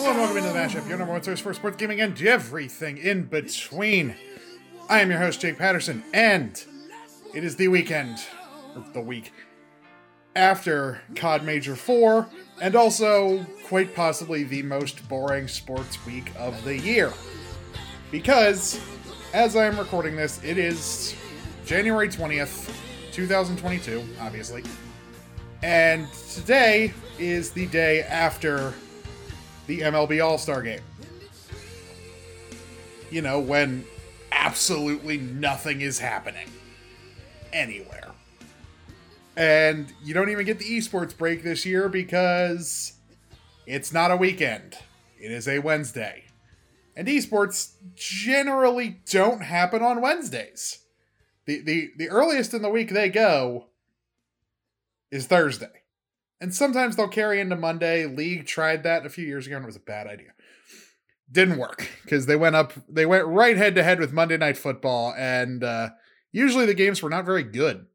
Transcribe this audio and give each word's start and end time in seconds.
Hello 0.00 0.12
and 0.12 0.18
welcome 0.18 0.38
into 0.38 0.48
the 0.48 0.58
Mashup, 0.58 0.88
your 0.88 0.96
number 0.96 1.12
one 1.12 1.22
source 1.22 1.40
for 1.40 1.52
sports 1.52 1.76
gaming 1.76 2.00
and 2.00 2.18
everything 2.22 2.96
in 2.96 3.24
between. 3.24 4.14
I 4.88 5.00
am 5.00 5.10
your 5.10 5.18
host, 5.18 5.42
Jake 5.42 5.58
Patterson, 5.58 6.02
and 6.14 6.64
it 7.34 7.44
is 7.44 7.56
the 7.56 7.68
weekend, 7.68 8.18
or 8.74 8.82
the 8.94 9.02
week, 9.02 9.30
after 10.34 11.02
COD 11.16 11.44
Major 11.44 11.76
4, 11.76 12.26
and 12.62 12.74
also 12.74 13.44
quite 13.66 13.94
possibly 13.94 14.42
the 14.42 14.62
most 14.62 15.06
boring 15.06 15.46
sports 15.46 16.02
week 16.06 16.32
of 16.38 16.64
the 16.64 16.78
year. 16.78 17.12
Because, 18.10 18.80
as 19.34 19.54
I 19.54 19.66
am 19.66 19.78
recording 19.78 20.16
this, 20.16 20.42
it 20.42 20.56
is 20.56 21.14
January 21.66 22.08
20th, 22.08 22.74
2022, 23.12 24.02
obviously. 24.18 24.64
And 25.62 26.10
today 26.32 26.94
is 27.18 27.50
the 27.50 27.66
day 27.66 28.00
after 28.04 28.72
the 29.70 29.82
MLB 29.82 30.22
All 30.24 30.36
Star 30.36 30.62
game. 30.62 30.80
You 33.08 33.22
know, 33.22 33.38
when 33.38 33.84
absolutely 34.32 35.18
nothing 35.18 35.80
is 35.80 36.00
happening 36.00 36.48
anywhere. 37.52 38.10
And 39.36 39.92
you 40.02 40.12
don't 40.12 40.28
even 40.28 40.44
get 40.44 40.58
the 40.58 40.64
esports 40.64 41.16
break 41.16 41.44
this 41.44 41.64
year 41.64 41.88
because 41.88 42.94
it's 43.64 43.92
not 43.92 44.10
a 44.10 44.16
weekend, 44.16 44.76
it 45.20 45.30
is 45.30 45.46
a 45.46 45.60
Wednesday. 45.60 46.24
And 46.96 47.06
esports 47.06 47.74
generally 47.94 49.00
don't 49.08 49.42
happen 49.42 49.82
on 49.82 50.00
Wednesdays. 50.00 50.80
The, 51.46 51.60
the, 51.60 51.90
the 51.96 52.08
earliest 52.08 52.52
in 52.54 52.62
the 52.62 52.68
week 52.68 52.90
they 52.90 53.08
go 53.08 53.66
is 55.12 55.26
Thursday. 55.28 55.79
And 56.40 56.54
sometimes 56.54 56.96
they'll 56.96 57.08
carry 57.08 57.40
into 57.40 57.56
Monday. 57.56 58.06
League 58.06 58.46
tried 58.46 58.82
that 58.84 59.04
a 59.04 59.10
few 59.10 59.26
years 59.26 59.46
ago 59.46 59.56
and 59.56 59.64
it 59.64 59.66
was 59.66 59.76
a 59.76 59.80
bad 59.80 60.06
idea. 60.06 60.32
Didn't 61.30 61.58
work 61.58 61.88
because 62.02 62.26
they 62.26 62.36
went 62.36 62.56
up, 62.56 62.72
they 62.88 63.06
went 63.06 63.26
right 63.26 63.56
head 63.56 63.74
to 63.74 63.82
head 63.82 64.00
with 64.00 64.12
Monday 64.12 64.36
Night 64.36 64.56
Football, 64.56 65.14
and 65.16 65.62
uh, 65.62 65.90
usually 66.32 66.66
the 66.66 66.74
games 66.74 67.02
were 67.02 67.10
not 67.10 67.24
very 67.24 67.44
good. 67.44 67.86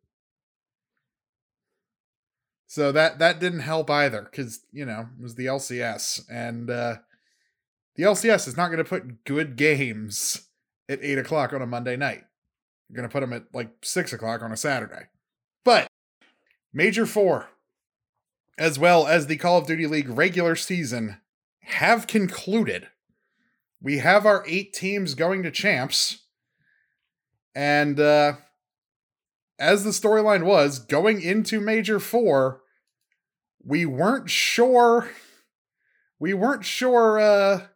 So 2.68 2.94
that 2.94 3.20
that 3.20 3.40
didn't 3.40 3.60
help 3.60 3.90
either 3.90 4.22
because 4.22 4.62
you 4.72 4.86
know 4.86 5.08
it 5.20 5.22
was 5.22 5.36
the 5.36 5.48
LCS, 5.48 6.22
and 6.30 6.70
uh, 6.70 6.96
the 7.96 8.04
LCS 8.04 8.48
is 8.48 8.56
not 8.56 8.68
going 8.68 8.84
to 8.84 8.90
put 8.90 9.26
good 9.26 9.56
games 9.56 10.48
at 10.88 11.00
eight 11.02 11.18
o'clock 11.18 11.52
on 11.52 11.62
a 11.62 11.68
Monday 11.68 11.98
night. 11.98 12.24
You're 12.90 12.98
going 12.98 13.10
to 13.10 13.12
put 13.12 13.22
them 13.22 13.34
at 13.34 13.54
like 13.54 13.70
six 13.82 14.14
o'clock 14.14 14.42
on 14.42 14.52
a 14.52 14.58
Saturday. 14.58 15.08
But 15.64 15.88
Major 16.74 17.06
Four 17.06 17.50
as 18.58 18.80
well 18.80 19.08
as 19.08 19.28
the 19.28 19.38
Call 19.38 19.58
of 19.58 19.68
Duty 19.68 19.88
League 19.88 20.10
regular 20.10 20.56
season, 20.56 21.18
have 21.62 22.08
concluded. 22.08 22.88
We 23.82 24.00
have 24.00 24.26
our 24.26 24.44
eight 24.48 24.74
teams 24.74 25.14
going 25.14 25.44
to 25.44 25.52
champs. 25.52 26.26
And 27.54 28.00
uh, 28.00 28.34
as 29.60 29.84
the 29.84 29.92
storyline 29.92 30.44
was, 30.44 30.80
going 30.80 31.22
into 31.22 31.60
Major 31.60 32.00
4, 32.00 32.62
we 33.64 33.86
weren't 33.86 34.30
sure. 34.30 35.10
We 36.20 36.34
weren't 36.34 36.66
sure 36.66 37.20
uh, 37.20 37.68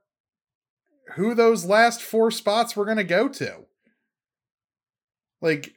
who 1.16 1.34
those 1.34 1.66
last 1.66 2.02
four 2.02 2.32
spots 2.32 2.76
were 2.76 2.86
going 2.86 2.98
to 2.98 3.04
go 3.04 3.28
to. 3.28 3.66
Like, 5.42 5.76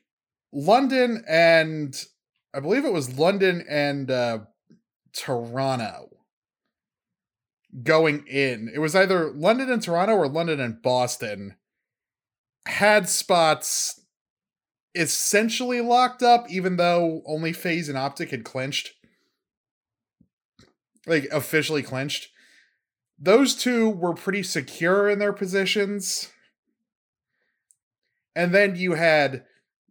London 0.53 1.25
and 1.28 2.05
I 2.55 2.61
believe 2.61 2.84
it 2.84 2.92
was 2.92 3.19
London 3.19 3.64
and 3.69 4.11
uh, 4.11 4.41
Toronto 5.12 6.08
going 7.82 8.26
in. 8.26 8.70
It 8.75 8.78
was 8.78 8.94
either 8.94 9.31
London 9.31 9.70
and 9.70 9.82
Toronto 9.82 10.14
or 10.14 10.28
London 10.28 10.60
and 10.60 10.82
Boston 10.82 11.56
had 12.66 13.09
spots 13.09 14.00
essentially 14.94 15.81
locked 15.81 16.22
up, 16.22 16.50
even 16.50 16.76
though 16.76 17.22
only 17.26 17.53
FaZe 17.53 17.88
and 17.88 17.98
Optic 17.98 18.31
had 18.31 18.44
clinched. 18.44 18.92
Like 21.06 21.25
officially 21.32 21.82
clinched. 21.82 22.28
Those 23.19 23.54
two 23.54 23.88
were 23.88 24.14
pretty 24.14 24.42
secure 24.42 25.08
in 25.08 25.19
their 25.19 25.32
positions. 25.32 26.31
And 28.34 28.54
then 28.54 28.76
you 28.76 28.94
had 28.94 29.44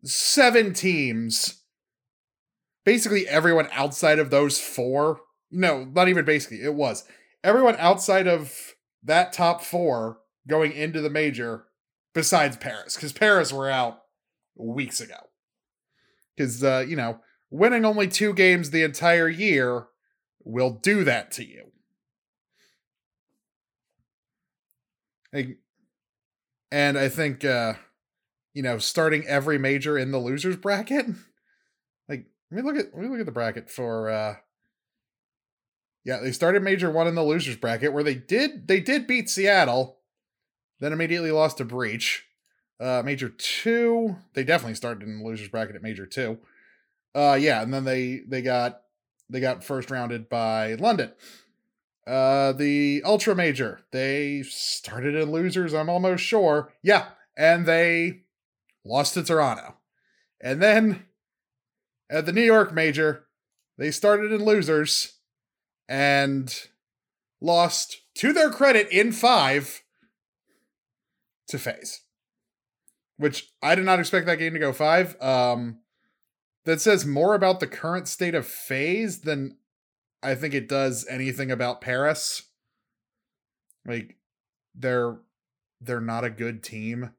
seven 0.03 0.73
teams 0.73 1.60
basically 2.83 3.27
everyone 3.27 3.67
outside 3.71 4.19
of 4.19 4.29
those 4.29 4.59
four. 4.59 5.21
No, 5.51 5.83
not 5.85 6.07
even 6.07 6.25
basically. 6.25 6.61
It 6.63 6.73
was 6.73 7.03
everyone 7.43 7.75
outside 7.77 8.27
of 8.27 8.53
that 9.03 9.33
top 9.33 9.63
four 9.63 10.19
going 10.47 10.71
into 10.71 11.01
the 11.01 11.09
major, 11.09 11.65
besides 12.13 12.57
Paris, 12.57 12.95
because 12.95 13.13
Paris 13.13 13.51
were 13.51 13.69
out 13.69 14.01
weeks 14.55 14.99
ago. 14.99 15.15
Because 16.35 16.63
uh, 16.63 16.85
you 16.87 16.95
know, 16.95 17.19
winning 17.49 17.85
only 17.85 18.07
two 18.07 18.33
games 18.33 18.69
the 18.69 18.83
entire 18.83 19.29
year 19.29 19.87
will 20.43 20.71
do 20.71 21.03
that 21.03 21.31
to 21.31 21.45
you. 21.45 21.65
And 26.71 26.97
I 26.97 27.09
think 27.09 27.45
uh, 27.45 27.73
you 28.53 28.63
know, 28.63 28.77
starting 28.77 29.25
every 29.27 29.57
major 29.57 29.97
in 29.97 30.11
the 30.11 30.17
losers 30.17 30.57
bracket 30.57 31.05
let 32.51 32.63
me 32.63 32.69
look 32.69 32.77
at 32.77 32.93
let 32.93 33.03
me 33.03 33.09
look 33.09 33.19
at 33.19 33.25
the 33.25 33.31
bracket 33.31 33.69
for 33.69 34.09
uh 34.09 34.35
Yeah, 36.03 36.19
they 36.21 36.31
started 36.31 36.63
major 36.63 36.91
one 36.91 37.07
in 37.07 37.15
the 37.15 37.23
losers 37.23 37.55
bracket 37.55 37.93
where 37.93 38.03
they 38.03 38.15
did 38.15 38.67
they 38.67 38.79
did 38.79 39.07
beat 39.07 39.29
Seattle, 39.29 39.99
then 40.79 40.93
immediately 40.93 41.31
lost 41.31 41.57
to 41.57 41.65
Breach. 41.65 42.25
Uh 42.79 43.01
major 43.05 43.29
two, 43.29 44.17
they 44.33 44.43
definitely 44.43 44.75
started 44.75 45.03
in 45.03 45.19
the 45.19 45.25
losers 45.25 45.47
bracket 45.47 45.75
at 45.75 45.83
major 45.83 46.05
two. 46.05 46.39
Uh 47.15 47.37
yeah, 47.39 47.61
and 47.61 47.73
then 47.73 47.85
they 47.85 48.21
they 48.27 48.41
got 48.41 48.81
they 49.29 49.39
got 49.39 49.63
first 49.63 49.89
rounded 49.89 50.27
by 50.27 50.73
London. 50.75 51.11
Uh 52.05 52.51
the 52.51 53.01
Ultra 53.05 53.35
Major, 53.35 53.81
they 53.91 54.43
started 54.43 55.15
in 55.15 55.31
losers, 55.31 55.73
I'm 55.73 55.89
almost 55.89 56.23
sure. 56.23 56.73
Yeah, 56.81 57.09
and 57.37 57.65
they 57.65 58.23
lost 58.83 59.13
to 59.13 59.23
Toronto. 59.23 59.75
And 60.41 60.61
then 60.61 61.05
at 62.11 62.25
the 62.25 62.33
New 62.33 62.43
York 62.43 62.73
Major, 62.73 63.25
they 63.77 63.89
started 63.89 64.31
in 64.31 64.43
losers 64.43 65.13
and 65.87 66.67
lost, 67.39 68.01
to 68.15 68.33
their 68.33 68.51
credit, 68.51 68.89
in 68.91 69.11
five 69.11 69.81
to 71.47 71.57
FaZe. 71.57 72.01
Which 73.17 73.51
I 73.63 73.75
did 73.75 73.85
not 73.85 73.99
expect 73.99 74.25
that 74.25 74.39
game 74.39 74.53
to 74.53 74.59
go 74.59 74.73
five. 74.73 75.19
Um, 75.21 75.79
that 76.65 76.81
says 76.81 77.05
more 77.05 77.33
about 77.33 77.59
the 77.59 77.67
current 77.67 78.07
state 78.07 78.35
of 78.35 78.45
FaZe 78.45 79.21
than 79.21 79.57
I 80.21 80.35
think 80.35 80.53
it 80.53 80.69
does 80.69 81.05
anything 81.09 81.49
about 81.49 81.81
Paris. 81.81 82.43
Like 83.85 84.17
they're 84.75 85.17
they're 85.79 86.01
not 86.01 86.23
a 86.23 86.29
good 86.29 86.61
team. 86.61 87.11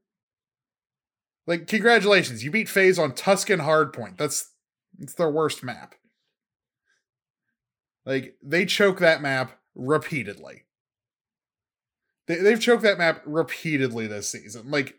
Like 1.46 1.66
congratulations, 1.66 2.44
you 2.44 2.50
beat 2.50 2.68
FaZe 2.68 2.98
on 2.98 3.14
Tuscan 3.14 3.60
Hardpoint. 3.60 4.16
That's 4.16 4.51
it's 4.98 5.14
their 5.14 5.30
worst 5.30 5.62
map. 5.62 5.94
Like 8.04 8.36
they 8.42 8.66
choke 8.66 8.98
that 9.00 9.22
map 9.22 9.58
repeatedly. 9.74 10.64
They, 12.26 12.36
they've 12.36 12.60
choked 12.60 12.82
that 12.82 12.98
map 12.98 13.22
repeatedly 13.24 14.06
this 14.06 14.28
season. 14.28 14.70
Like 14.70 14.98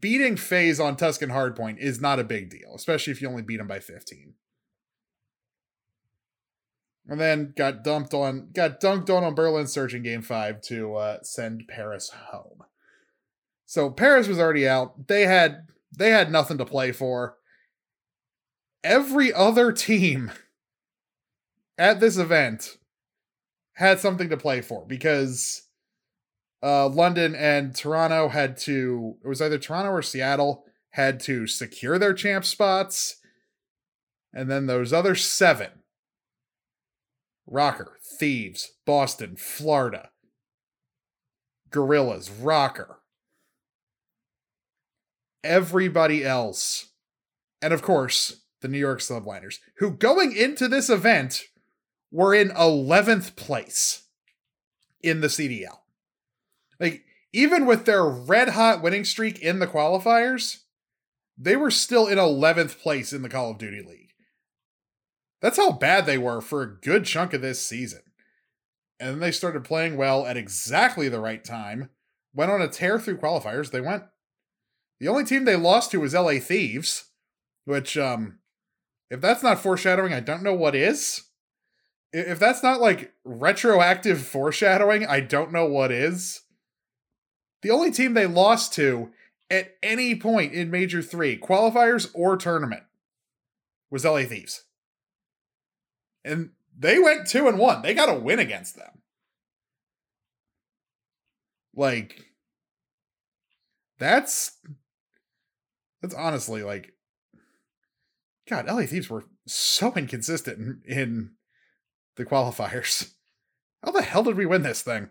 beating 0.00 0.36
FaZe 0.36 0.80
on 0.80 0.96
Tuscan 0.96 1.30
Hardpoint 1.30 1.78
is 1.78 2.00
not 2.00 2.18
a 2.18 2.24
big 2.24 2.50
deal, 2.50 2.72
especially 2.74 3.12
if 3.12 3.20
you 3.20 3.28
only 3.28 3.42
beat 3.42 3.58
them 3.58 3.66
by 3.66 3.80
15. 3.80 4.34
And 7.06 7.20
then 7.20 7.52
got 7.54 7.84
dumped 7.84 8.14
on, 8.14 8.48
got 8.54 8.80
dunked 8.80 9.14
on 9.14 9.24
on 9.24 9.34
Berlin 9.34 9.66
Searching 9.66 10.02
Game 10.02 10.22
5 10.22 10.62
to 10.62 10.94
uh, 10.94 11.18
send 11.22 11.68
Paris 11.68 12.08
home. 12.08 12.64
So 13.66 13.90
Paris 13.90 14.26
was 14.26 14.38
already 14.38 14.66
out. 14.66 15.08
They 15.08 15.22
had 15.22 15.66
they 15.96 16.10
had 16.10 16.30
nothing 16.30 16.58
to 16.58 16.64
play 16.64 16.92
for 16.92 17.36
every 18.84 19.32
other 19.32 19.72
team 19.72 20.30
at 21.76 21.98
this 21.98 22.16
event 22.16 22.76
had 23.74 23.98
something 23.98 24.28
to 24.28 24.36
play 24.36 24.60
for 24.60 24.84
because 24.86 25.62
uh, 26.62 26.88
London 26.88 27.34
and 27.34 27.74
Toronto 27.74 28.28
had 28.28 28.56
to, 28.58 29.16
it 29.24 29.26
was 29.26 29.42
either 29.42 29.58
Toronto 29.58 29.90
or 29.90 30.02
Seattle 30.02 30.64
had 30.90 31.18
to 31.20 31.46
secure 31.46 31.98
their 31.98 32.14
champ 32.14 32.44
spots. 32.44 33.16
And 34.32 34.50
then 34.50 34.66
those 34.66 34.92
other 34.92 35.14
seven 35.14 35.70
Rokkr, 37.50 37.88
Thieves, 38.18 38.72
Boston, 38.86 39.36
Florida, 39.36 40.10
Guerrillas, 41.70 42.30
Rokkr, 42.30 42.96
Everybody 45.42 46.24
else. 46.24 46.90
And 47.60 47.74
of 47.74 47.82
course, 47.82 48.43
the 48.64 48.68
New 48.68 48.78
York 48.78 49.00
Subliners, 49.00 49.58
who 49.76 49.90
going 49.90 50.34
into 50.34 50.68
this 50.68 50.88
event 50.88 51.42
were 52.10 52.34
in 52.34 52.48
11th 52.48 53.36
place 53.36 54.04
in 55.02 55.20
the 55.20 55.26
CDL. 55.26 55.80
Like, 56.80 57.04
even 57.34 57.66
with 57.66 57.84
their 57.84 58.06
red 58.06 58.50
hot 58.50 58.82
winning 58.82 59.04
streak 59.04 59.38
in 59.38 59.58
the 59.58 59.66
qualifiers, 59.66 60.60
they 61.36 61.56
were 61.56 61.70
still 61.70 62.06
in 62.06 62.16
11th 62.16 62.80
place 62.80 63.12
in 63.12 63.20
the 63.20 63.28
Call 63.28 63.50
of 63.50 63.58
Duty 63.58 63.82
League. 63.86 64.12
That's 65.42 65.58
how 65.58 65.72
bad 65.72 66.06
they 66.06 66.16
were 66.16 66.40
for 66.40 66.62
a 66.62 66.74
good 66.74 67.04
chunk 67.04 67.34
of 67.34 67.42
this 67.42 67.64
season. 67.64 68.00
And 68.98 69.10
then 69.10 69.20
they 69.20 69.30
started 69.30 69.62
playing 69.62 69.98
well 69.98 70.24
at 70.24 70.38
exactly 70.38 71.10
the 71.10 71.20
right 71.20 71.44
time, 71.44 71.90
went 72.32 72.50
on 72.50 72.62
a 72.62 72.68
tear 72.68 72.98
through 72.98 73.18
qualifiers. 73.18 73.70
They 73.72 73.82
went. 73.82 74.04
The 75.00 75.08
only 75.08 75.24
team 75.24 75.44
they 75.44 75.56
lost 75.56 75.90
to 75.90 76.00
was 76.00 76.14
LA 76.14 76.38
Thieves, 76.38 77.10
which, 77.66 77.98
um, 77.98 78.38
if 79.10 79.20
that's 79.20 79.42
not 79.42 79.60
foreshadowing, 79.60 80.12
I 80.12 80.20
don't 80.20 80.42
know 80.42 80.54
what 80.54 80.74
is. 80.74 81.22
If 82.12 82.38
that's 82.38 82.62
not 82.62 82.80
like 82.80 83.12
retroactive 83.24 84.22
foreshadowing, 84.22 85.04
I 85.06 85.20
don't 85.20 85.52
know 85.52 85.66
what 85.66 85.90
is. 85.90 86.42
The 87.62 87.70
only 87.70 87.90
team 87.90 88.14
they 88.14 88.26
lost 88.26 88.72
to 88.74 89.10
at 89.50 89.74
any 89.82 90.14
point 90.14 90.52
in 90.52 90.70
Major 90.70 91.02
3, 91.02 91.38
qualifiers 91.38 92.10
or 92.14 92.36
tournament, 92.36 92.84
was 93.90 94.04
LA 94.04 94.22
Thieves. 94.22 94.64
And 96.24 96.50
they 96.76 96.98
went 96.98 97.26
2 97.26 97.48
and 97.48 97.58
1. 97.58 97.82
They 97.82 97.94
got 97.94 98.08
a 98.08 98.18
win 98.18 98.38
against 98.38 98.76
them. 98.76 99.02
Like 101.76 102.24
that's 103.98 104.58
that's 106.00 106.14
honestly 106.14 106.62
like 106.62 106.93
God, 108.48 108.66
LA 108.66 108.82
Thieves 108.82 109.08
were 109.08 109.24
so 109.46 109.92
inconsistent 109.94 110.58
in, 110.86 110.96
in 110.96 111.30
the 112.16 112.24
qualifiers. 112.24 113.12
How 113.84 113.90
the 113.90 114.02
hell 114.02 114.22
did 114.22 114.36
we 114.36 114.46
win 114.46 114.62
this 114.62 114.82
thing? 114.82 115.10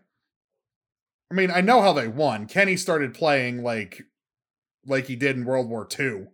I 1.31 1.35
mean, 1.35 1.51
I 1.51 1.61
know 1.61 1.81
how 1.81 1.93
they 1.93 2.07
won. 2.07 2.47
Kenny 2.47 2.77
started 2.77 3.13
playing 3.13 3.63
like 3.63 4.03
like 4.85 5.07
he 5.07 5.15
did 5.15 5.35
in 5.35 5.45
World 5.45 5.69
War 5.69 5.87
II, 5.99 6.27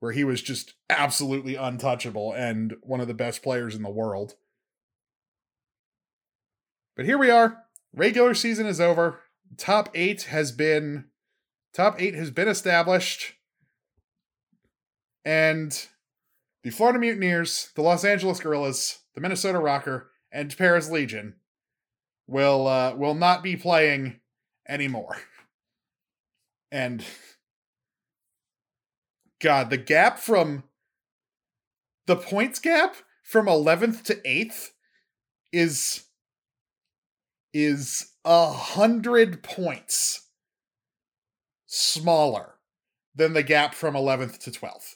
where 0.00 0.12
he 0.12 0.24
was 0.24 0.42
just 0.42 0.74
absolutely 0.90 1.54
untouchable 1.54 2.32
and 2.32 2.76
one 2.82 3.00
of 3.00 3.08
the 3.08 3.14
best 3.14 3.42
players 3.42 3.74
in 3.74 3.82
the 3.82 3.90
world. 3.90 4.34
But 6.96 7.04
here 7.04 7.18
we 7.18 7.30
are. 7.30 7.64
Regular 7.94 8.34
season 8.34 8.66
is 8.66 8.80
over. 8.80 9.20
Top 9.56 9.90
8 9.94 10.22
has 10.24 10.52
been 10.52 11.06
top 11.72 12.00
8 12.00 12.14
has 12.14 12.30
been 12.30 12.48
established. 12.48 13.35
And 15.26 15.86
the 16.62 16.70
Florida 16.70 17.00
Mutineers, 17.00 17.70
the 17.74 17.82
Los 17.82 18.04
Angeles 18.04 18.38
Guerrillas, 18.38 19.00
the 19.16 19.20
Minnesota 19.20 19.58
Rokkr, 19.58 20.04
and 20.30 20.56
Paris 20.56 20.88
Legion 20.88 21.34
will 22.28 22.68
uh, 22.68 22.94
will 22.94 23.14
not 23.14 23.42
be 23.42 23.56
playing 23.56 24.20
anymore. 24.68 25.16
And 26.70 27.04
God, 29.40 29.70
the 29.70 29.76
gap 29.76 30.18
from 30.18 30.64
the 32.06 32.16
points 32.16 32.60
gap 32.60 32.96
from 33.22 33.46
11th 33.46 34.04
to 34.04 34.14
8th 34.14 34.70
is 35.52 36.04
is 37.52 38.12
a 38.24 38.52
hundred 38.52 39.42
points 39.42 40.28
smaller 41.66 42.54
than 43.14 43.32
the 43.32 43.42
gap 43.42 43.74
from 43.74 43.94
11th 43.94 44.38
to 44.40 44.50
12th. 44.50 44.95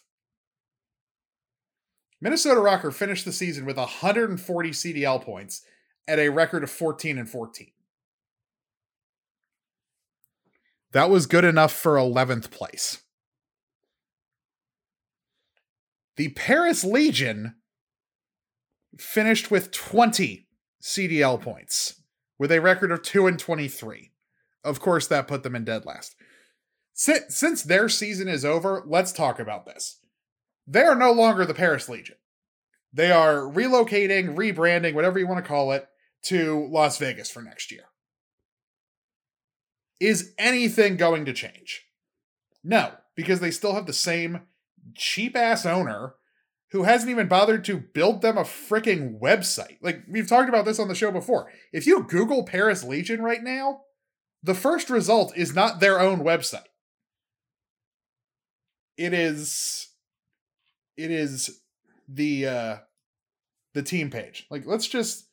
Minnesota 2.21 2.61
Rokkr 2.61 2.93
finished 2.93 3.25
the 3.25 3.33
season 3.33 3.65
with 3.65 3.77
140 3.77 4.71
CDL 4.71 5.23
points 5.23 5.63
at 6.07 6.19
a 6.19 6.29
record 6.29 6.63
of 6.63 6.71
14 6.71 7.19
and 7.19 7.29
14. 7.29 7.71
That 10.93 11.09
was 11.09 11.27
good 11.27 11.45
enough 11.45 11.73
for 11.73 11.95
11th 11.95 12.51
place. 12.51 13.03
The 16.17 16.31
Paris 16.31 16.85
Legion 16.85 17.55
finished 18.99 19.51
with 19.51 19.71
20 19.71 20.49
CDL 20.83 21.41
points 21.41 22.03
with 22.39 22.51
a 22.51 22.61
record 22.61 22.91
of 22.91 23.03
2 23.03 23.27
and 23.27 23.39
23. 23.39 24.11
Of 24.65 24.81
course, 24.81 25.07
that 25.07 25.29
put 25.29 25.43
them 25.43 25.55
in 25.55 25.65
dead 25.65 25.87
last. 25.87 26.17
Since, 26.93 27.37
since 27.37 27.63
their 27.63 27.89
season 27.89 28.29
is 28.29 28.45
over, 28.45 28.83
let's 28.87 29.13
talk 29.13 29.39
about 29.39 29.65
this. 29.65 30.00
They 30.67 30.83
are 30.83 30.95
no 30.95 31.13
longer 31.13 31.45
the 31.45 31.55
Paris 31.55 31.89
Legion. 31.89 32.17
They 32.93 33.11
are 33.11 33.41
relocating, 33.41 34.37
rebranding, 34.37 34.95
whatever 34.95 35.19
you 35.19 35.27
want 35.27 35.45
to 35.45 35.49
call 35.49 35.73
it, 35.73 35.87
to 36.25 36.69
Las 36.71 36.99
Vegas 36.99 37.31
for 37.31 37.43
next 37.43 37.71
year. 37.71 37.85
Is 40.01 40.33
anything 40.39 40.97
going 40.97 41.25
to 41.27 41.33
change? 41.33 41.87
No, 42.65 42.93
because 43.15 43.41
they 43.41 43.51
still 43.51 43.75
have 43.75 43.87
the 43.87 43.93
same 43.93 44.43
cheap 44.95 45.37
ass 45.37 45.67
owner 45.67 46.15
who 46.73 46.85
hasn't 46.85 47.11
even 47.11 47.29
bothered 47.29 47.65
to 47.65 47.77
build 47.77 48.23
them 48.23 48.39
a 48.39 48.43
freaking 48.43 49.21
website. 49.21 49.79
Like, 49.83 50.03
we've 50.09 50.29
talked 50.29 50.49
about 50.49 50.65
this 50.65 50.79
on 50.79 50.89
the 50.89 50.95
show 50.95 51.11
before. 51.11 51.51
If 51.73 51.87
you 51.87 52.05
Google 52.05 52.45
Paris 52.45 52.85
Legion 52.85 53.23
right 53.23 53.43
now, 53.43 53.83
the 54.43 54.55
first 54.55 54.89
result 54.89 55.37
is 55.37 55.55
not 55.55 55.81
their 55.81 56.01
own 56.01 56.21
website. 56.21 56.65
It 58.97 59.13
is 59.13 59.89
it 61.03 61.11
is 61.11 61.61
the 62.09 62.47
uh 62.47 62.77
the 63.75 63.83
team 63.83 64.11
page. 64.11 64.47
Like 64.51 64.67
let's 64.67 64.87
just 64.87 65.27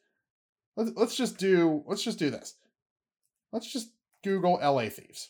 let's 0.75 0.91
let's 0.95 1.15
just 1.15 1.37
do 1.37 1.83
let's 1.87 2.03
just 2.03 2.19
do 2.19 2.29
this. 2.29 2.55
Let's 3.51 3.71
just 3.71 3.91
Google 4.23 4.59
LA 4.61 4.89
Thieves. 4.89 5.29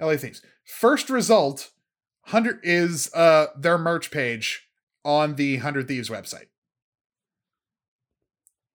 LA 0.00 0.16
Thieves. 0.16 0.42
First 0.64 1.10
result, 1.10 1.70
hundred 2.26 2.60
is 2.62 3.12
uh 3.14 3.46
their 3.56 3.78
merch 3.78 4.10
page 4.10 4.68
on 5.04 5.36
the 5.36 5.56
Hundred 5.56 5.88
Thieves 5.88 6.10
website. 6.10 6.46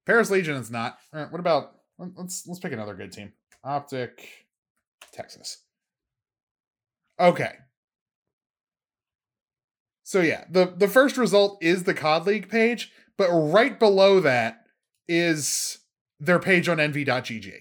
Paris 0.06 0.32
Legion 0.32 0.56
is 0.56 0.72
not. 0.72 0.98
Right, 1.14 1.32
what 1.32 1.40
about 1.40 1.76
let's 1.98 2.48
let's 2.48 2.60
pick 2.60 2.72
another 2.72 2.96
good 2.96 3.12
team. 3.12 3.34
Optic, 3.64 4.48
Texas. 5.12 5.64
Okay. 7.20 7.54
So 10.10 10.22
yeah, 10.22 10.46
the 10.50 10.74
the 10.76 10.88
first 10.88 11.18
result 11.18 11.60
is 11.62 11.84
the 11.84 11.94
COD 11.94 12.26
League 12.26 12.50
page, 12.50 12.92
but 13.16 13.30
right 13.30 13.78
below 13.78 14.20
that 14.22 14.66
is 15.08 15.78
their 16.20 16.40
page 16.40 16.68
on 16.68 16.80
envy.gg, 16.80 17.54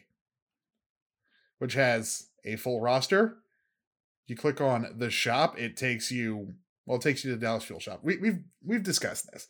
which 1.58 1.74
has 1.74 2.28
a 2.46 2.56
full 2.56 2.80
roster, 2.80 3.36
you 4.26 4.34
click 4.34 4.62
on 4.62 4.94
the 4.96 5.10
shop, 5.10 5.58
it 5.58 5.76
takes 5.76 6.10
you 6.10 6.54
well, 6.86 6.96
it 6.96 7.02
takes 7.02 7.22
you 7.22 7.32
to 7.32 7.36
the 7.36 7.44
Dallas 7.44 7.64
Fuel 7.64 7.80
Shop. 7.80 8.00
We, 8.02 8.16
we've 8.16 8.38
we've 8.64 8.82
discussed 8.82 9.30
this. 9.30 9.46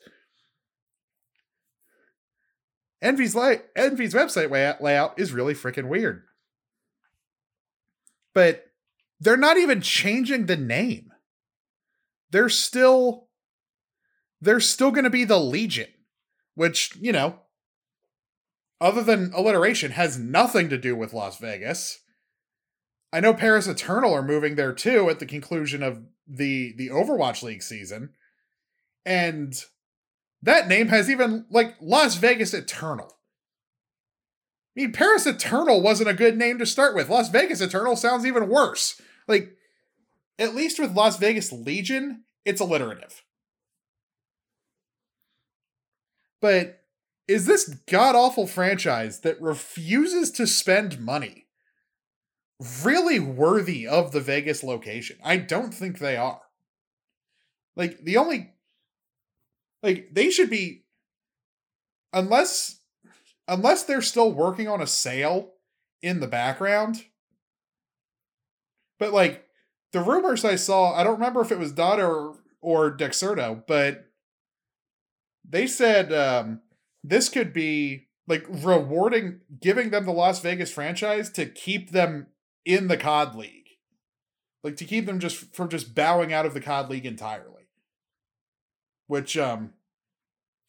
Envy's 3.00 3.36
like 3.36 3.68
Envy's 3.76 4.12
website 4.12 4.50
layout, 4.50 4.82
layout 4.82 5.20
is 5.20 5.32
really 5.32 5.54
freaking 5.54 5.86
weird. 5.86 6.24
But 8.34 8.64
they're 9.20 9.36
not 9.36 9.56
even 9.56 9.82
changing 9.82 10.46
the 10.46 10.56
name. 10.56 11.07
They're 12.30 12.48
still 12.48 13.28
they're 14.40 14.60
still 14.60 14.90
going 14.90 15.04
to 15.04 15.10
be 15.10 15.24
the 15.24 15.40
Legion, 15.40 15.88
which, 16.54 16.94
you 16.96 17.12
know, 17.12 17.40
other 18.80 19.02
than 19.02 19.32
alliteration 19.34 19.92
has 19.92 20.18
nothing 20.18 20.68
to 20.68 20.78
do 20.78 20.94
with 20.94 21.12
Las 21.12 21.38
Vegas. 21.38 21.98
I 23.12 23.20
know 23.20 23.34
Paris 23.34 23.66
Eternal 23.66 24.14
are 24.14 24.22
moving 24.22 24.54
there 24.54 24.72
too 24.72 25.10
at 25.10 25.18
the 25.18 25.26
conclusion 25.26 25.82
of 25.82 26.02
the 26.26 26.74
the 26.76 26.88
Overwatch 26.88 27.42
League 27.42 27.62
season. 27.62 28.10
And 29.04 29.54
that 30.42 30.68
name 30.68 30.88
has 30.88 31.10
even 31.10 31.46
like 31.50 31.76
Las 31.80 32.16
Vegas 32.16 32.54
Eternal. 32.54 33.06
I 34.76 34.82
mean, 34.82 34.92
Paris 34.92 35.26
Eternal 35.26 35.80
wasn't 35.82 36.10
a 36.10 36.14
good 36.14 36.36
name 36.36 36.58
to 36.58 36.66
start 36.66 36.94
with. 36.94 37.08
Las 37.08 37.30
Vegas 37.30 37.60
Eternal 37.60 37.96
sounds 37.96 38.24
even 38.24 38.48
worse. 38.48 39.00
Like, 39.26 39.56
at 40.38 40.54
least 40.54 40.78
with 40.78 40.94
Las 40.94 41.18
Vegas 41.18 41.52
Legion, 41.52 42.24
it's 42.44 42.60
alliterative. 42.60 43.22
But 46.40 46.82
is 47.26 47.46
this 47.46 47.68
god 47.88 48.14
awful 48.14 48.46
franchise 48.46 49.20
that 49.20 49.40
refuses 49.40 50.30
to 50.32 50.46
spend 50.46 51.00
money 51.00 51.48
really 52.82 53.20
worthy 53.20 53.86
of 53.86 54.12
the 54.12 54.20
Vegas 54.20 54.62
location. 54.62 55.18
I 55.22 55.36
don't 55.36 55.72
think 55.72 55.98
they 55.98 56.16
are. 56.16 56.40
Like 57.76 57.98
the 58.02 58.16
only 58.16 58.52
like 59.82 60.08
they 60.12 60.30
should 60.30 60.50
be 60.50 60.84
unless 62.12 62.80
unless 63.46 63.84
they're 63.84 64.02
still 64.02 64.32
working 64.32 64.66
on 64.66 64.80
a 64.80 64.86
sale 64.86 65.52
in 66.02 66.18
the 66.20 66.26
background. 66.26 67.04
But 68.98 69.12
like 69.12 69.47
the 69.92 70.00
rumors 70.00 70.44
I 70.44 70.56
saw, 70.56 70.94
I 70.94 71.04
don't 71.04 71.14
remember 71.14 71.40
if 71.40 71.52
it 71.52 71.58
was 71.58 71.72
Dot 71.72 72.00
or 72.00 72.36
or 72.60 72.96
Dexerto, 72.96 73.62
but 73.66 74.06
they 75.48 75.66
said 75.66 76.12
um 76.12 76.60
this 77.02 77.28
could 77.28 77.52
be 77.52 78.08
like 78.26 78.44
rewarding 78.48 79.40
giving 79.60 79.90
them 79.90 80.04
the 80.04 80.12
Las 80.12 80.40
Vegas 80.40 80.72
franchise 80.72 81.30
to 81.30 81.46
keep 81.46 81.90
them 81.90 82.26
in 82.64 82.88
the 82.88 82.96
COD 82.96 83.34
league. 83.34 83.68
Like 84.62 84.76
to 84.76 84.84
keep 84.84 85.06
them 85.06 85.20
just 85.20 85.54
from 85.54 85.68
just 85.68 85.94
bowing 85.94 86.32
out 86.32 86.44
of 86.44 86.54
the 86.54 86.60
COD 86.60 86.90
league 86.90 87.06
entirely. 87.06 87.68
Which 89.06 89.38
um 89.38 89.72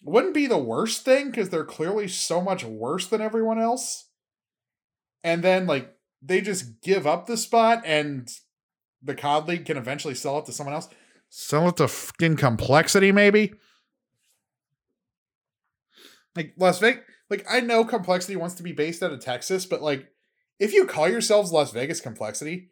wouldn't 0.03 0.33
be 0.33 0.47
the 0.47 0.57
worst 0.57 1.03
thing 1.03 1.29
because 1.29 1.49
they're 1.49 1.65
clearly 1.65 2.07
so 2.07 2.39
much 2.39 2.63
worse 2.63 3.05
than 3.07 3.21
everyone 3.21 3.59
else. 3.59 4.09
And 5.23 5.43
then 5.43 5.67
like 5.67 5.93
they 6.21 6.39
just 6.39 6.81
give 6.81 7.05
up 7.05 7.25
the 7.25 7.35
spot 7.35 7.81
and 7.85 8.29
the 9.01 9.15
COD 9.15 9.47
League 9.47 9.65
can 9.65 9.77
eventually 9.77 10.15
sell 10.15 10.39
it 10.39 10.45
to 10.45 10.51
someone 10.51 10.75
else. 10.75 10.89
Sell 11.29 11.69
it 11.69 11.77
to 11.77 11.87
fucking 11.87 12.37
complexity, 12.37 13.11
maybe. 13.11 13.53
Like 16.35 16.53
Las 16.57 16.79
Vegas, 16.79 17.03
like 17.29 17.45
I 17.49 17.59
know 17.59 17.85
complexity 17.85 18.35
wants 18.35 18.55
to 18.55 18.63
be 18.63 18.71
based 18.71 19.03
out 19.03 19.11
of 19.11 19.19
Texas, 19.19 19.65
but 19.65 19.81
like 19.81 20.11
if 20.59 20.73
you 20.73 20.85
call 20.85 21.07
yourselves 21.07 21.51
Las 21.51 21.71
Vegas 21.71 22.01
Complexity, 22.01 22.71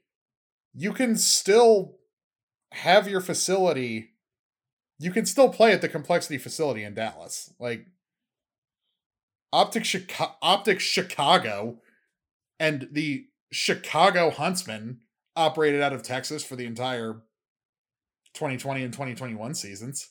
you 0.74 0.94
can 0.94 1.16
still 1.16 1.98
have 2.72 3.08
your 3.08 3.22
facility. 3.22 4.12
You 5.00 5.12
can 5.12 5.26
still 5.26 5.50
play 5.50 5.72
at 5.72 5.82
the 5.82 5.90
Complexity 5.90 6.38
facility 6.38 6.84
in 6.84 6.94
Dallas. 6.94 7.54
Like 7.60 7.88
Optic 9.54 9.86
Chicago, 9.86 10.34
Optic 10.42 10.80
Chicago 10.80 11.80
and 12.60 12.90
the 12.92 13.28
Chicago 13.52 14.30
Huntsmen 14.30 15.00
operated 15.38 15.82
out 15.82 15.94
of 15.94 16.04
Texas 16.04 16.44
for 16.44 16.56
the 16.56 16.66
entire 16.66 17.22
2020 18.34 18.84
and 18.84 18.94
2021 18.94 19.56
seasons. 19.56 20.10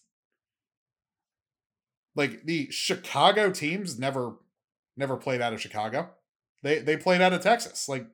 Like 2.14 2.44
the 2.44 2.70
Chicago 2.70 3.50
teams 3.50 3.98
never 3.98 4.36
never 4.96 5.16
played 5.16 5.42
out 5.42 5.52
of 5.52 5.60
Chicago. 5.60 6.10
They 6.62 6.78
they 6.78 6.96
played 6.96 7.20
out 7.20 7.32
of 7.32 7.42
Texas. 7.42 7.88
Like 7.88 8.06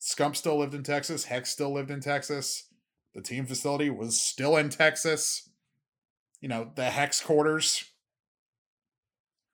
Scump 0.00 0.36
still 0.36 0.58
lived 0.58 0.74
in 0.74 0.82
Texas, 0.82 1.24
Hex 1.24 1.50
still 1.50 1.72
lived 1.72 1.90
in 1.90 2.00
Texas. 2.00 2.68
The 3.14 3.22
team 3.22 3.46
facility 3.46 3.88
was 3.88 4.20
still 4.20 4.56
in 4.56 4.68
Texas. 4.68 5.48
You 6.40 6.48
know, 6.48 6.70
the 6.74 6.90
Hex 6.90 7.20
quarters 7.20 7.84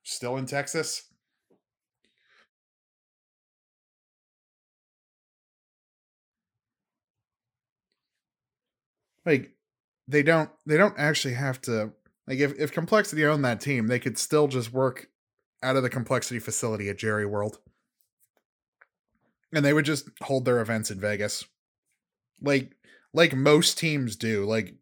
still 0.03 0.37
in 0.37 0.47
Texas. 0.47 1.12
Like 9.25 9.53
they 10.09 10.23
don't 10.23 10.51
they 10.67 10.77
don't 10.77 10.99
actually 10.99 11.35
have 11.35 11.61
to 11.63 11.93
like 12.27 12.39
if, 12.39 12.59
if 12.59 12.73
complexity 12.73 13.25
owned 13.25 13.45
that 13.45 13.61
team 13.61 13.87
they 13.87 13.99
could 13.99 14.19
still 14.19 14.49
just 14.49 14.73
work 14.73 15.09
out 15.63 15.77
of 15.77 15.83
the 15.83 15.91
complexity 15.91 16.41
facility 16.41 16.89
at 16.89 16.99
jerry 16.99 17.27
world. 17.27 17.59
And 19.55 19.65
they 19.65 19.73
would 19.73 19.85
just 19.85 20.09
hold 20.23 20.45
their 20.45 20.61
events 20.61 20.91
in 20.91 20.99
vegas. 20.99 21.45
Like 22.41 22.75
like 23.15 23.35
most 23.35 23.79
teams 23.79 24.17
do 24.17 24.45
like 24.47 24.75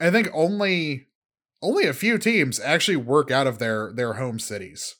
i 0.00 0.10
think 0.10 0.28
only 0.34 1.06
only 1.62 1.86
a 1.86 1.92
few 1.92 2.18
teams 2.18 2.58
actually 2.58 2.96
work 2.96 3.30
out 3.30 3.46
of 3.46 3.58
their 3.58 3.92
their 3.92 4.14
home 4.14 4.38
cities. 4.38 4.96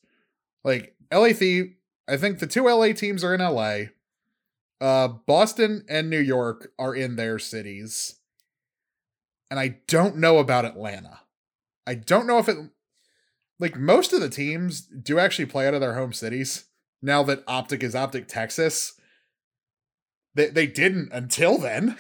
Like 0.64 0.94
la 1.12 1.32
Thief, 1.32 1.72
i 2.08 2.16
think 2.16 2.38
the 2.38 2.46
two 2.46 2.68
la 2.68 2.92
teams 2.92 3.24
are 3.24 3.34
in 3.34 3.40
la 3.40 3.80
uh 4.80 5.08
boston 5.26 5.84
and 5.88 6.08
new 6.08 6.18
york 6.20 6.72
are 6.78 6.94
in 6.94 7.16
their 7.16 7.38
cities 7.38 8.20
and 9.52 9.60
I 9.60 9.76
don't 9.86 10.16
know 10.16 10.38
about 10.38 10.64
Atlanta. 10.64 11.20
I 11.86 11.94
don't 11.94 12.26
know 12.26 12.38
if 12.38 12.48
it 12.48 12.56
like 13.60 13.76
most 13.76 14.14
of 14.14 14.22
the 14.22 14.30
teams 14.30 14.80
do 14.80 15.18
actually 15.18 15.44
play 15.44 15.68
out 15.68 15.74
of 15.74 15.82
their 15.82 15.92
home 15.92 16.14
cities 16.14 16.70
now 17.02 17.22
that 17.24 17.44
Optic 17.46 17.82
is 17.82 17.94
Optic 17.94 18.28
Texas. 18.28 18.98
They 20.34 20.48
they 20.48 20.66
didn't 20.66 21.12
until 21.12 21.58
then. 21.58 21.98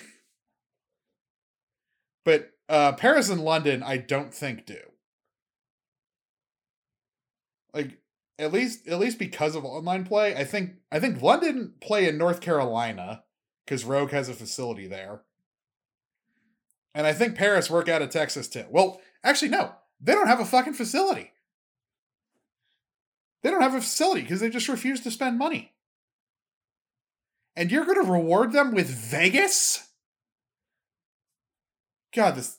But 2.24 2.52
uh 2.70 2.92
Paris 2.92 3.28
and 3.28 3.44
London 3.44 3.82
I 3.82 3.98
don't 3.98 4.32
think 4.32 4.64
do. 4.64 4.80
Like 7.74 7.98
at 8.38 8.50
least 8.50 8.88
at 8.88 8.98
least 8.98 9.18
because 9.18 9.54
of 9.54 9.66
online 9.66 10.06
play, 10.06 10.34
I 10.34 10.44
think 10.44 10.76
I 10.90 10.98
think 11.00 11.20
London 11.20 11.74
play 11.82 12.08
in 12.08 12.16
North 12.16 12.40
Carolina 12.40 13.24
cuz 13.66 13.84
Rogue 13.84 14.12
has 14.12 14.30
a 14.30 14.34
facility 14.34 14.86
there. 14.86 15.20
And 16.94 17.06
I 17.06 17.12
think 17.12 17.36
Paris 17.36 17.70
work 17.70 17.88
out 17.88 18.02
of 18.02 18.10
Texas 18.10 18.48
too. 18.48 18.66
Well, 18.70 19.00
actually, 19.24 19.50
no. 19.50 19.72
They 20.00 20.12
don't 20.12 20.26
have 20.26 20.40
a 20.40 20.44
fucking 20.44 20.74
facility. 20.74 21.32
They 23.42 23.50
don't 23.50 23.62
have 23.62 23.74
a 23.74 23.80
facility 23.80 24.22
because 24.22 24.40
they 24.40 24.50
just 24.50 24.68
refuse 24.68 25.00
to 25.00 25.10
spend 25.10 25.38
money. 25.38 25.72
And 27.56 27.70
you're 27.70 27.84
going 27.84 28.02
to 28.02 28.10
reward 28.10 28.52
them 28.52 28.72
with 28.72 28.88
Vegas? 28.88 29.88
God, 32.14 32.36
this. 32.36 32.58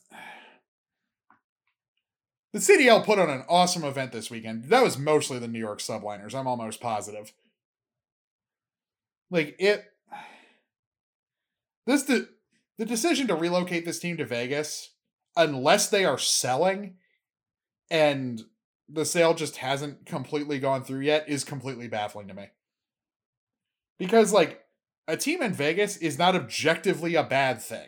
The 2.51 2.59
CDL 2.59 3.03
put 3.03 3.17
on 3.17 3.29
an 3.29 3.43
awesome 3.49 3.83
event 3.83 4.11
this 4.11 4.29
weekend. 4.29 4.65
That 4.65 4.83
was 4.83 4.97
mostly 4.97 5.39
the 5.39 5.47
New 5.47 5.59
York 5.59 5.79
subliners, 5.79 6.35
I'm 6.35 6.47
almost 6.47 6.79
positive. 6.79 7.33
Like, 9.31 9.55
it. 9.57 9.85
This. 11.87 12.03
The, 12.03 12.29
the 12.77 12.85
decision 12.85 13.27
to 13.27 13.35
relocate 13.35 13.85
this 13.85 13.99
team 13.99 14.17
to 14.17 14.25
Vegas, 14.25 14.91
unless 15.35 15.89
they 15.89 16.05
are 16.05 16.17
selling 16.17 16.95
and 17.89 18.43
the 18.89 19.05
sale 19.05 19.33
just 19.33 19.57
hasn't 19.57 20.05
completely 20.05 20.59
gone 20.59 20.83
through 20.83 21.01
yet, 21.01 21.27
is 21.27 21.43
completely 21.43 21.87
baffling 21.87 22.27
to 22.27 22.33
me. 22.33 22.49
Because, 23.97 24.33
like, 24.33 24.63
a 25.07 25.17
team 25.17 25.41
in 25.41 25.53
Vegas 25.53 25.97
is 25.97 26.17
not 26.17 26.35
objectively 26.35 27.15
a 27.15 27.23
bad 27.23 27.61
thing. 27.61 27.87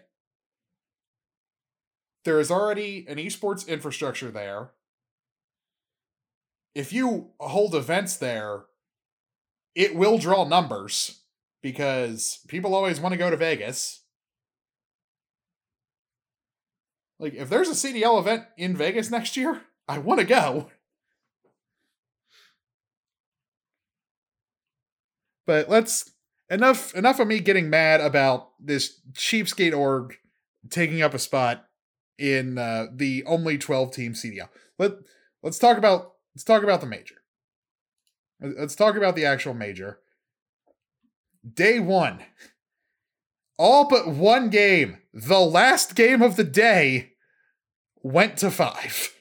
There 2.24 2.40
is 2.40 2.50
already 2.50 3.06
an 3.08 3.18
esports 3.18 3.68
infrastructure 3.68 4.32
there. 4.32 4.72
If 6.74 6.92
you 6.92 7.32
hold 7.40 7.76
events 7.76 8.18
there, 8.18 8.66
it 9.76 9.96
will 9.96 10.18
draw 10.18 10.46
numbers 10.46 11.22
because 11.62 12.40
people 12.48 12.74
always 12.74 13.00
want 13.00 13.14
to 13.14 13.18
go 13.18 13.30
to 13.30 13.38
Vegas. 13.38 14.02
Like, 17.20 17.34
if 17.34 17.50
there's 17.50 17.70
a 17.70 17.72
CDL 17.72 18.20
event 18.20 18.44
in 18.58 18.76
Vegas 18.76 19.10
next 19.10 19.38
year, 19.38 19.62
I 19.88 20.00
want 20.00 20.20
to 20.20 20.26
go. 20.26 20.70
But 25.46 25.70
let's 25.70 26.12
enough 26.50 26.94
enough 26.96 27.20
of 27.20 27.28
me 27.28 27.40
getting 27.40 27.70
mad 27.70 28.02
about 28.02 28.52
this 28.60 29.00
cheapskate 29.14 29.78
org 29.78 30.16
taking 30.70 31.02
up 31.02 31.14
a 31.14 31.20
spot 31.20 31.68
in 32.18 32.58
uh, 32.58 32.88
the 32.94 33.24
only 33.26 33.58
12 33.58 33.92
team 33.92 34.14
CDL. 34.14 34.50
Let 34.80 34.94
let's 35.44 35.60
talk 35.60 35.78
about 35.78 36.14
let's 36.36 36.44
talk 36.44 36.64
about 36.64 36.82
the 36.82 36.88
major. 36.88 37.16
Let's 38.42 38.76
talk 38.76 38.96
about 38.96 39.16
the 39.16 39.26
actual 39.26 39.54
major. 39.54 40.00
Day 41.54 41.80
1 41.80 42.24
all 43.58 43.88
but 43.88 44.08
one 44.08 44.50
game, 44.50 44.98
the 45.14 45.40
last 45.40 45.96
game 45.96 46.22
of 46.22 46.36
the 46.36 46.44
day, 46.44 47.14
went 48.02 48.38
to 48.38 48.52
five. 48.52 49.14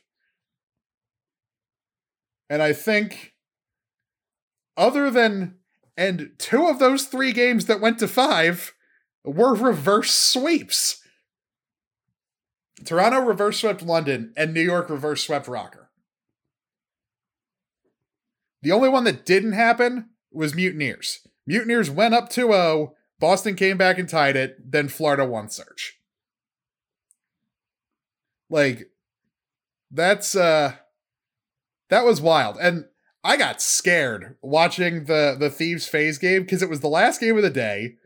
And 2.50 2.62
I 2.62 2.73
think, 2.73 3.33
other 4.76 5.11
than, 5.11 5.57
and 5.97 6.33
two 6.38 6.67
of 6.67 6.79
those 6.79 7.05
three 7.05 7.33
games 7.33 7.67
that 7.67 7.81
went 7.81 7.99
to 8.00 8.09
five 8.09 8.75
were 9.25 9.55
reverse 9.55 10.12
sweeps. 10.12 11.00
Toronto 12.85 13.21
reverse 13.21 13.61
swept 13.61 13.83
London, 13.83 14.33
and 14.37 14.53
New 14.53 14.61
York 14.61 14.91
reverse 14.91 15.25
swept 15.25 15.47
ROKKR. 15.47 15.87
The 18.62 18.73
only 18.73 18.88
one 18.88 19.05
that 19.05 19.25
didn't 19.25 19.53
happen 19.53 20.11
was 20.33 20.55
Mutineers. 20.55 21.21
Mutineers 21.47 21.91
went 21.91 22.14
up 22.14 22.29
2 22.31 22.49
0 22.49 22.95
Boston 23.21 23.54
came 23.54 23.76
back 23.76 23.99
and 23.99 24.09
tied 24.09 24.37
it, 24.37 24.56
then 24.71 24.88
Florida 24.88 25.25
won 25.25 25.49
search. 25.49 25.99
Like 28.50 28.90
that's 29.90 30.37
uh 30.37 30.75
that 31.90 32.04
was 32.04 32.21
wild. 32.21 32.56
And 32.61 32.87
I 33.23 33.37
got 33.37 33.62
scared 33.62 34.37
watching 34.42 35.04
the 35.04 35.37
the 35.38 35.50
Thieves 35.50 35.88
FaZe 35.88 36.18
game 36.18 36.42
because 36.42 36.62
it 36.62 36.68
was 36.68 36.80
the 36.80 36.88
last 36.88 37.21
game 37.21 37.37
of 37.37 37.42
the 37.42 37.50
day. 37.50 37.97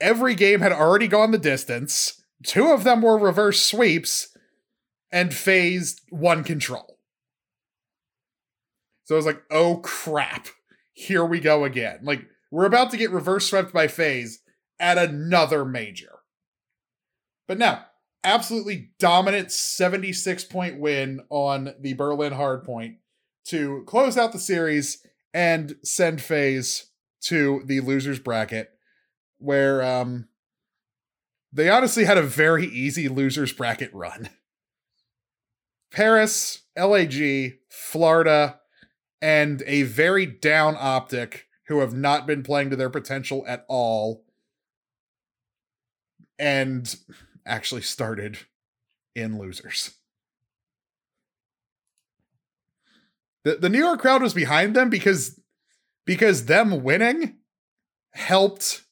Every 0.00 0.34
game 0.34 0.60
had 0.60 0.72
already 0.72 1.08
gone 1.08 1.30
the 1.30 1.38
distance. 1.38 2.22
Two 2.42 2.72
of 2.72 2.84
them 2.84 3.00
were 3.00 3.16
reverse 3.16 3.60
sweeps, 3.60 4.36
and 5.10 5.32
FaZe 5.32 6.00
won 6.10 6.44
control. 6.44 6.98
So 9.04 9.14
I 9.14 9.16
was 9.16 9.26
like, 9.26 9.42
oh 9.50 9.76
crap, 9.76 10.48
here 10.92 11.24
we 11.24 11.40
go 11.40 11.64
again. 11.64 12.00
Like, 12.02 12.26
we're 12.54 12.66
about 12.66 12.92
to 12.92 12.96
get 12.96 13.10
reverse 13.10 13.50
swept 13.50 13.72
by 13.72 13.88
FaZe 13.88 14.38
at 14.78 14.96
another 14.96 15.64
major. 15.64 16.20
But 17.48 17.58
now, 17.58 17.86
absolutely 18.22 18.90
dominant 19.00 19.50
76 19.50 20.44
point 20.44 20.78
win 20.78 21.22
on 21.30 21.74
the 21.80 21.94
Berlin 21.94 22.32
Hardpoint 22.32 22.98
to 23.46 23.82
close 23.88 24.16
out 24.16 24.30
the 24.30 24.38
series 24.38 25.04
and 25.34 25.74
send 25.82 26.22
FaZe 26.22 26.92
to 27.22 27.64
the 27.66 27.80
losers 27.80 28.20
bracket, 28.20 28.70
where 29.38 29.82
um, 29.82 30.28
they 31.52 31.68
honestly 31.68 32.04
had 32.04 32.18
a 32.18 32.22
very 32.22 32.66
easy 32.66 33.08
losers 33.08 33.52
bracket 33.52 33.92
run. 33.92 34.28
Paris, 35.90 36.62
LAG, 36.78 37.54
Florida, 37.68 38.60
and 39.20 39.60
a 39.66 39.82
very 39.82 40.24
down 40.24 40.76
optic 40.78 41.48
who 41.66 41.80
have 41.80 41.94
not 41.94 42.26
been 42.26 42.42
playing 42.42 42.70
to 42.70 42.76
their 42.76 42.90
potential 42.90 43.44
at 43.46 43.64
all 43.68 44.24
and 46.38 46.96
actually 47.46 47.82
started 47.82 48.38
in 49.14 49.38
losers. 49.38 49.92
The 53.44 53.56
the 53.56 53.68
New 53.68 53.78
York 53.78 54.00
crowd 54.00 54.22
was 54.22 54.34
behind 54.34 54.74
them 54.74 54.90
because 54.90 55.38
because 56.06 56.46
them 56.46 56.82
winning 56.82 57.36
helped 58.12 58.82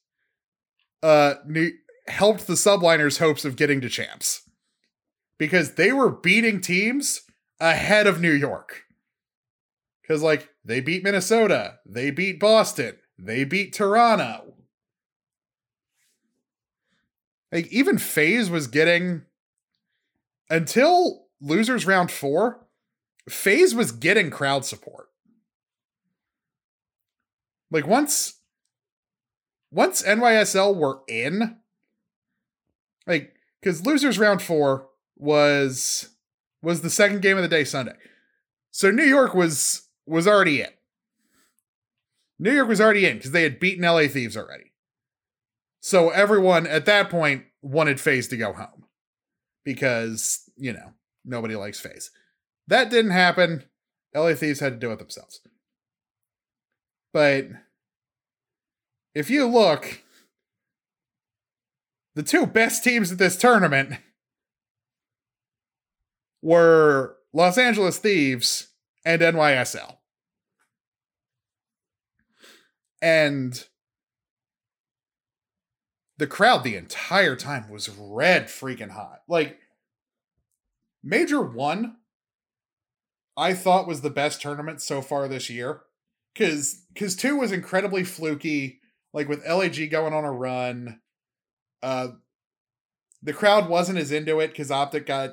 uh 1.01 1.35
New, 1.45 1.71
helped 2.07 2.47
the 2.47 2.53
subliners 2.53 3.19
hopes 3.19 3.45
of 3.45 3.55
getting 3.55 3.81
to 3.81 3.89
champs. 3.89 4.41
Because 5.39 5.73
they 5.73 5.91
were 5.91 6.11
beating 6.11 6.61
teams 6.61 7.21
ahead 7.59 8.07
of 8.07 8.21
New 8.21 8.31
York. 8.31 8.83
Cuz 10.07 10.21
like 10.21 10.52
they 10.65 10.79
beat 10.79 11.03
Minnesota, 11.03 11.79
they 11.85 12.11
beat 12.11 12.39
Boston, 12.39 12.97
they 13.17 13.43
beat 13.43 13.73
Toronto. 13.73 14.53
Like 17.51 17.67
even 17.67 17.97
FaZe 17.97 18.49
was 18.49 18.67
getting 18.67 19.23
until 20.49 21.27
losers 21.39 21.85
round 21.85 22.09
4, 22.11 22.65
FaZe 23.29 23.75
was 23.75 23.91
getting 23.91 24.29
crowd 24.29 24.65
support. 24.65 25.09
Like 27.73 27.87
once 27.87 28.39
once 29.71 30.03
NYSL 30.03 30.75
were 30.75 30.99
in, 31.07 31.57
like 33.07 33.33
because 33.59 33.85
losers 33.85 34.19
round 34.19 34.41
four 34.41 34.89
was 35.17 36.09
was 36.61 36.81
the 36.81 36.89
second 36.89 37.21
game 37.21 37.37
of 37.37 37.43
the 37.43 37.49
day 37.49 37.63
Sunday. 37.63 37.95
So 38.69 38.91
New 38.91 39.03
York 39.03 39.33
was 39.33 39.82
was 40.05 40.27
already 40.27 40.61
in. 40.61 40.69
New 42.39 42.51
York 42.51 42.67
was 42.67 42.81
already 42.81 43.05
in 43.05 43.17
because 43.17 43.31
they 43.31 43.43
had 43.43 43.59
beaten 43.59 43.83
LA 43.85 44.07
Thieves 44.07 44.35
already. 44.35 44.73
So 45.81 46.09
everyone 46.09 46.65
at 46.67 46.85
that 46.85 47.09
point 47.09 47.43
wanted 47.61 47.99
FaZe 47.99 48.27
to 48.29 48.37
go 48.37 48.53
home 48.53 48.85
because, 49.63 50.49
you 50.57 50.73
know, 50.73 50.93
nobody 51.25 51.55
likes 51.55 51.79
FaZe. 51.79 52.11
That 52.67 52.89
didn't 52.89 53.11
happen. 53.11 53.63
LA 54.15 54.33
Thieves 54.33 54.59
had 54.59 54.73
to 54.73 54.79
do 54.79 54.91
it 54.91 54.99
themselves. 54.99 55.41
But 57.13 57.47
if 59.13 59.29
you 59.29 59.47
look, 59.47 60.01
the 62.15 62.23
two 62.23 62.45
best 62.45 62.83
teams 62.83 63.11
at 63.11 63.17
this 63.17 63.37
tournament 63.37 63.99
were 66.41 67.17
Los 67.33 67.57
Angeles 67.57 67.97
Thieves 67.99 68.67
and 69.05 69.21
NYSL. 69.21 69.97
And 73.01 73.65
the 76.17 76.27
crowd 76.27 76.63
the 76.63 76.75
entire 76.75 77.35
time 77.35 77.69
was 77.69 77.89
red 77.89 78.47
freaking 78.47 78.91
hot. 78.91 79.23
Like, 79.27 79.59
Major 81.03 81.41
1 81.41 81.97
I 83.35 83.53
thought 83.53 83.87
was 83.87 84.01
the 84.01 84.09
best 84.09 84.41
tournament 84.41 84.81
so 84.81 85.01
far 85.01 85.27
this 85.27 85.49
year. 85.49 85.81
Cause 86.35 86.85
cause 86.95 87.15
two 87.15 87.37
was 87.37 87.51
incredibly 87.51 88.03
fluky, 88.03 88.79
like 89.13 89.29
with 89.29 89.47
LAG 89.47 89.89
going 89.91 90.13
on 90.13 90.23
a 90.23 90.31
run. 90.31 90.99
Uh 91.81 92.09
the 93.21 93.33
crowd 93.33 93.69
wasn't 93.69 93.99
as 93.99 94.11
into 94.11 94.39
it 94.39 94.49
because 94.49 94.71
Optic 94.71 95.05
got 95.05 95.31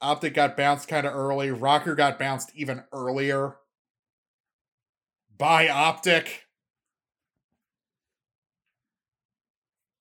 Optic 0.00 0.34
got 0.34 0.56
bounced 0.56 0.88
kind 0.88 1.06
of 1.06 1.14
early. 1.14 1.48
Rokkr 1.48 1.96
got 1.96 2.18
bounced 2.18 2.52
even 2.54 2.84
earlier 2.92 3.56
by 5.36 5.68
Optic. 5.68 6.42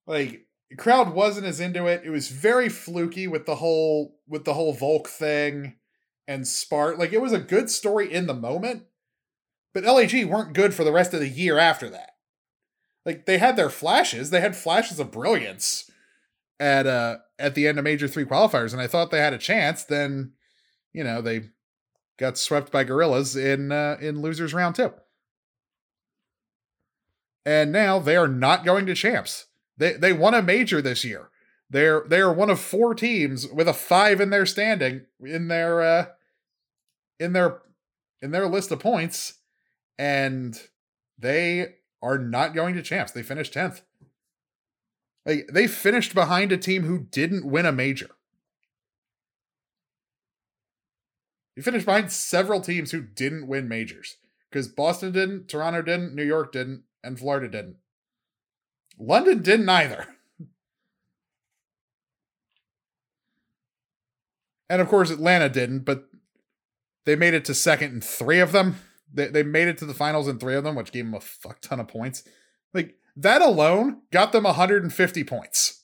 Like 0.05 0.45
the 0.69 0.75
crowd 0.75 1.13
wasn't 1.13 1.47
as 1.47 1.59
into 1.59 1.87
it. 1.87 2.01
It 2.03 2.09
was 2.09 2.29
very 2.29 2.69
fluky 2.69 3.27
with 3.27 3.45
the 3.45 3.55
whole 3.55 4.17
with 4.27 4.45
the 4.45 4.53
whole 4.53 4.73
Volk 4.73 5.07
thing 5.07 5.75
and 6.27 6.43
Spart. 6.43 6.97
Like 6.97 7.13
it 7.13 7.21
was 7.21 7.33
a 7.33 7.39
good 7.39 7.69
story 7.69 8.11
in 8.11 8.27
the 8.27 8.33
moment, 8.33 8.83
but 9.73 9.83
LAG 9.83 10.25
weren't 10.25 10.53
good 10.53 10.73
for 10.73 10.83
the 10.83 10.91
rest 10.91 11.13
of 11.13 11.21
the 11.21 11.29
year 11.29 11.57
after 11.57 11.89
that. 11.89 12.11
Like 13.05 13.25
they 13.25 13.37
had 13.37 13.55
their 13.55 13.69
flashes, 13.69 14.29
they 14.29 14.41
had 14.41 14.55
flashes 14.55 14.99
of 14.99 15.11
brilliance 15.11 15.89
at 16.59 16.87
uh 16.87 17.17
at 17.37 17.53
the 17.55 17.67
end 17.67 17.77
of 17.77 17.83
major 17.83 18.07
3 18.07 18.25
qualifiers 18.25 18.71
and 18.71 18.81
I 18.81 18.87
thought 18.87 19.11
they 19.11 19.19
had 19.19 19.33
a 19.33 19.37
chance, 19.37 19.83
then 19.83 20.33
you 20.93 21.03
know, 21.03 21.21
they 21.21 21.49
got 22.17 22.37
swept 22.37 22.71
by 22.71 22.83
Guerrillas 22.85 23.35
in 23.35 23.71
uh, 23.71 23.97
in 23.99 24.21
losers 24.21 24.53
round 24.53 24.75
2. 24.75 24.93
And 27.45 27.71
now 27.71 27.99
they 27.99 28.15
are 28.15 28.27
not 28.27 28.65
going 28.65 28.85
to 28.85 28.95
champs. 28.95 29.47
They 29.77 29.93
they 29.93 30.13
won 30.13 30.33
a 30.33 30.41
major 30.41 30.81
this 30.81 31.03
year. 31.03 31.29
They're 31.69 32.03
they 32.07 32.21
are 32.21 32.33
one 32.33 32.49
of 32.49 32.59
four 32.59 32.95
teams 32.95 33.47
with 33.47 33.67
a 33.67 33.73
five 33.73 34.21
in 34.21 34.29
their 34.29 34.45
standing 34.45 35.01
in 35.19 35.47
their 35.49 35.81
uh 35.81 36.05
in 37.19 37.33
their 37.33 37.61
in 38.21 38.31
their 38.31 38.47
list 38.47 38.71
of 38.71 38.79
points, 38.79 39.39
and 39.99 40.59
they 41.17 41.75
are 42.01 42.17
not 42.17 42.53
going 42.53 42.75
to 42.75 42.81
champs. 42.81 43.11
They 43.11 43.23
finished 43.23 43.53
tenth. 43.53 43.81
Like 45.25 45.49
they 45.51 45.67
finished 45.67 46.13
behind 46.13 46.51
a 46.51 46.57
team 46.57 46.83
who 46.83 46.99
didn't 46.99 47.45
win 47.45 47.65
a 47.65 47.71
major. 47.71 48.09
You 51.55 51.63
finished 51.63 51.85
behind 51.85 52.11
several 52.11 52.61
teams 52.61 52.91
who 52.91 53.01
didn't 53.01 53.47
win 53.47 53.67
majors 53.67 54.17
because 54.49 54.67
Boston 54.67 55.13
didn't, 55.13 55.47
Toronto 55.47 55.81
didn't, 55.81 56.13
New 56.13 56.25
York 56.25 56.51
didn't, 56.51 56.83
and 57.03 57.17
Florida 57.17 57.47
didn't. 57.47 57.77
London 58.99 59.41
didn't 59.41 59.69
either. 59.69 60.07
And 64.69 64.81
of 64.81 64.87
course, 64.87 65.11
Atlanta 65.11 65.47
didn't, 65.47 65.79
but 65.79 66.09
they 67.05 67.15
made 67.15 67.33
it 67.33 67.45
to 67.45 67.53
second 67.53 67.93
in 67.93 68.01
three 68.01 68.39
of 68.39 68.51
them. 68.51 68.77
They, 69.13 69.27
they 69.27 69.43
made 69.43 69.67
it 69.67 69.77
to 69.77 69.85
the 69.85 69.93
finals 69.93 70.27
in 70.27 70.39
three 70.39 70.55
of 70.55 70.63
them, 70.63 70.75
which 70.75 70.91
gave 70.91 71.05
them 71.05 71.13
a 71.13 71.19
fuck 71.19 71.61
ton 71.61 71.79
of 71.79 71.87
points. 71.87 72.23
Like, 72.73 72.97
that 73.15 73.41
alone 73.41 74.01
got 74.11 74.31
them 74.31 74.43
150 74.43 75.23
points. 75.23 75.83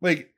Like, 0.00 0.32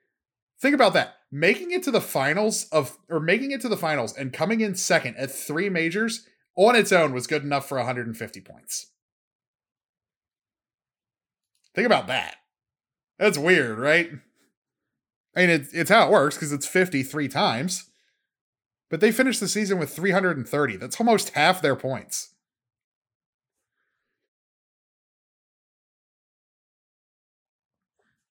think 0.61 0.75
about 0.75 0.93
that. 0.95 1.15
Making 1.31 1.71
it 1.73 1.83
to 1.85 1.91
the 1.91 2.01
finals 2.01 2.67
of, 2.71 2.99
or 3.09 3.19
making 3.19 3.51
it 3.51 3.61
to 3.63 3.69
the 3.69 3.77
finals 3.77 4.17
and 4.17 4.33
coming 4.33 4.61
in 4.61 4.75
second 4.75 5.17
at 5.17 5.31
three 5.31 5.69
majors 5.69 6.27
on 6.57 6.77
its 6.77 6.93
own 6.93 7.13
was 7.13 7.27
good 7.27 7.43
enough 7.43 7.69
for 7.69 7.79
150 7.79 8.41
points. 8.41 8.91
Think 11.75 11.87
about 11.87 12.07
that. 12.07 12.37
That's 13.19 13.39
weird, 13.39 13.79
right? 13.79 14.11
I 15.37 15.41
mean, 15.41 15.51
it's, 15.51 15.73
it's 15.73 15.91
how 15.91 16.07
it 16.07 16.13
works 16.13 16.37
because 16.37 16.53
it's 16.53 16.67
53 16.67 17.27
times. 17.29 17.91
But 18.91 19.01
they 19.01 19.11
finished 19.11 19.41
the 19.41 19.49
season 19.49 19.79
with 19.79 19.91
330. 19.91 20.77
That's 20.77 21.01
almost 21.01 21.31
half 21.31 21.63
their 21.63 21.75
points. 21.75 22.34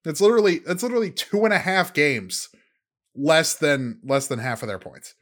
That's 0.04 0.22
literally 0.22 0.60
that's 0.60 0.84
literally 0.84 1.12
two 1.12 1.46
and 1.46 1.54
a 1.54 1.60
half 1.60 1.94
games 1.94 2.50
less 3.16 3.56
than 3.56 4.00
less 4.04 4.28
than 4.28 4.40
half 4.40 4.62
of 4.62 4.68
their 4.68 4.80
points. 4.80 5.16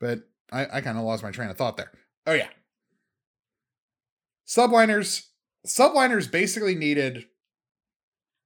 But 0.00 0.20
I, 0.52 0.66
I 0.74 0.80
kind 0.80 0.98
of 0.98 1.04
lost 1.04 1.22
my 1.22 1.30
train 1.30 1.50
of 1.50 1.56
thought 1.56 1.76
there. 1.76 1.92
Oh 2.26 2.32
yeah. 2.32 2.48
Subliners, 4.46 5.26
subliners 5.66 6.30
basically 6.30 6.74
needed 6.74 7.26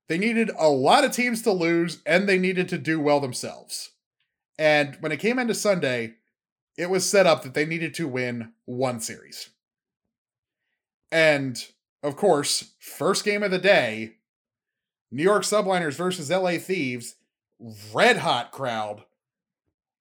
they 0.08 0.18
needed 0.18 0.50
a 0.58 0.68
lot 0.68 1.04
of 1.04 1.12
teams 1.12 1.40
to 1.42 1.52
lose 1.52 2.02
and 2.04 2.28
they 2.28 2.36
needed 2.36 2.68
to 2.70 2.78
do 2.78 2.98
well 2.98 3.20
themselves. 3.20 3.90
And 4.58 4.96
when 4.98 5.12
it 5.12 5.20
came 5.20 5.38
into 5.38 5.54
Sunday, 5.54 6.14
it 6.76 6.90
was 6.90 7.08
set 7.08 7.26
up 7.26 7.44
that 7.44 7.54
they 7.54 7.64
needed 7.64 7.94
to 7.94 8.08
win 8.08 8.52
one 8.64 8.98
series. 8.98 9.50
And 11.10 11.62
of 12.02 12.16
course, 12.16 12.72
first 12.78 13.24
game 13.24 13.42
of 13.42 13.50
the 13.50 13.58
day, 13.58 14.14
New 15.10 15.22
York 15.22 15.42
Subliners 15.42 15.94
versus 15.94 16.30
LA 16.30 16.58
Thieves, 16.58 17.16
red 17.92 18.18
hot 18.18 18.52
crowd, 18.52 19.04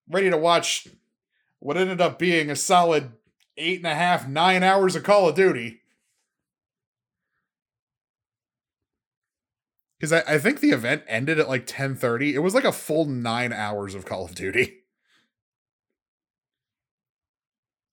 ready 0.08 0.30
to 0.30 0.38
watch 0.38 0.88
what 1.60 1.78
ended 1.78 2.00
up 2.00 2.20
being 2.20 2.50
a 2.50 2.56
solid 2.56 3.12
eight 3.58 3.80
and 3.80 3.88
a 3.88 3.96
half, 3.96 4.28
nine 4.28 4.64
hours 4.64 4.96
of 4.96 5.04
Call 5.04 5.28
of 5.28 5.36
Duty. 5.36 5.82
because 10.00 10.14
I, 10.14 10.36
I 10.36 10.38
think 10.38 10.60
the 10.60 10.70
event 10.70 11.04
ended 11.08 11.40
at 11.40 11.50
like 11.50 11.68
10:30. 11.68 12.34
It 12.34 12.40
was 12.40 12.56
like 12.56 12.64
a 12.64 12.72
full 12.72 13.06
nine 13.06 13.52
hours 13.52 13.96
of 13.96 14.06
Call 14.06 14.26
of 14.26 14.36
Duty. 14.36 14.78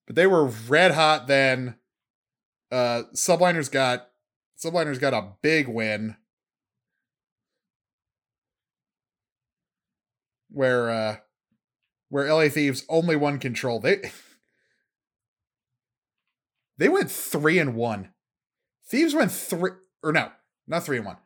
But 0.07 0.15
they 0.15 0.27
were 0.27 0.47
red 0.47 0.93
hot 0.93 1.27
then. 1.27 1.77
Uh 2.71 3.05
Subliners 3.15 3.71
got 3.71 4.09
Subliners 4.59 5.01
got 5.01 5.15
a 5.15 5.33
big 5.43 5.69
win. 5.69 6.17
Where 10.51 10.91
uh 10.91 11.17
where 12.09 12.33
LA 12.33 12.49
Thieves 12.49 12.85
only 12.89 13.17
won 13.17 13.39
control. 13.39 13.81
They 13.81 14.11
they 16.79 16.89
went 16.89 17.11
three 17.11 17.59
and 17.59 17.75
one. 17.75 18.11
Thieves 18.89 19.15
went 19.15 19.33
three 19.33 19.73
or 20.03 20.13
no, 20.13 20.31
not 20.67 20.85
three 20.85 20.99
and 20.99 21.07
one. 21.07 21.17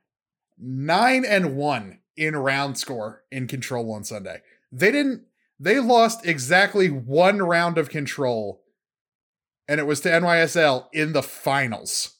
Nine 0.58 1.24
and 1.24 1.56
one 1.56 2.00
in 2.16 2.36
round 2.36 2.76
score 2.78 3.22
in 3.30 3.46
control 3.46 3.92
on 3.94 4.04
Sunday. 4.04 4.42
They 4.72 4.90
didn't 4.90 5.24
they 5.58 5.78
lost 5.78 6.26
exactly 6.26 6.88
one 6.88 7.38
round 7.38 7.76
of 7.76 7.90
control, 7.90 8.62
and 9.70 9.78
it 9.78 9.86
was 9.86 10.00
to 10.00 10.10
NYSL 10.10 10.86
in 10.92 11.12
the 11.12 11.22
finals 11.22 12.16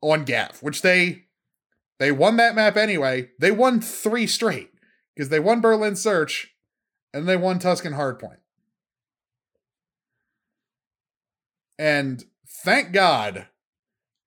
on 0.00 0.24
Gav, 0.24 0.58
which 0.60 0.82
they 0.82 1.26
they 2.00 2.10
won 2.10 2.36
that 2.38 2.56
map 2.56 2.76
anyway. 2.76 3.30
They 3.38 3.52
won 3.52 3.80
three 3.80 4.26
straight 4.26 4.70
because 5.14 5.28
they 5.28 5.38
won 5.38 5.60
Berlin 5.60 5.94
Search 5.94 6.52
and 7.14 7.28
they 7.28 7.36
won 7.36 7.60
Tuscan 7.60 7.92
Hardpoint. 7.92 8.38
And 11.78 12.24
thank 12.44 12.90
God 12.90 13.46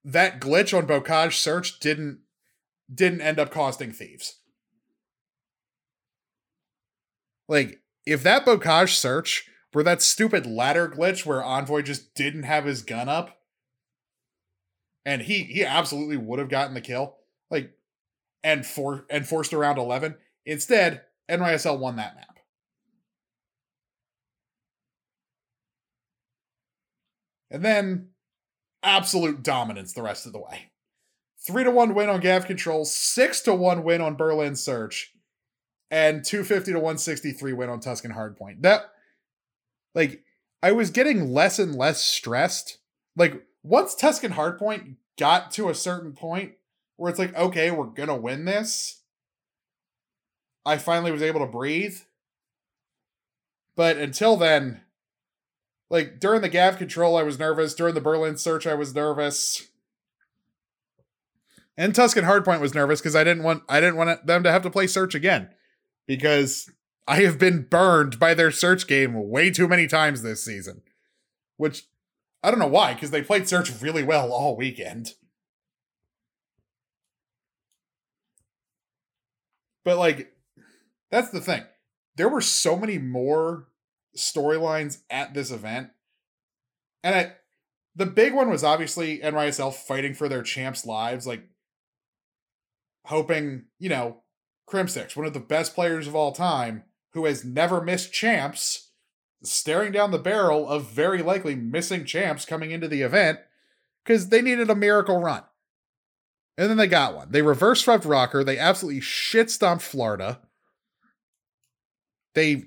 that 0.06 0.40
glitch 0.40 0.76
on 0.76 0.88
Bocage 0.88 1.34
Search 1.34 1.78
didn't 1.82 2.20
didn't 2.92 3.20
end 3.20 3.38
up 3.38 3.52
costing 3.52 3.92
thieves. 3.92 4.40
Like, 7.50 7.82
if 8.06 8.24
that 8.24 8.46
Bocage 8.46 8.94
search 8.94 9.50
were 9.74 9.84
that 9.84 10.02
stupid 10.02 10.46
ladder 10.46 10.88
glitch 10.88 11.26
where 11.26 11.44
Envoy 11.44 11.82
just 11.82 12.14
didn't 12.16 12.44
have 12.44 12.66
his 12.66 12.82
gun 12.82 13.10
up, 13.10 13.40
and 15.06 15.22
he 15.22 15.44
he 15.44 15.64
absolutely 15.64 16.18
would 16.18 16.40
have 16.40 16.50
gotten 16.50 16.74
the 16.74 16.82
kill, 16.82 17.18
like, 17.50 17.74
and 18.44 18.66
for 18.66 19.06
and 19.10 19.28
forced 19.28 19.54
around 19.54 19.78
eleven. 19.78 20.16
Instead, 20.46 21.02
NYSL 21.30 21.80
won 21.80 21.98
that 21.98 22.16
map. 22.16 22.40
And 27.50 27.64
then 27.64 28.10
absolute 28.84 29.44
dominance 29.44 29.94
the 29.94 30.02
rest 30.02 30.26
of 30.26 30.34
the 30.34 30.40
way. 30.40 30.72
Three 31.46 31.64
to 31.64 31.72
one 31.72 31.94
win 31.94 32.10
on 32.10 32.20
Gav 32.20 32.46
Control, 32.46 32.84
six 32.84 33.42
to 33.42 33.54
one 33.54 33.84
win 33.84 34.02
on 34.02 34.16
Berlin 34.16 34.56
Search, 34.56 35.14
and 35.90 36.24
250 36.24 36.74
to 36.74 36.80
163 36.80 37.54
win 37.54 37.70
on 37.70 37.80
Tuscan 37.80 38.12
Hardpoint. 38.12 38.62
That, 38.64 38.92
like, 39.94 40.24
I 40.62 40.72
was 40.72 40.90
getting 40.90 41.32
less 41.32 41.60
and 41.60 41.76
less 41.76 42.02
stressed. 42.02 42.78
Like, 43.16 43.46
once 43.64 43.96
Tuscan 43.96 44.34
Hardpoint 44.34 44.96
got 45.18 45.52
to 45.52 45.70
a 45.70 45.76
certain 45.76 46.14
point 46.14 46.54
where 46.96 47.10
it's 47.10 47.20
like, 47.20 47.36
okay, 47.36 47.72
we're 47.72 47.86
gonna 47.86 48.16
win 48.16 48.46
this, 48.46 49.02
I 50.66 50.78
finally 50.78 51.12
was 51.12 51.22
able 51.22 51.40
to 51.40 51.52
breathe. 51.52 51.98
But 53.76 53.98
until 53.98 54.36
then, 54.36 54.82
like 55.90 56.20
during 56.20 56.42
the 56.42 56.50
Gav 56.50 56.78
control, 56.78 57.16
I 57.16 57.24
was 57.24 57.40
nervous. 57.40 57.74
During 57.74 57.94
the 57.94 58.02
Berlin 58.02 58.38
search, 58.38 58.68
I 58.68 58.74
was 58.74 58.94
nervous. 58.94 59.70
And 61.78 61.94
Tuscan 61.94 62.26
Hardpoint 62.26 62.60
was 62.60 62.74
nervous 62.74 63.00
because 63.00 63.16
I 63.16 63.24
didn't 63.24 63.44
want 63.44 63.64
I 63.70 63.80
didn't 63.80 63.98
want 63.98 64.26
them 64.26 64.44
to 64.44 64.52
have 64.52 64.64
to 64.64 64.70
play 64.70 64.88
search 64.88 65.14
again 65.16 65.50
because 66.08 66.70
I 67.08 67.22
have 67.22 67.40
been 67.40 67.64
burned 67.64 68.20
by 68.20 68.34
their 68.34 68.52
search 68.52 68.86
game 68.86 69.30
way 69.30 69.50
too 69.50 69.68
many 69.68 69.88
times 69.88 70.22
this 70.22 70.44
season. 70.44 70.82
Which 71.56 71.84
I 72.44 72.52
don't 72.52 72.60
know 72.60 72.68
why, 72.68 72.94
because 72.94 73.12
they 73.12 73.22
played 73.22 73.48
search 73.48 73.72
really 73.82 74.04
well 74.04 74.32
all 74.32 74.56
weekend. 74.56 75.14
But 79.84 79.98
like, 79.98 80.34
that's 81.10 81.30
the 81.30 81.40
thing. 81.40 81.64
There 82.18 82.30
were 82.30 82.42
so 82.42 82.76
many 82.76 82.98
more 82.98 83.70
storylines 84.18 85.00
at 85.10 85.34
this 85.34 85.50
event. 85.50 85.92
And 87.04 87.16
I 87.16 87.34
the 87.96 88.06
big 88.06 88.34
one 88.34 88.50
was 88.50 88.64
obviously 88.64 89.20
NYSL 89.20 89.74
fighting 89.74 90.14
for 90.14 90.30
their 90.30 90.44
champs' 90.44 90.86
lives, 90.86 91.26
like 91.26 91.48
hoping, 93.06 93.66
you 93.80 93.90
know, 93.90 94.22
Crimsix, 94.70 95.16
one 95.16 95.26
of 95.26 95.34
the 95.34 95.40
best 95.40 95.74
players 95.74 96.08
of 96.08 96.16
all 96.16 96.32
time, 96.32 96.84
who 97.18 97.26
has 97.26 97.44
never 97.44 97.82
missed 97.82 98.14
champs, 98.14 98.92
staring 99.42 99.92
down 99.92 100.12
the 100.12 100.20
barrel 100.20 100.70
of 100.70 100.92
very 100.92 101.24
likely 101.24 101.56
missing 101.56 102.06
champs 102.06 102.46
coming 102.46 102.70
into 102.70 102.88
the 102.88 103.02
event 103.02 103.40
because 104.04 104.30
they 104.30 104.42
needed 104.42 104.70
a 104.70 104.76
miracle 104.76 105.18
run. 105.18 105.42
And 106.60 106.70
then 106.70 106.78
they 106.78 106.88
got 106.88 107.16
one. 107.16 107.32
They 107.32 107.42
reverse 107.42 107.82
swept 107.82 108.04
Rokkr. 108.04 108.46
They 108.46 108.60
absolutely 108.60 109.02
shit 109.02 109.50
stomped 109.50 109.84
Florida. 109.84 110.40
They 112.36 112.66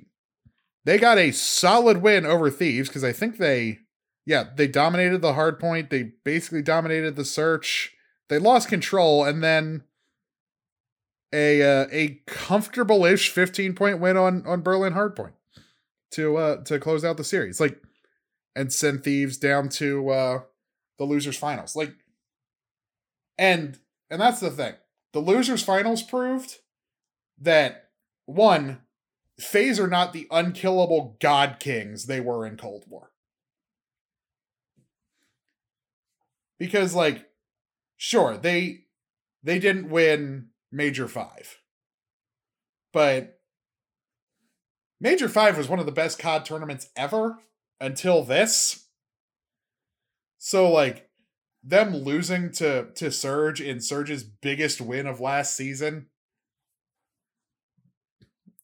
they 0.85 0.99
got 0.99 1.19
a 1.19 1.31
solid 1.31 1.99
win 1.99 2.27
over 2.27 2.51
Thieves 2.51 2.89
because 2.89 3.05
I 3.05 3.13
think 3.13 3.39
they, 3.39 3.79
yeah, 4.27 4.45
they 4.57 4.67
dominated 4.67 5.21
the 5.21 5.35
hard 5.35 5.61
point. 5.61 5.91
They 5.91 6.13
basically 6.25 6.63
dominated 6.63 7.15
the 7.15 7.25
search. 7.25 7.95
They 8.29 8.39
lost 8.39 8.69
control 8.69 9.25
and 9.25 9.45
then 9.45 9.83
a 11.33 11.63
uh, 11.63 11.87
a 11.93 12.21
comfortable-ish 12.27 13.31
15 13.31 13.75
point 13.75 14.01
win 14.01 14.17
on 14.17 14.47
on 14.47 14.63
Berlin 14.63 14.95
Hardpoint 14.95 15.33
to 16.13 16.37
uh 16.37 16.65
to 16.65 16.79
close 16.79 17.05
out 17.05 17.17
the 17.17 17.25
series. 17.25 17.61
Like 17.61 17.81
and 18.57 18.73
send 18.73 19.05
Thieves 19.05 19.37
down 19.37 19.69
to 19.71 20.11
uh 20.11 20.41
the 20.99 21.05
losers 21.05 21.37
finals. 21.37 21.77
Like 21.77 21.95
and 23.39 23.79
and 24.11 24.21
that's 24.21 24.41
the 24.41 24.51
thing. 24.51 24.75
The 25.13 25.21
losers 25.21 25.63
finals 25.63 26.03
proved 26.03 26.57
that 27.41 27.91
one 28.27 28.81
FaZe 29.39 29.81
are 29.81 29.89
not 29.89 30.13
the 30.13 30.27
unkillable 30.31 31.17
god 31.21 31.57
kings 31.59 32.07
they 32.07 32.21
were 32.21 32.47
in 32.47 32.57
Cold 32.57 32.85
War. 32.89 33.11
Because 36.59 36.95
like 36.95 37.29
sure, 37.97 38.37
they 38.37 38.83
they 39.43 39.59
didn't 39.59 39.89
win 39.89 40.49
Major 40.73 41.09
5. 41.09 41.59
But 42.93 43.41
Major 45.01 45.29
5 45.29 45.57
was 45.57 45.69
one 45.69 45.79
of 45.79 45.87
the 45.87 45.93
best 45.93 46.19
COD 46.19 46.45
tournaments 46.45 46.89
ever 46.97 47.39
until 47.81 48.23
this. 48.23 48.87
So 50.39 50.71
like 50.71 51.09
them 51.63 51.95
losing 51.95 52.51
to 52.53 52.89
to 52.95 53.11
Surge 53.11 53.61
in 53.61 53.81
Surge's 53.81 54.25
biggest 54.25 54.81
win 54.81 55.07
of 55.07 55.21
last 55.21 55.57
season 55.57 56.07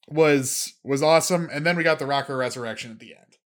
was 0.09 0.75
was 0.85 1.03
awesome 1.03 1.49
and 1.53 1.67
then 1.67 1.77
we 1.77 1.83
got 1.83 1.99
the 1.99 2.05
Rokkr 2.05 2.39
resurrection 2.39 2.91
at 2.91 2.99
the 2.99 3.15
end. 3.15 3.39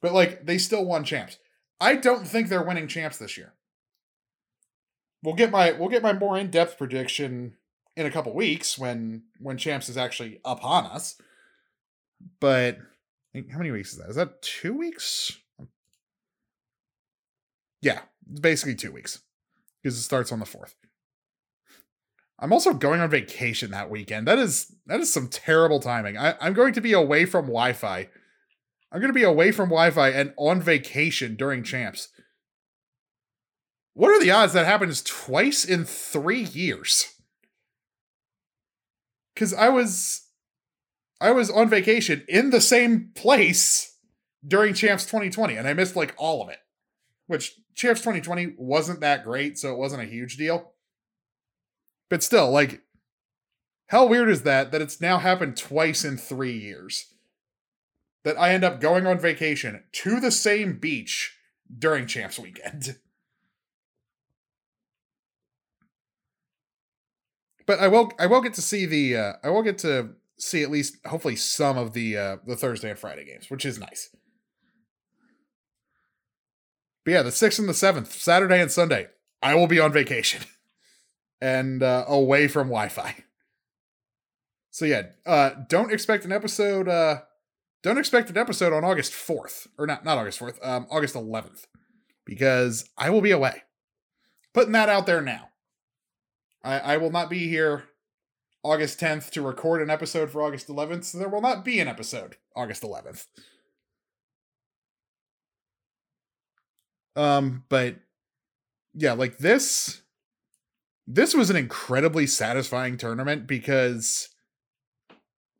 But 0.00 0.12
like 0.12 0.46
they 0.46 0.58
still 0.58 0.84
won 0.84 1.04
champs. 1.04 1.38
I 1.80 1.96
don't 1.96 2.26
think 2.26 2.48
they're 2.48 2.62
winning 2.62 2.88
champs 2.88 3.18
this 3.18 3.36
year. 3.36 3.54
We'll 5.22 5.34
get 5.34 5.50
my 5.50 5.72
we'll 5.72 5.88
get 5.88 6.02
my 6.02 6.12
more 6.12 6.38
in-depth 6.38 6.78
prediction 6.78 7.56
in 8.00 8.06
a 8.06 8.10
couple 8.10 8.34
weeks 8.34 8.78
when 8.78 9.24
when 9.38 9.58
champs 9.58 9.88
is 9.88 9.98
actually 9.98 10.40
upon 10.44 10.86
us. 10.86 11.20
But 12.40 12.78
how 13.52 13.58
many 13.58 13.70
weeks 13.70 13.92
is 13.92 13.98
that? 13.98 14.10
Is 14.10 14.16
that 14.16 14.42
2 14.42 14.76
weeks? 14.76 15.38
Yeah, 17.80 18.00
it's 18.30 18.40
basically 18.40 18.74
2 18.74 18.90
weeks 18.90 19.20
because 19.82 19.98
it 19.98 20.02
starts 20.02 20.32
on 20.32 20.38
the 20.40 20.46
4th. 20.46 20.74
I'm 22.38 22.52
also 22.52 22.72
going 22.72 23.00
on 23.00 23.10
vacation 23.10 23.70
that 23.70 23.90
weekend. 23.90 24.26
That 24.26 24.38
is 24.38 24.74
that 24.86 25.00
is 25.00 25.12
some 25.12 25.28
terrible 25.28 25.78
timing. 25.78 26.16
I, 26.16 26.34
I'm 26.40 26.54
going 26.54 26.72
to 26.72 26.80
be 26.80 26.94
away 26.94 27.26
from 27.26 27.46
Wi-Fi. 27.46 28.08
I'm 28.92 29.00
going 29.00 29.12
to 29.12 29.18
be 29.18 29.22
away 29.22 29.52
from 29.52 29.68
Wi-Fi 29.68 30.08
and 30.08 30.32
on 30.38 30.62
vacation 30.62 31.36
during 31.36 31.62
champs. 31.62 32.08
What 33.92 34.10
are 34.10 34.20
the 34.20 34.30
odds 34.30 34.54
that 34.54 34.64
happens 34.64 35.02
twice 35.02 35.64
in 35.66 35.84
three 35.84 36.42
years? 36.42 37.19
Because 39.40 39.54
I 39.54 39.70
was 39.70 40.28
I 41.18 41.30
was 41.30 41.50
on 41.50 41.70
vacation 41.70 42.26
in 42.28 42.50
the 42.50 42.60
same 42.60 43.10
place 43.14 43.96
during 44.46 44.74
Champs 44.74 45.06
2020, 45.06 45.56
and 45.56 45.66
I 45.66 45.72
missed 45.72 45.96
like 45.96 46.14
all 46.18 46.42
of 46.42 46.50
it. 46.50 46.58
Which 47.26 47.54
Champs 47.74 48.02
2020 48.02 48.56
wasn't 48.58 49.00
that 49.00 49.24
great, 49.24 49.58
so 49.58 49.72
it 49.72 49.78
wasn't 49.78 50.02
a 50.02 50.06
huge 50.06 50.36
deal. 50.36 50.72
But 52.10 52.22
still, 52.22 52.50
like, 52.50 52.82
how 53.86 54.04
weird 54.04 54.28
is 54.28 54.42
that 54.42 54.72
that 54.72 54.82
it's 54.82 55.00
now 55.00 55.16
happened 55.16 55.56
twice 55.56 56.04
in 56.04 56.18
three 56.18 56.58
years? 56.58 57.06
That 58.24 58.38
I 58.38 58.52
end 58.52 58.62
up 58.62 58.78
going 58.78 59.06
on 59.06 59.18
vacation 59.18 59.84
to 59.92 60.20
the 60.20 60.30
same 60.30 60.78
beach 60.78 61.38
during 61.78 62.06
Champs 62.06 62.38
Weekend. 62.38 62.98
but 67.70 67.78
I 67.78 67.86
will 67.86 68.10
I 68.18 68.26
will 68.26 68.40
get 68.40 68.54
to 68.54 68.62
see 68.62 68.84
the 68.84 69.16
uh 69.16 69.32
I 69.44 69.50
will 69.50 69.62
get 69.62 69.78
to 69.78 70.10
see 70.40 70.64
at 70.64 70.72
least 70.72 70.96
hopefully 71.06 71.36
some 71.36 71.78
of 71.78 71.92
the 71.92 72.16
uh 72.16 72.36
the 72.44 72.56
Thursday 72.56 72.90
and 72.90 72.98
Friday 72.98 73.24
games, 73.24 73.48
which 73.48 73.64
is 73.64 73.78
nice. 73.78 74.10
But 77.04 77.12
yeah, 77.12 77.22
the 77.22 77.30
sixth 77.30 77.60
and 77.60 77.68
the 77.68 77.74
seventh, 77.74 78.10
Saturday 78.10 78.60
and 78.60 78.72
Sunday, 78.72 79.06
I 79.40 79.54
will 79.54 79.68
be 79.68 79.78
on 79.78 79.92
vacation 79.92 80.42
and 81.40 81.80
uh, 81.80 82.06
away 82.08 82.48
from 82.48 82.66
Wi-Fi. 82.66 83.14
So 84.72 84.84
yeah, 84.84 85.02
uh, 85.24 85.50
don't 85.68 85.92
expect 85.92 86.24
an 86.24 86.32
episode. 86.32 86.88
Uh, 86.88 87.20
don't 87.84 87.98
expect 87.98 88.30
an 88.30 88.36
episode 88.36 88.72
on 88.72 88.82
August 88.82 89.12
fourth, 89.12 89.68
or 89.78 89.86
not 89.86 90.04
not 90.04 90.18
August 90.18 90.40
fourth, 90.40 90.58
um, 90.60 90.88
August 90.90 91.14
eleventh, 91.14 91.68
because 92.26 92.84
I 92.98 93.10
will 93.10 93.20
be 93.20 93.30
away. 93.30 93.62
Putting 94.54 94.72
that 94.72 94.88
out 94.88 95.06
there 95.06 95.22
now. 95.22 95.49
I, 96.62 96.78
I 96.78 96.96
will 96.98 97.10
not 97.10 97.30
be 97.30 97.48
here 97.48 97.84
August 98.62 99.00
10th 99.00 99.30
to 99.30 99.42
record 99.42 99.80
an 99.80 99.90
episode 99.90 100.30
for 100.30 100.42
August 100.42 100.68
11th, 100.68 101.04
so 101.04 101.18
there 101.18 101.28
will 101.28 101.40
not 101.40 101.64
be 101.64 101.80
an 101.80 101.88
episode 101.88 102.36
August 102.54 102.82
11th. 102.82 103.26
Um, 107.16 107.64
but 107.68 107.96
yeah, 108.94 109.12
like 109.12 109.38
this 109.38 110.02
this 111.06 111.34
was 111.34 111.50
an 111.50 111.56
incredibly 111.56 112.26
satisfying 112.26 112.96
tournament 112.96 113.46
because 113.46 114.28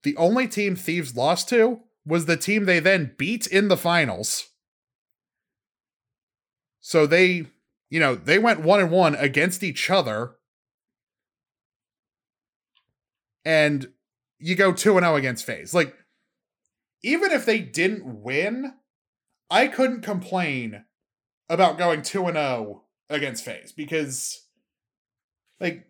the 0.05 0.17
only 0.17 0.47
team 0.47 0.77
Thieves 0.77 1.17
lost 1.17 1.49
to 1.49 1.81
was 2.07 2.27
the 2.27 2.37
team 2.37 2.65
they 2.65 2.79
then 2.79 3.15
beat 3.19 3.47
in 3.47 3.69
the 3.69 3.77
finals. 3.77 4.47
So 6.81 7.07
they, 7.07 7.47
you 7.91 8.01
know, 8.01 8.15
they 8.15 8.39
went 8.39 8.61
one 8.61 8.81
and 8.81 8.91
one 8.91 9.15
against 9.17 9.63
each 9.63 9.91
other. 9.91 10.37
And 13.45 13.89
you 14.39 14.55
go 14.55 14.73
2 14.73 14.97
and 14.97 15.05
0 15.05 15.17
against 15.17 15.47
FaZe. 15.47 15.75
Like 15.75 15.95
even 17.03 17.31
if 17.31 17.47
they 17.47 17.61
didn't 17.61 18.23
win, 18.23 18.75
I 19.51 19.67
couldn't 19.67 20.03
complain 20.03 20.85
about 21.49 21.79
going 21.79 22.03
2 22.03 22.27
and 22.27 22.37
0 22.37 22.85
against 23.09 23.45
FaZe 23.45 23.73
because 23.73 24.47
like 25.59 25.87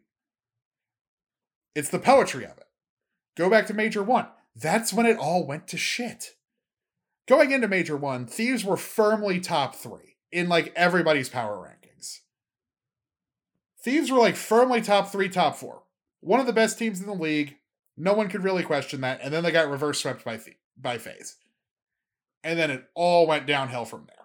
it's 1.75 1.91
the 1.91 1.99
poetry 1.99 2.45
of 2.45 2.59
it. 2.59 2.67
Go 3.37 3.49
back 3.49 3.67
to 3.67 3.75
Major 3.75 4.03
1. 4.03 4.27
That's 4.57 4.93
when 4.93 5.07
it 5.07 5.19
all 5.19 5.47
went 5.47 5.69
to 5.69 5.77
shit. 5.77 6.35
Going 7.29 7.53
into 7.53 7.69
Major 7.69 7.97
1, 7.97 8.27
Thieves 8.27 8.65
were 8.65 8.77
firmly 8.77 9.39
top 9.39 9.77
3 9.77 10.17
in 10.33 10.49
like 10.49 10.73
everybody's 10.75 11.29
power 11.29 11.57
rankings. 11.57 12.19
Thieves 13.83 14.11
were 14.11 14.19
like 14.19 14.37
firmly 14.37 14.81
top 14.81 15.13
3, 15.13 15.29
top 15.29 15.57
4. 15.57 15.83
One 16.21 16.41
of 16.41 16.47
the 16.47 16.53
best 16.53 16.79
teams 16.79 17.01
in 17.01 17.07
the 17.07 17.15
league. 17.15 17.57
No 17.97 18.13
one 18.13 18.29
could 18.29 18.45
really 18.45 18.63
question 18.63 19.01
that. 19.03 19.21
And 19.23 19.33
then 19.33 19.43
they 19.43 19.51
got 19.51 19.69
reverse 19.69 20.01
swept 20.01 20.25
by 20.25 20.37
Th- 20.37 20.57
by 20.77 20.99
FaZe. 20.99 21.37
And 22.43 22.59
then 22.59 22.71
it 22.71 22.85
all 22.95 23.27
went 23.27 23.47
downhill 23.47 23.85
from 23.85 24.07
there. 24.07 24.17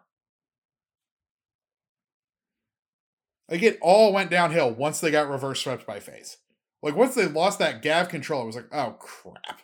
Like 3.49 3.61
it 3.61 3.77
all 3.81 4.13
went 4.13 4.31
downhill 4.31 4.71
once 4.71 4.99
they 4.99 5.11
got 5.11 5.29
reverse 5.29 5.61
swept 5.61 5.85
by 5.85 5.99
FaZe. 5.99 6.37
Like 6.81 6.95
once 6.95 7.15
they 7.15 7.25
lost 7.25 7.59
that 7.59 7.81
Gav 7.81 8.09
control, 8.09 8.43
it 8.43 8.47
was 8.47 8.55
like, 8.55 8.73
oh 8.73 8.95
crap. 8.99 9.61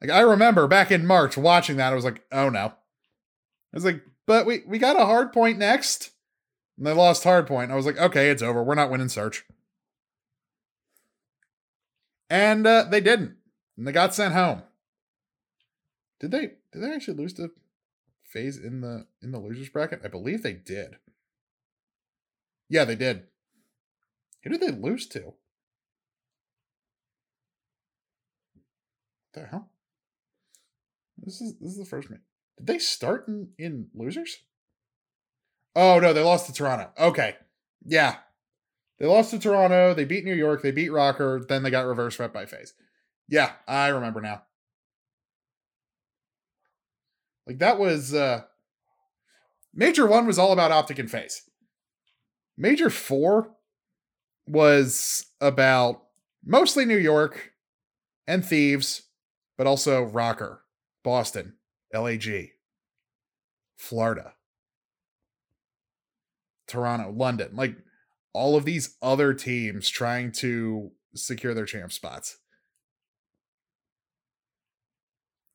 Like 0.00 0.10
I 0.10 0.20
remember 0.20 0.66
back 0.66 0.90
in 0.90 1.06
March 1.06 1.36
watching 1.36 1.76
that, 1.76 1.92
I 1.92 1.96
was 1.96 2.04
like, 2.04 2.22
oh 2.32 2.48
no. 2.48 2.66
I 2.66 2.74
was 3.72 3.84
like, 3.84 4.02
but 4.26 4.46
we 4.46 4.62
we 4.66 4.78
got 4.78 5.00
a 5.00 5.06
hard 5.06 5.32
point 5.32 5.58
next. 5.58 6.10
And 6.76 6.86
they 6.86 6.92
lost 6.92 7.24
hard 7.24 7.46
point. 7.46 7.70
I 7.70 7.76
was 7.76 7.86
like, 7.86 7.98
okay, 7.98 8.30
it's 8.30 8.42
over. 8.42 8.62
We're 8.62 8.74
not 8.74 8.90
winning 8.90 9.08
search. 9.08 9.44
And 12.30 12.66
uh, 12.66 12.84
they 12.90 13.00
didn't. 13.00 13.36
And 13.76 13.86
they 13.86 13.92
got 13.92 14.14
sent 14.14 14.34
home. 14.34 14.62
Did 16.20 16.30
they 16.30 16.52
did 16.72 16.82
they 16.82 16.94
actually 16.94 17.18
lose 17.18 17.34
to 17.34 17.50
FaZe 18.24 18.56
in 18.56 18.80
the 18.80 19.06
in 19.22 19.30
the 19.32 19.38
losers 19.38 19.68
bracket? 19.68 20.00
I 20.04 20.08
believe 20.08 20.42
they 20.42 20.52
did. 20.52 20.96
Yeah, 22.68 22.84
they 22.84 22.96
did. 22.96 23.24
Who 24.42 24.50
did 24.50 24.60
they 24.60 24.70
lose 24.70 25.06
to? 25.08 25.34
The 29.34 29.46
hell? 29.46 29.70
This 31.18 31.40
is 31.40 31.58
this 31.58 31.72
is 31.72 31.78
the 31.78 31.84
first 31.84 32.10
match. 32.10 32.20
Did 32.58 32.66
they 32.66 32.78
start 32.78 33.26
in, 33.28 33.48
in 33.58 33.88
losers? 33.94 34.38
Oh 35.74 35.98
no, 35.98 36.12
they 36.12 36.22
lost 36.22 36.46
to 36.46 36.52
Toronto. 36.52 36.90
Okay. 36.98 37.36
Yeah. 37.84 38.16
They 38.98 39.06
lost 39.06 39.30
to 39.30 39.38
Toronto, 39.38 39.92
they 39.94 40.04
beat 40.04 40.24
New 40.24 40.34
York, 40.34 40.62
they 40.62 40.70
beat 40.70 40.90
Rokkr. 40.90 41.46
then 41.48 41.62
they 41.62 41.70
got 41.70 41.86
reverse 41.86 42.16
swept 42.16 42.32
by 42.32 42.46
FaZe. 42.46 42.74
Yeah, 43.28 43.52
I 43.66 43.88
remember 43.88 44.20
now. 44.20 44.42
Like 47.46 47.58
that 47.58 47.78
was 47.78 48.14
uh 48.14 48.42
Major 49.74 50.06
1 50.06 50.26
was 50.26 50.38
all 50.38 50.52
about 50.52 50.70
Optic 50.70 50.98
and 51.00 51.10
FaZe. 51.10 51.42
Major 52.56 52.90
4 52.90 53.50
was 54.46 55.26
about 55.40 56.02
mostly 56.44 56.84
New 56.84 56.96
York 56.96 57.52
and 58.26 58.44
Thieves, 58.44 59.02
but 59.58 59.66
also 59.66 60.06
Rokkr, 60.06 60.58
Boston, 61.02 61.54
LAG, 61.92 62.52
Florida, 63.76 64.34
Toronto, 66.68 67.10
London, 67.10 67.56
like 67.56 67.76
all 68.34 68.56
of 68.56 68.64
these 68.64 68.96
other 69.00 69.32
teams 69.32 69.88
trying 69.88 70.32
to 70.32 70.90
secure 71.14 71.54
their 71.54 71.64
champ 71.64 71.92
spots. 71.92 72.38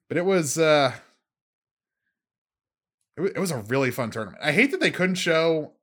But 0.08 0.18
it 0.18 0.26
was 0.26 0.58
uh 0.58 0.94
it, 3.18 3.34
it 3.36 3.40
was 3.40 3.52
a 3.52 3.60
really 3.60 3.92
fun 3.92 4.10
tournament. 4.10 4.42
I 4.42 4.54
hate 4.54 4.72
that 4.72 4.80
they 4.80 4.92
couldn't 4.92 5.16
show 5.16 5.74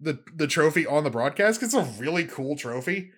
the 0.00 0.20
the 0.34 0.46
trophy 0.46 0.86
on 0.86 1.04
the 1.04 1.10
broadcast 1.10 1.60
because 1.60 1.74
it's 1.74 1.98
a 1.98 2.00
really 2.00 2.24
cool 2.24 2.56
trophy. 2.56 3.10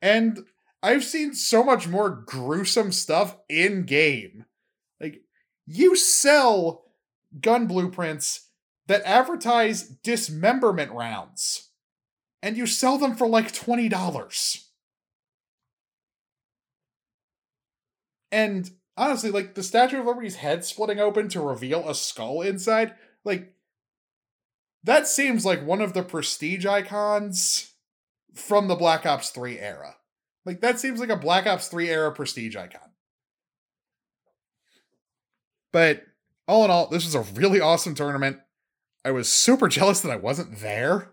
And 0.00 0.40
I've 0.82 1.04
seen 1.04 1.34
so 1.34 1.64
much 1.64 1.88
more 1.88 2.10
gruesome 2.10 2.92
stuff 2.92 3.36
in 3.48 3.84
game. 3.84 4.44
Like 5.00 5.22
you 5.66 5.96
sell 5.96 6.84
gun 7.40 7.66
blueprints 7.66 8.48
that 8.88 9.02
advertise 9.04 9.82
dismemberment 9.82 10.92
rounds 10.92 11.70
and 12.42 12.56
you 12.56 12.66
sell 12.66 12.98
them 12.98 13.14
for 13.14 13.26
like 13.26 13.52
$20. 13.52 14.64
And 18.32 18.70
honestly, 18.96 19.30
like 19.30 19.54
the 19.54 19.62
Statue 19.62 20.00
of 20.00 20.06
Liberty's 20.06 20.36
head 20.36 20.64
splitting 20.64 20.98
open 20.98 21.28
to 21.28 21.40
reveal 21.40 21.88
a 21.88 21.94
skull 21.94 22.42
inside, 22.42 22.94
like 23.24 23.54
that 24.82 25.06
seems 25.06 25.46
like 25.46 25.64
one 25.64 25.80
of 25.80 25.92
the 25.92 26.02
prestige 26.02 26.66
icons 26.66 27.74
from 28.34 28.66
the 28.66 28.74
Black 28.74 29.06
Ops 29.06 29.30
3 29.30 29.58
era. 29.58 29.96
Like 30.44 30.60
that 30.62 30.80
seems 30.80 30.98
like 30.98 31.10
a 31.10 31.16
Black 31.16 31.46
Ops 31.46 31.68
3 31.68 31.88
era 31.88 32.12
prestige 32.12 32.56
icon. 32.56 32.80
But 35.72 36.02
all 36.48 36.64
in 36.64 36.70
all, 36.70 36.88
this 36.88 37.04
was 37.04 37.14
a 37.14 37.32
really 37.34 37.60
awesome 37.60 37.94
tournament. 37.94 38.38
I 39.04 39.12
was 39.12 39.28
super 39.28 39.68
jealous 39.68 40.00
that 40.00 40.10
I 40.10 40.16
wasn't 40.16 40.58
there 40.58 41.11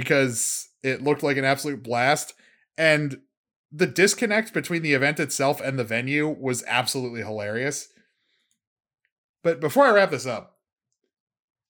because 0.00 0.70
it 0.82 1.02
looked 1.02 1.22
like 1.22 1.36
an 1.36 1.44
absolute 1.44 1.82
blast. 1.82 2.32
And 2.78 3.20
the 3.70 3.86
disconnect 3.86 4.54
between 4.54 4.80
the 4.80 4.94
event 4.94 5.20
itself 5.20 5.60
and 5.60 5.78
the 5.78 5.84
venue 5.84 6.26
was 6.26 6.64
absolutely 6.66 7.20
hilarious. 7.20 7.88
But 9.42 9.60
before 9.60 9.84
I 9.84 9.90
wrap 9.90 10.10
this 10.10 10.24
up, 10.24 10.56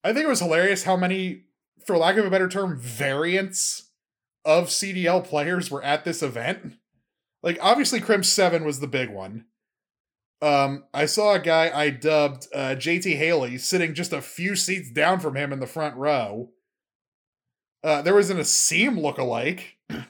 I 0.04 0.12
think 0.12 0.26
it 0.26 0.28
was 0.28 0.38
hilarious 0.38 0.84
how 0.84 0.96
many, 0.96 1.46
for 1.84 1.98
lack 1.98 2.16
of 2.18 2.24
a 2.24 2.30
better 2.30 2.48
term, 2.48 2.78
variants 2.78 3.90
of 4.44 4.68
CDL 4.68 5.24
players 5.24 5.72
were 5.72 5.82
at 5.82 6.04
this 6.04 6.22
event. 6.22 6.74
Like, 7.42 7.58
obviously, 7.60 8.00
Crim 8.00 8.22
7 8.22 8.64
was 8.64 8.78
the 8.78 8.86
big 8.86 9.10
one. 9.10 9.46
Um, 10.40 10.84
I 10.94 11.06
saw 11.06 11.34
a 11.34 11.40
guy 11.40 11.70
I 11.74 11.90
dubbed 11.90 12.46
uh, 12.54 12.76
JT 12.76 13.16
Haley 13.16 13.58
sitting 13.58 13.92
just 13.92 14.12
a 14.12 14.22
few 14.22 14.54
seats 14.54 14.90
down 14.92 15.18
from 15.18 15.34
him 15.34 15.52
in 15.52 15.58
the 15.58 15.66
front 15.66 15.96
row. 15.96 16.50
Uh, 17.82 18.02
there 18.02 18.14
was 18.14 18.30
an 18.30 18.38
Asim 18.38 19.00
lookalike. 19.00 19.62
there 19.88 20.06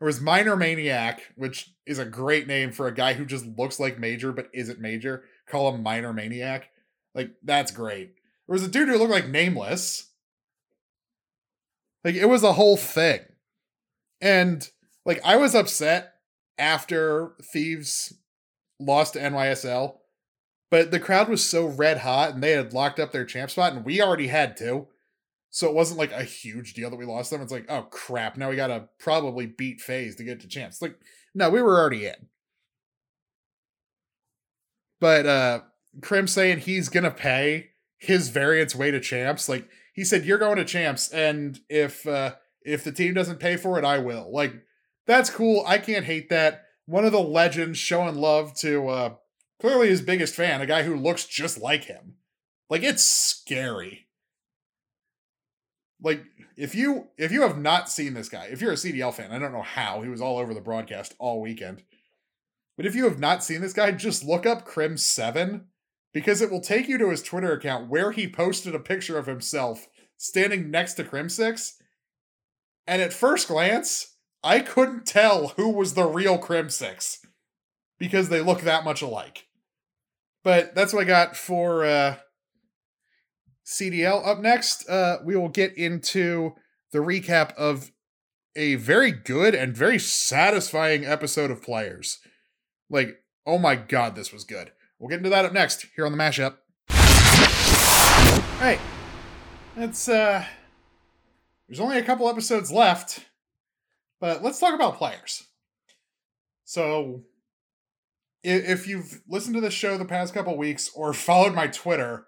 was 0.00 0.20
Minor 0.20 0.56
Maniac, 0.56 1.20
which 1.36 1.72
is 1.86 1.98
a 1.98 2.04
great 2.04 2.46
name 2.46 2.72
for 2.72 2.86
a 2.86 2.94
guy 2.94 3.14
who 3.14 3.26
just 3.26 3.46
looks 3.58 3.78
like 3.78 3.98
Major 3.98 4.32
but 4.32 4.48
isn't 4.54 4.80
Major. 4.80 5.24
Call 5.46 5.74
him 5.74 5.82
Minor 5.82 6.12
Maniac. 6.12 6.70
Like, 7.14 7.32
that's 7.42 7.72
great. 7.72 8.14
There 8.46 8.54
was 8.54 8.62
a 8.62 8.68
dude 8.68 8.88
who 8.88 8.96
looked 8.96 9.10
like 9.10 9.28
Nameless. 9.28 10.10
Like, 12.04 12.14
it 12.14 12.26
was 12.26 12.42
a 12.42 12.54
whole 12.54 12.76
thing. 12.76 13.20
And, 14.20 14.68
like, 15.04 15.20
I 15.24 15.36
was 15.36 15.54
upset 15.54 16.14
after 16.58 17.32
Thieves 17.42 18.14
lost 18.78 19.14
to 19.14 19.20
NYSL, 19.20 19.96
but 20.70 20.90
the 20.90 21.00
crowd 21.00 21.28
was 21.28 21.44
so 21.44 21.66
red 21.66 21.98
hot 21.98 22.34
and 22.34 22.42
they 22.42 22.52
had 22.52 22.72
locked 22.72 23.00
up 23.00 23.12
their 23.12 23.24
champ 23.24 23.50
spot, 23.50 23.72
and 23.72 23.84
we 23.84 24.00
already 24.00 24.28
had 24.28 24.56
two. 24.56 24.86
So 25.50 25.68
it 25.68 25.74
wasn't 25.74 25.98
like 25.98 26.12
a 26.12 26.22
huge 26.22 26.74
deal 26.74 26.90
that 26.90 26.96
we 26.96 27.04
lost 27.04 27.30
them. 27.30 27.42
It's 27.42 27.52
like, 27.52 27.66
oh 27.68 27.82
crap, 27.82 28.36
now 28.36 28.50
we 28.50 28.56
gotta 28.56 28.88
probably 28.98 29.46
beat 29.46 29.80
FaZe 29.80 30.16
to 30.16 30.24
get 30.24 30.40
to 30.40 30.48
champs. 30.48 30.80
Like, 30.80 30.96
no, 31.34 31.50
we 31.50 31.60
were 31.60 31.78
already 31.78 32.06
in. 32.06 32.28
But 35.00 35.26
uh 35.26 35.60
Crim 36.02 36.28
saying 36.28 36.58
he's 36.60 36.88
gonna 36.88 37.10
pay 37.10 37.70
his 37.98 38.28
variance 38.28 38.74
way 38.74 38.90
to 38.90 39.00
champs. 39.00 39.48
Like 39.48 39.68
he 39.92 40.04
said, 40.04 40.24
you're 40.24 40.38
going 40.38 40.56
to 40.56 40.64
champs, 40.64 41.10
and 41.10 41.58
if 41.68 42.06
uh 42.06 42.34
if 42.62 42.84
the 42.84 42.92
team 42.92 43.14
doesn't 43.14 43.40
pay 43.40 43.56
for 43.56 43.78
it, 43.78 43.84
I 43.84 43.98
will. 43.98 44.30
Like, 44.32 44.54
that's 45.06 45.30
cool. 45.30 45.64
I 45.66 45.78
can't 45.78 46.04
hate 46.04 46.28
that. 46.28 46.64
One 46.86 47.04
of 47.04 47.12
the 47.12 47.20
legends 47.20 47.78
showing 47.78 48.14
love 48.14 48.54
to 48.58 48.88
uh 48.88 49.14
clearly 49.60 49.88
his 49.88 50.00
biggest 50.00 50.34
fan, 50.34 50.60
a 50.60 50.66
guy 50.66 50.84
who 50.84 50.94
looks 50.94 51.26
just 51.26 51.58
like 51.58 51.84
him. 51.84 52.14
Like 52.68 52.82
it's 52.82 53.02
scary. 53.02 54.06
Like 56.02 56.24
if 56.56 56.74
you 56.74 57.08
if 57.16 57.32
you 57.32 57.42
have 57.42 57.58
not 57.58 57.88
seen 57.88 58.14
this 58.14 58.28
guy, 58.28 58.46
if 58.46 58.60
you're 58.60 58.72
a 58.72 58.76
CDL 58.76 59.14
fan, 59.14 59.32
I 59.32 59.38
don't 59.38 59.52
know 59.52 59.62
how 59.62 60.02
he 60.02 60.08
was 60.08 60.20
all 60.20 60.38
over 60.38 60.54
the 60.54 60.60
broadcast 60.60 61.14
all 61.18 61.40
weekend. 61.40 61.82
But 62.76 62.86
if 62.86 62.94
you 62.94 63.04
have 63.04 63.18
not 63.18 63.44
seen 63.44 63.60
this 63.60 63.72
guy, 63.72 63.92
just 63.92 64.24
look 64.24 64.46
up 64.46 64.66
Crim7 64.66 65.64
because 66.12 66.40
it 66.40 66.50
will 66.50 66.60
take 66.60 66.88
you 66.88 66.98
to 66.98 67.10
his 67.10 67.22
Twitter 67.22 67.52
account 67.52 67.88
where 67.88 68.12
he 68.12 68.26
posted 68.26 68.74
a 68.74 68.80
picture 68.80 69.18
of 69.18 69.26
himself 69.26 69.86
standing 70.16 70.70
next 70.70 70.94
to 70.94 71.04
Crim6. 71.04 71.72
And 72.86 73.02
at 73.02 73.12
first 73.12 73.48
glance, 73.48 74.16
I 74.42 74.60
couldn't 74.60 75.06
tell 75.06 75.48
who 75.48 75.68
was 75.68 75.94
the 75.94 76.06
real 76.06 76.38
Crim6 76.38 77.18
because 77.98 78.28
they 78.28 78.40
look 78.40 78.62
that 78.62 78.84
much 78.84 79.02
alike. 79.02 79.46
But 80.42 80.74
that's 80.74 80.92
what 80.92 81.02
I 81.02 81.06
got 81.06 81.36
for 81.36 81.84
uh, 81.84 82.16
CDL. 83.66 84.26
Up 84.26 84.40
next, 84.40 84.88
uh, 84.88 85.18
we 85.24 85.36
will 85.36 85.48
get 85.48 85.76
into 85.76 86.54
the 86.92 86.98
recap 86.98 87.54
of 87.54 87.92
a 88.56 88.74
very 88.76 89.12
good 89.12 89.54
and 89.54 89.76
very 89.76 89.98
satisfying 89.98 91.04
episode 91.04 91.50
of 91.50 91.62
Players. 91.62 92.18
Like, 92.88 93.22
oh 93.46 93.58
my 93.58 93.76
god, 93.76 94.16
this 94.16 94.32
was 94.32 94.44
good. 94.44 94.72
We'll 94.98 95.08
get 95.08 95.18
into 95.18 95.30
that 95.30 95.44
up 95.44 95.52
next 95.52 95.86
here 95.94 96.04
on 96.04 96.12
the 96.12 96.18
mashup. 96.18 96.56
Hey, 98.58 98.78
it's 99.76 100.08
uh, 100.08 100.44
there's 101.68 101.80
only 101.80 101.98
a 101.98 102.02
couple 102.02 102.28
episodes 102.28 102.70
left, 102.70 103.24
but 104.20 104.42
let's 104.42 104.58
talk 104.58 104.74
about 104.74 104.98
Players. 104.98 105.44
So, 106.64 107.22
if 108.42 108.86
you've 108.86 109.22
listened 109.28 109.54
to 109.54 109.60
the 109.60 109.70
show 109.70 109.96
the 109.96 110.04
past 110.04 110.34
couple 110.34 110.56
weeks 110.58 110.90
or 110.94 111.12
followed 111.14 111.54
my 111.54 111.68
Twitter, 111.68 112.26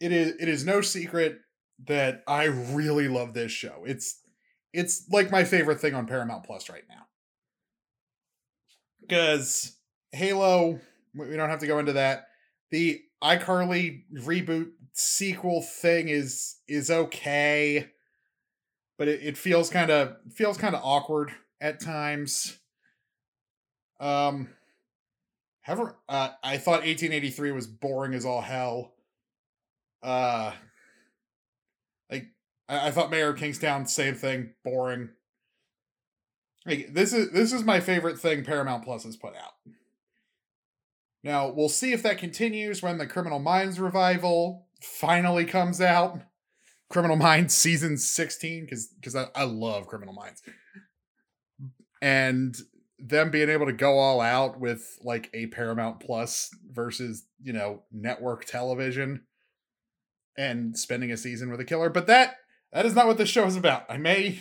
it 0.00 0.12
is 0.12 0.34
it 0.40 0.48
is 0.48 0.64
no 0.64 0.80
secret 0.80 1.38
that 1.86 2.22
I 2.26 2.44
really 2.44 3.08
love 3.08 3.34
this 3.34 3.52
show. 3.52 3.84
It's 3.86 4.20
it's 4.72 5.06
like 5.10 5.30
my 5.30 5.44
favorite 5.44 5.80
thing 5.80 5.94
on 5.94 6.06
Paramount 6.06 6.44
Plus 6.44 6.68
right 6.68 6.84
now. 6.88 7.06
Because 9.00 9.76
Halo, 10.12 10.80
we 11.14 11.36
don't 11.36 11.50
have 11.50 11.60
to 11.60 11.66
go 11.66 11.78
into 11.78 11.94
that. 11.94 12.26
The 12.70 13.02
iCarly 13.22 14.04
reboot 14.14 14.70
sequel 14.92 15.62
thing 15.62 16.08
is 16.08 16.56
is 16.68 16.90
okay, 16.90 17.88
but 18.98 19.08
it, 19.08 19.20
it 19.22 19.36
feels 19.36 19.70
kind 19.70 19.90
of 19.90 20.16
feels 20.34 20.56
kind 20.56 20.74
of 20.74 20.80
awkward 20.84 21.30
at 21.60 21.80
times. 21.80 22.58
Um, 23.98 24.48
However, 25.62 25.96
uh, 26.08 26.30
I 26.42 26.56
thought 26.56 26.82
1883 26.82 27.52
was 27.52 27.66
boring 27.66 28.14
as 28.14 28.24
all 28.24 28.40
hell. 28.40 28.94
Uh, 30.02 30.52
like 32.10 32.26
I, 32.68 32.88
I 32.88 32.90
thought 32.90 33.10
Mayor 33.10 33.30
of 33.30 33.38
Kingstown, 33.38 33.86
same 33.86 34.14
thing, 34.14 34.54
boring. 34.64 35.10
Like 36.66 36.92
this 36.92 37.12
is 37.12 37.32
this 37.32 37.52
is 37.52 37.64
my 37.64 37.80
favorite 37.80 38.18
thing 38.18 38.44
Paramount 38.44 38.84
Plus 38.84 39.04
has 39.04 39.16
put 39.16 39.34
out. 39.34 39.54
Now 41.22 41.50
we'll 41.50 41.68
see 41.68 41.92
if 41.92 42.02
that 42.02 42.18
continues 42.18 42.82
when 42.82 42.98
the 42.98 43.06
Criminal 43.06 43.38
Minds 43.38 43.80
revival 43.80 44.66
finally 44.82 45.44
comes 45.44 45.80
out. 45.80 46.22
Criminal 46.88 47.16
Minds 47.16 47.54
season 47.54 47.96
16, 47.96 48.64
because 48.64 48.88
because 48.88 49.14
I, 49.14 49.26
I 49.34 49.44
love 49.44 49.86
Criminal 49.86 50.14
Minds. 50.14 50.42
And 52.02 52.56
them 52.98 53.30
being 53.30 53.48
able 53.48 53.66
to 53.66 53.72
go 53.72 53.98
all 53.98 54.20
out 54.20 54.58
with 54.58 54.98
like 55.02 55.30
a 55.32 55.46
Paramount 55.46 56.00
Plus 56.00 56.50
versus, 56.70 57.26
you 57.42 57.52
know, 57.52 57.82
network 57.92 58.44
television 58.44 59.22
and 60.36 60.78
spending 60.78 61.10
a 61.10 61.16
season 61.16 61.50
with 61.50 61.60
a 61.60 61.64
killer. 61.64 61.90
But 61.90 62.06
that 62.06 62.36
that 62.72 62.86
is 62.86 62.94
not 62.94 63.06
what 63.06 63.18
this 63.18 63.28
show 63.28 63.46
is 63.46 63.56
about. 63.56 63.84
I 63.88 63.96
may 63.96 64.40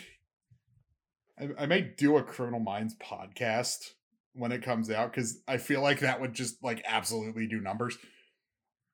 I, 1.40 1.50
I 1.60 1.66
may 1.66 1.82
do 1.82 2.18
a 2.18 2.24
Criminal 2.24 2.60
Minds 2.60 2.96
podcast 2.96 3.92
when 4.34 4.52
it 4.52 4.64
comes 4.64 4.90
out 4.90 5.12
because 5.12 5.42
I 5.48 5.58
feel 5.58 5.82
like 5.82 6.00
that 6.00 6.22
would 6.22 6.34
just 6.34 6.64
like 6.64 6.84
absolutely 6.86 7.48
do 7.48 7.60
numbers. 7.60 7.98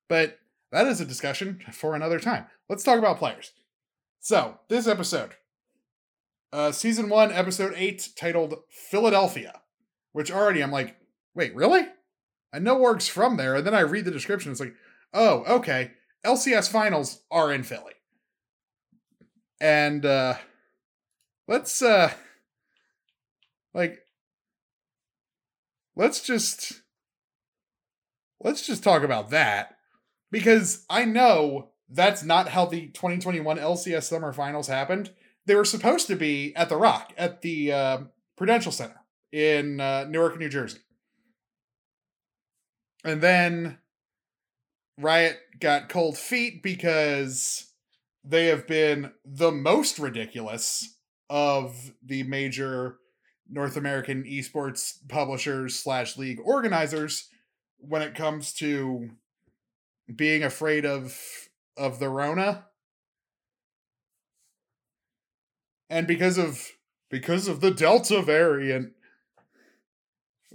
But 0.07 0.39
that 0.71 0.87
is 0.87 1.01
a 1.01 1.05
discussion 1.05 1.61
for 1.71 1.95
another 1.95 2.19
time. 2.19 2.45
Let's 2.69 2.83
talk 2.83 2.99
about 2.99 3.19
players. 3.19 3.51
So, 4.19 4.59
this 4.69 4.87
episode 4.87 5.35
uh, 6.51 6.71
season 6.71 7.09
one, 7.09 7.31
episode 7.31 7.73
eight, 7.75 8.09
titled 8.15 8.55
Philadelphia, 8.69 9.61
which 10.13 10.31
already 10.31 10.63
I'm 10.63 10.71
like, 10.71 10.95
wait, 11.33 11.53
really? 11.53 11.85
I 12.53 12.59
know 12.59 12.77
Org's 12.77 13.09
from 13.09 13.35
there, 13.35 13.55
and 13.55 13.67
then 13.67 13.75
I 13.75 13.81
read 13.81 14.05
the 14.05 14.11
description. 14.11 14.51
It's 14.51 14.61
like, 14.61 14.73
oh, 15.13 15.43
okay. 15.57 15.91
LCS 16.25 16.69
finals 16.69 17.21
are 17.31 17.53
in 17.53 17.63
Philly. 17.63 17.93
And 19.61 20.05
uh 20.05 20.35
let's 21.47 21.81
uh 21.81 22.11
like 23.73 23.99
let's 25.95 26.21
just 26.21 26.81
let's 28.41 28.65
just 28.65 28.83
talk 28.83 29.03
about 29.03 29.29
that 29.29 29.77
because 30.31 30.85
I 30.89 31.05
know 31.05 31.69
that's 31.87 32.23
not 32.23 32.49
how 32.49 32.65
the 32.65 32.87
2021 32.87 33.57
LCS 33.57 34.03
summer 34.03 34.33
finals 34.33 34.67
happened 34.67 35.11
they 35.45 35.55
were 35.55 35.65
supposed 35.65 36.07
to 36.07 36.15
be 36.15 36.55
at 36.55 36.69
the 36.69 36.77
Rock 36.77 37.13
at 37.17 37.41
the 37.41 37.71
uh, 37.71 37.97
Prudential 38.35 38.71
Center 38.71 38.99
in 39.31 39.79
uh, 39.79 40.05
Newark, 40.05 40.37
New 40.39 40.49
Jersey. 40.49 40.79
And 43.03 43.21
then 43.21 43.77
Riot 44.97 45.37
got 45.59 45.89
cold 45.89 46.17
feet 46.17 46.63
because 46.63 47.71
they 48.23 48.47
have 48.47 48.67
been 48.67 49.11
the 49.23 49.51
most 49.51 49.99
ridiculous 49.99 50.95
of 51.29 51.93
the 52.03 52.23
major 52.23 52.97
North 53.49 53.77
American 53.77 54.23
esports 54.23 54.95
publishers 55.07 55.75
slash 55.75 56.17
league 56.17 56.39
organizers 56.43 57.29
when 57.77 58.01
it 58.01 58.15
comes 58.15 58.53
to 58.53 59.09
being 60.15 60.43
afraid 60.43 60.85
of 60.85 61.19
of 61.77 61.99
the 61.99 62.09
Rona 62.09 62.65
and 65.89 66.07
because 66.07 66.37
of 66.37 66.71
because 67.09 67.47
of 67.47 67.61
the 67.61 67.71
Delta 67.71 68.21
variant. 68.21 68.93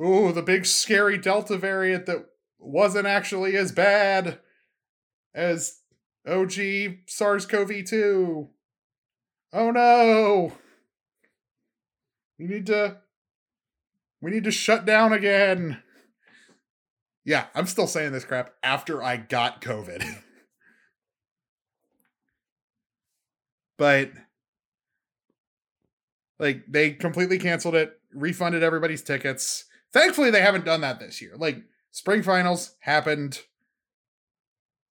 Ooh, 0.03 0.33
the 0.33 0.42
big 0.42 0.66
scary 0.66 1.18
Delta 1.18 1.57
variant 1.57 2.07
that 2.07 2.26
wasn't 2.61 3.07
actually 3.07 3.57
as 3.57 3.73
bad 3.73 4.38
as 5.35 5.81
OG 6.27 6.53
SARS-CoV-2. 7.07 8.49
Oh 9.53 9.70
no. 9.70 10.53
We 12.38 12.46
need 12.46 12.67
to 12.67 12.98
we 14.23 14.31
need 14.31 14.44
to 14.44 14.50
shut 14.50 14.85
down 14.85 15.13
again. 15.13 15.83
Yeah, 17.25 17.46
I'm 17.54 17.67
still 17.67 17.87
saying 17.87 18.13
this 18.13 18.25
crap 18.25 18.54
after 18.63 19.02
I 19.02 19.17
got 19.17 19.61
COVID. 19.61 20.04
but 23.79 24.11
like 26.38 26.65
they 26.69 26.92
completely 26.92 27.38
canceled 27.38 27.75
it, 27.75 27.92
refunded 28.15 28.63
everybody's 28.63 29.02
tickets. 29.02 29.67
Thankfully, 29.92 30.31
they 30.31 30.40
haven't 30.40 30.65
done 30.65 30.81
that 30.83 31.00
this 31.00 31.21
year. 31.21 31.33
Like 31.37 31.63
spring 31.90 32.22
finals 32.22 32.76
happened 32.80 33.40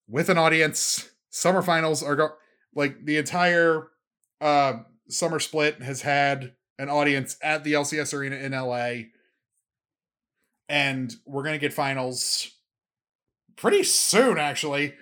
with 0.07 0.29
an 0.29 0.37
audience. 0.37 1.09
Summer 1.29 1.61
finals 1.61 2.01
are 2.03 2.15
go 2.15 2.29
like 2.75 3.05
the 3.05 3.17
entire 3.17 3.87
uh 4.41 4.73
summer 5.09 5.39
split 5.39 5.81
has 5.81 6.01
had 6.01 6.53
an 6.77 6.89
audience 6.89 7.37
at 7.41 7.63
the 7.63 7.73
LCS 7.73 8.13
arena 8.13 8.37
in 8.37 8.51
LA. 8.53 9.09
And 10.67 11.13
we're 11.25 11.43
gonna 11.43 11.57
get 11.57 11.73
finals 11.73 12.51
pretty 13.55 13.83
soon, 13.83 14.37
actually, 14.37 14.93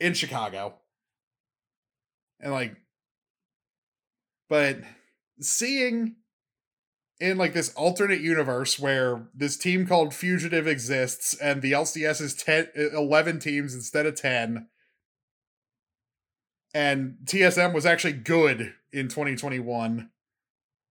in 0.00 0.14
Chicago. 0.14 0.74
And 2.40 2.52
like, 2.52 2.76
but 4.48 4.78
seeing 5.40 6.16
in 7.18 7.38
like 7.38 7.54
this 7.54 7.72
alternate 7.74 8.20
universe 8.20 8.78
where 8.78 9.28
this 9.34 9.56
team 9.56 9.86
called 9.86 10.14
Fugitive 10.14 10.66
exists 10.66 11.34
and 11.34 11.62
the 11.62 11.72
LCS 11.72 12.20
is 12.20 12.34
10 12.34 12.68
11 12.92 13.38
teams 13.38 13.74
instead 13.74 14.06
of 14.06 14.14
10 14.14 14.68
and 16.76 17.16
TSM 17.24 17.72
was 17.72 17.86
actually 17.86 18.12
good 18.12 18.74
in 18.92 19.08
2021 19.08 20.10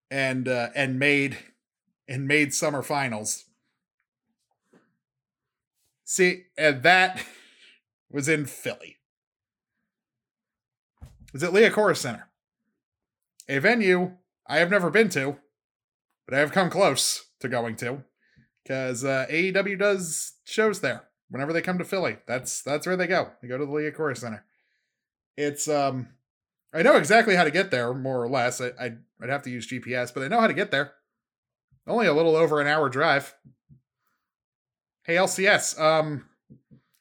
and 0.09 0.47
uh, 0.47 0.69
and 0.75 0.97
made 0.97 1.37
and 2.07 2.27
made 2.27 2.55
summer 2.55 2.81
finals. 2.81 3.45
See, 6.03 6.45
and 6.57 6.81
that 6.81 7.23
was 8.11 8.27
in 8.27 8.45
Philly. 8.45 8.97
It 11.01 11.33
was 11.33 11.43
at 11.43 11.51
Liacouras 11.51 11.97
Center, 11.97 12.29
a 13.47 13.59
venue 13.59 14.13
I 14.47 14.57
have 14.57 14.71
never 14.71 14.89
been 14.89 15.09
to, 15.09 15.37
but 16.25 16.35
I 16.35 16.39
have 16.39 16.51
come 16.51 16.69
close 16.69 17.25
to 17.39 17.47
going 17.47 17.75
to 17.77 18.03
because 18.63 19.03
uh, 19.03 19.25
AEW 19.29 19.77
does 19.79 20.33
shows 20.43 20.81
there 20.81 21.03
whenever 21.29 21.53
they 21.53 21.61
come 21.61 21.77
to 21.77 21.85
Philly. 21.85 22.17
That's 22.27 22.61
that's 22.61 22.87
where 22.87 22.97
they 22.97 23.07
go. 23.07 23.31
They 23.41 23.47
go 23.47 23.57
to 23.57 23.65
the 23.65 23.71
Liacouras 23.71 24.17
Center. 24.17 24.45
It's 25.37 25.67
um, 25.67 26.09
I 26.73 26.81
know 26.81 26.95
exactly 26.95 27.35
how 27.35 27.43
to 27.43 27.51
get 27.51 27.71
there 27.71 27.93
more 27.93 28.21
or 28.21 28.29
less. 28.29 28.59
I 28.61 28.71
I'd, 28.79 28.97
I'd 29.21 29.29
have 29.29 29.43
to 29.43 29.51
use 29.51 29.67
GPS, 29.67 30.13
but 30.13 30.23
I 30.23 30.27
know 30.27 30.39
how 30.39 30.47
to 30.47 30.53
get 30.53 30.71
there. 30.71 30.93
Only 31.87 32.07
a 32.07 32.13
little 32.13 32.35
over 32.35 32.59
an 32.59 32.67
hour 32.67 32.89
drive. 32.89 33.35
Hey 35.03 35.15
LCS, 35.15 35.79
um, 35.79 36.25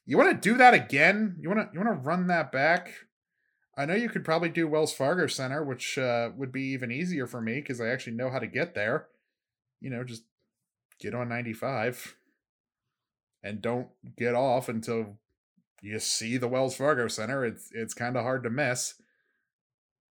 you 0.05 0.17
want 0.17 0.29
to 0.29 0.49
do 0.49 0.57
that 0.57 0.75
again? 0.75 1.37
You 1.39 1.49
want 1.49 1.61
to 1.61 1.69
you 1.73 1.83
want 1.83 1.97
to 1.97 2.07
run 2.07 2.27
that 2.27 2.51
back? 2.51 2.93
I 3.77 3.85
know 3.85 3.95
you 3.95 4.09
could 4.09 4.23
probably 4.23 4.49
do 4.49 4.67
Wells 4.67 4.93
Fargo 4.93 5.27
Center, 5.27 5.63
which 5.63 5.97
uh, 5.97 6.29
would 6.37 6.51
be 6.51 6.63
even 6.67 6.91
easier 6.91 7.27
for 7.27 7.41
me 7.41 7.55
because 7.55 7.81
I 7.81 7.87
actually 7.87 8.15
know 8.15 8.29
how 8.29 8.39
to 8.39 8.47
get 8.47 8.73
there. 8.73 9.07
You 9.81 9.89
know, 9.89 10.03
just 10.03 10.23
get 10.99 11.13
on 11.13 11.29
95 11.29 12.15
and 13.43 13.61
don't 13.61 13.87
get 14.17 14.33
off 14.33 14.69
until 14.69 15.19
you 15.81 15.99
see 15.99 16.37
the 16.37 16.47
Wells 16.47 16.75
Fargo 16.75 17.07
Center. 17.07 17.45
It's 17.45 17.69
it's 17.71 17.93
kind 17.93 18.17
of 18.17 18.23
hard 18.23 18.43
to 18.43 18.49
miss. 18.49 18.95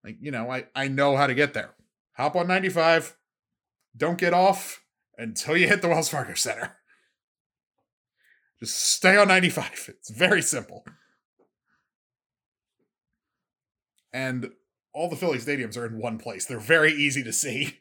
Like, 0.04 0.16
you 0.20 0.30
know, 0.30 0.50
I 0.50 0.66
I 0.74 0.88
know 0.88 1.16
how 1.16 1.26
to 1.26 1.34
get 1.34 1.54
there. 1.54 1.74
Hop 2.16 2.36
on 2.36 2.46
95, 2.46 3.16
don't 3.96 4.18
get 4.18 4.32
off 4.32 4.84
until 5.18 5.56
you 5.56 5.66
hit 5.66 5.82
the 5.82 5.88
Wells 5.88 6.08
Fargo 6.08 6.34
Center. 6.34 6.76
Just 8.60 8.76
stay 8.76 9.16
on 9.16 9.28
95. 9.28 9.90
It's 9.98 10.10
very 10.10 10.42
simple. 10.42 10.84
And 14.12 14.52
all 14.92 15.08
the 15.08 15.16
Philly 15.16 15.38
stadiums 15.38 15.76
are 15.76 15.86
in 15.86 15.98
one 15.98 16.18
place. 16.18 16.46
They're 16.46 16.60
very 16.60 16.92
easy 16.92 17.24
to 17.24 17.32
see. 17.32 17.80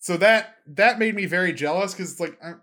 So 0.00 0.16
that 0.16 0.56
that 0.66 0.98
made 0.98 1.14
me 1.14 1.26
very 1.26 1.52
jealous 1.52 1.92
because 1.92 2.12
it's 2.12 2.20
like 2.20 2.38
I, 2.42 2.54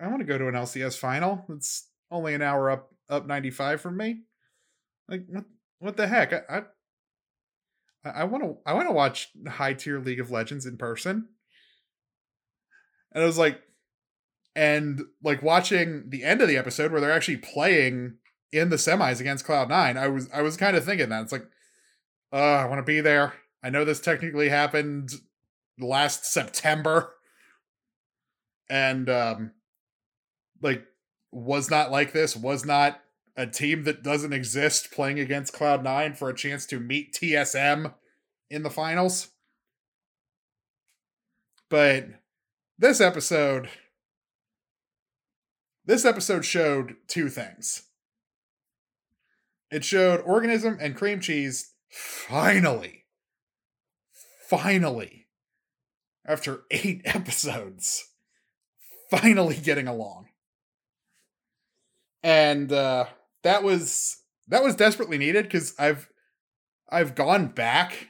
I 0.00 0.06
want 0.06 0.20
to 0.20 0.24
go 0.24 0.38
to 0.38 0.48
an 0.48 0.54
LCS 0.54 0.96
final. 0.96 1.44
It's 1.50 1.88
only 2.10 2.34
an 2.34 2.42
hour 2.42 2.70
up 2.70 2.90
up 3.10 3.26
95 3.26 3.80
from 3.80 3.96
me. 3.96 4.22
Like 5.08 5.24
what 5.28 5.44
what 5.80 5.96
the 5.96 6.06
heck? 6.06 6.32
I 6.32 6.62
I 8.04 8.24
want 8.24 8.44
to 8.44 8.56
I 8.64 8.74
want 8.74 8.88
to 8.88 8.94
watch 8.94 9.30
high 9.48 9.74
tier 9.74 9.98
League 9.98 10.20
of 10.20 10.30
Legends 10.30 10.64
in 10.64 10.76
person. 10.76 11.28
And 13.12 13.24
I 13.24 13.26
was 13.26 13.38
like, 13.38 13.60
and 14.54 15.02
like 15.22 15.42
watching 15.42 16.04
the 16.08 16.22
end 16.22 16.40
of 16.40 16.48
the 16.48 16.56
episode 16.56 16.92
where 16.92 17.00
they're 17.00 17.10
actually 17.10 17.38
playing 17.38 18.18
in 18.52 18.68
the 18.68 18.76
semis 18.76 19.20
against 19.20 19.44
Cloud 19.44 19.68
Nine, 19.68 19.96
I 19.96 20.06
was 20.06 20.30
I 20.32 20.42
was 20.42 20.56
kind 20.56 20.76
of 20.76 20.84
thinking 20.84 21.08
that 21.08 21.22
it's 21.22 21.32
like, 21.32 21.48
uh, 22.32 22.36
I 22.36 22.66
want 22.66 22.78
to 22.78 22.84
be 22.84 23.00
there. 23.00 23.34
I 23.62 23.70
know 23.70 23.84
this 23.84 24.00
technically 24.00 24.50
happened 24.50 25.10
last 25.78 26.24
September, 26.24 27.14
and 28.68 29.08
um, 29.08 29.52
like 30.62 30.84
was 31.32 31.70
not 31.70 31.90
like 31.90 32.12
this. 32.12 32.36
Was 32.36 32.64
not 32.64 33.00
a 33.36 33.46
team 33.46 33.84
that 33.84 34.02
doesn't 34.02 34.32
exist 34.32 34.90
playing 34.90 35.20
against 35.20 35.52
Cloud 35.52 35.84
Nine 35.84 36.14
for 36.14 36.28
a 36.28 36.34
chance 36.34 36.66
to 36.66 36.80
meet 36.80 37.14
TSM 37.14 37.94
in 38.50 38.62
the 38.62 38.70
finals. 38.70 39.28
But 41.68 42.06
this 42.78 43.00
episode 43.00 43.68
this 45.86 46.04
episode 46.04 46.44
showed 46.44 46.96
two 47.06 47.28
things. 47.28 47.84
It 49.70 49.84
showed 49.84 50.20
organism 50.20 50.76
and 50.80 50.96
cream 50.96 51.20
cheese 51.20 51.74
finally, 51.88 53.04
finally, 54.48 55.25
after 56.26 56.62
eight 56.70 57.02
episodes, 57.06 58.08
finally 59.10 59.56
getting 59.56 59.88
along. 59.88 60.28
And 62.22 62.72
uh, 62.72 63.06
that 63.44 63.62
was 63.62 64.18
that 64.48 64.62
was 64.62 64.74
desperately 64.74 65.18
needed 65.18 65.44
because 65.44 65.74
I've 65.78 66.08
I've 66.90 67.14
gone 67.14 67.48
back 67.48 68.08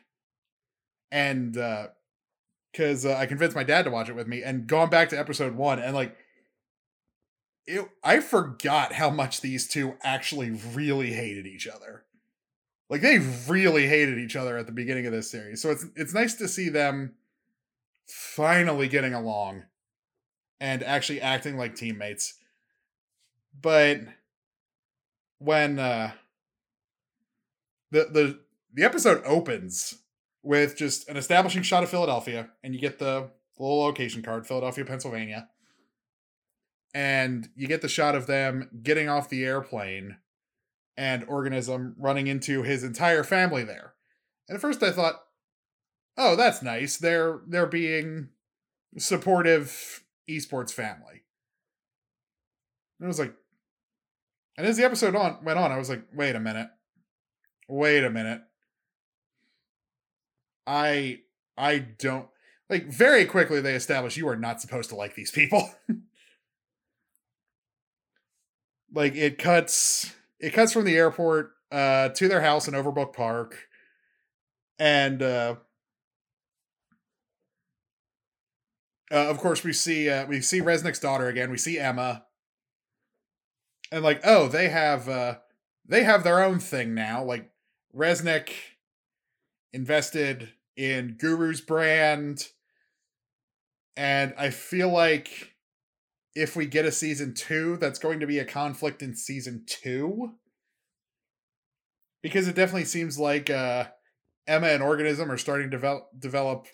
and 1.10 1.52
because 2.72 3.06
uh, 3.06 3.10
uh, 3.10 3.16
I 3.18 3.26
convinced 3.26 3.56
my 3.56 3.64
dad 3.64 3.84
to 3.84 3.90
watch 3.90 4.08
it 4.08 4.16
with 4.16 4.26
me 4.26 4.42
and 4.42 4.66
gone 4.66 4.90
back 4.90 5.10
to 5.10 5.18
episode 5.18 5.54
one 5.54 5.78
and 5.78 5.94
like 5.94 6.16
it, 7.66 7.86
I 8.02 8.20
forgot 8.20 8.92
how 8.92 9.10
much 9.10 9.40
these 9.40 9.66
two 9.66 9.96
actually 10.02 10.50
really 10.50 11.12
hated 11.12 11.46
each 11.46 11.66
other. 11.66 12.04
Like 12.88 13.00
they 13.00 13.18
really 13.48 13.88
hated 13.88 14.18
each 14.18 14.36
other 14.36 14.56
at 14.56 14.66
the 14.66 14.72
beginning 14.72 15.06
of 15.06 15.12
this 15.12 15.30
series. 15.30 15.60
So 15.60 15.70
it's 15.70 15.84
it's 15.96 16.14
nice 16.14 16.34
to 16.34 16.48
see 16.48 16.68
them 16.68 17.14
finally 18.06 18.88
getting 18.88 19.14
along 19.14 19.64
and 20.60 20.82
actually 20.82 21.20
acting 21.20 21.56
like 21.56 21.74
teammates. 21.74 22.34
But 23.60 24.00
when 25.38 25.78
uh 25.78 26.12
the 27.90 28.08
the 28.10 28.40
the 28.74 28.84
episode 28.84 29.22
opens 29.24 29.94
with 30.42 30.76
just 30.76 31.08
an 31.08 31.16
establishing 31.16 31.62
shot 31.62 31.82
of 31.82 31.90
Philadelphia 31.90 32.50
and 32.62 32.74
you 32.74 32.80
get 32.80 32.98
the 32.98 33.30
little 33.58 33.80
location 33.80 34.22
card, 34.22 34.46
Philadelphia, 34.46 34.84
Pennsylvania 34.84 35.48
and 36.96 37.50
you 37.54 37.66
get 37.66 37.82
the 37.82 37.88
shot 37.90 38.14
of 38.14 38.26
them 38.26 38.70
getting 38.82 39.06
off 39.06 39.28
the 39.28 39.44
airplane 39.44 40.16
and 40.96 41.22
organism 41.28 41.94
running 41.98 42.26
into 42.26 42.62
his 42.62 42.82
entire 42.82 43.22
family 43.22 43.62
there 43.62 43.92
and 44.48 44.56
at 44.56 44.62
first 44.62 44.82
i 44.82 44.90
thought 44.90 45.25
oh 46.16 46.36
that's 46.36 46.62
nice. 46.62 46.96
They're 46.96 47.40
they're 47.46 47.66
being 47.66 48.28
supportive 48.98 50.04
esports 50.28 50.72
family. 50.72 51.22
And 52.98 53.04
it 53.04 53.08
was 53.08 53.18
like 53.18 53.34
and 54.56 54.66
as 54.66 54.76
the 54.76 54.84
episode 54.84 55.14
on 55.14 55.38
went 55.44 55.58
on 55.58 55.70
i 55.70 55.78
was 55.78 55.90
like 55.90 56.02
wait 56.14 56.34
a 56.36 56.40
minute. 56.40 56.68
Wait 57.68 58.04
a 58.04 58.10
minute. 58.10 58.42
I 60.66 61.20
i 61.56 61.78
don't 61.78 62.28
like 62.68 62.86
very 62.86 63.24
quickly 63.24 63.60
they 63.60 63.74
establish 63.74 64.16
you 64.16 64.28
are 64.28 64.36
not 64.36 64.60
supposed 64.60 64.90
to 64.90 64.96
like 64.96 65.14
these 65.14 65.30
people. 65.30 65.70
Like 68.92 69.14
it 69.14 69.36
cuts 69.36 70.14
it 70.40 70.50
cuts 70.54 70.72
from 70.72 70.84
the 70.84 70.96
airport 70.96 71.52
uh 71.70 72.08
to 72.10 72.28
their 72.28 72.40
house 72.40 72.66
in 72.66 72.74
Overbrook 72.74 73.12
Park. 73.12 73.68
And 74.78 75.22
uh, 75.22 75.56
uh 79.10 79.28
of 79.28 79.38
course 79.38 79.62
we 79.64 79.72
see 79.72 80.08
uh 80.08 80.26
we 80.26 80.40
see 80.40 80.60
Resnick's 80.60 81.00
daughter 81.00 81.28
again. 81.28 81.50
We 81.50 81.58
see 81.58 81.78
Emma. 81.78 82.24
And 83.92 84.02
like, 84.02 84.20
oh, 84.24 84.48
they 84.48 84.68
have 84.68 85.08
uh 85.08 85.36
they 85.86 86.04
have 86.04 86.24
their 86.24 86.42
own 86.42 86.58
thing 86.58 86.94
now. 86.94 87.22
Like 87.22 87.50
Resnick 87.94 88.50
invested 89.72 90.50
in 90.76 91.16
Guru's 91.18 91.60
brand. 91.60 92.48
And 93.96 94.34
I 94.36 94.50
feel 94.50 94.90
like 94.90 95.54
if 96.34 96.54
we 96.54 96.66
get 96.66 96.84
a 96.84 96.92
season 96.92 97.34
two, 97.34 97.78
that's 97.78 97.98
going 97.98 98.20
to 98.20 98.26
be 98.26 98.38
a 98.38 98.44
conflict 98.44 99.02
in 99.02 99.14
season 99.14 99.64
two. 99.66 100.34
Because 102.22 102.46
it 102.48 102.56
definitely 102.56 102.84
seems 102.84 103.18
like 103.18 103.48
uh, 103.48 103.86
Emma 104.46 104.68
and 104.68 104.82
Organism 104.82 105.30
are 105.30 105.38
starting 105.38 105.70
to 105.70 105.76
develop 105.76 106.08
develop 106.18 106.66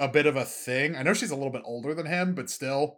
a 0.00 0.08
bit 0.08 0.26
of 0.26 0.34
a 0.34 0.44
thing. 0.44 0.96
I 0.96 1.02
know 1.02 1.12
she's 1.12 1.30
a 1.30 1.36
little 1.36 1.52
bit 1.52 1.62
older 1.64 1.94
than 1.94 2.06
him, 2.06 2.34
but 2.34 2.50
still. 2.50 2.96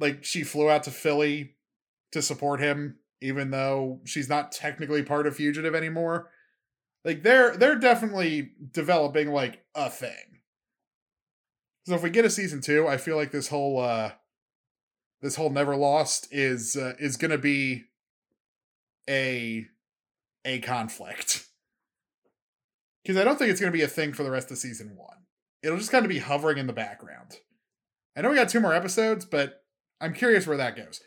Like 0.00 0.24
she 0.24 0.42
flew 0.42 0.70
out 0.70 0.84
to 0.84 0.90
Philly 0.90 1.56
to 2.12 2.22
support 2.22 2.60
him, 2.60 2.96
even 3.20 3.50
though 3.50 4.00
she's 4.04 4.28
not 4.28 4.50
technically 4.50 5.02
part 5.02 5.26
of 5.26 5.36
Fugitive 5.36 5.74
anymore. 5.74 6.30
Like 7.04 7.22
they're 7.22 7.56
they're 7.56 7.78
definitely 7.78 8.52
developing 8.72 9.30
like 9.30 9.64
a 9.74 9.90
thing. 9.90 10.40
So 11.86 11.94
if 11.94 12.02
we 12.02 12.10
get 12.10 12.24
a 12.24 12.30
season 12.30 12.62
two, 12.62 12.88
I 12.88 12.96
feel 12.96 13.16
like 13.16 13.32
this 13.32 13.48
whole 13.48 13.78
uh 13.78 14.12
this 15.20 15.36
whole 15.36 15.50
never 15.50 15.76
lost 15.76 16.28
is 16.30 16.76
uh, 16.76 16.94
is 16.98 17.18
to 17.30 17.38
be 17.38 17.84
a 19.08 19.66
a 20.44 20.60
conflict 20.60 21.46
because 23.02 23.16
I 23.16 23.24
don't 23.24 23.38
think 23.38 23.50
it's 23.50 23.60
to 23.70 23.76
be 23.76 23.82
a 23.82 23.88
thing 23.88 24.12
for 24.12 24.22
the 24.22 24.30
rest 24.30 24.50
of 24.50 24.58
season 24.58 24.96
one. 24.96 25.21
It'll 25.62 25.78
just 25.78 25.90
kind 25.92 26.04
of 26.04 26.08
be 26.08 26.18
hovering 26.18 26.58
in 26.58 26.66
the 26.66 26.72
background. 26.72 27.38
I 28.16 28.20
know 28.20 28.30
we 28.30 28.36
got 28.36 28.48
two 28.48 28.60
more 28.60 28.74
episodes, 28.74 29.24
but 29.24 29.62
I'm 30.00 30.12
curious 30.12 30.46
where 30.46 30.56
that 30.56 30.76
goes. 30.76 31.00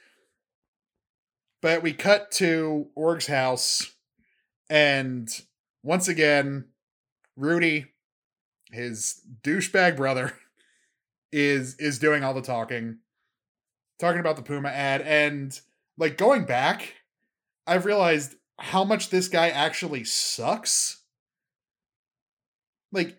But 1.61 1.83
we 1.83 1.93
cut 1.93 2.31
to 2.33 2.87
Org's 2.95 3.27
house, 3.27 3.91
And 4.69 5.29
once 5.83 6.07
again, 6.07 6.65
Rudy, 7.35 7.87
his 8.71 9.21
douchebag 9.43 9.95
brother, 9.97 10.33
is 11.31 11.75
is 11.75 11.99
doing 11.99 12.23
all 12.23 12.33
the 12.33 12.41
talking, 12.41 12.99
talking 13.99 14.19
about 14.19 14.37
the 14.37 14.41
Puma 14.41 14.69
ad, 14.69 15.01
and 15.01 15.59
like 15.97 16.17
going 16.17 16.45
back, 16.45 16.93
I've 17.67 17.85
realized 17.85 18.35
how 18.57 18.83
much 18.83 19.09
this 19.09 19.27
guy 19.27 19.49
actually 19.49 20.03
sucks. 20.05 21.01
Like, 22.91 23.17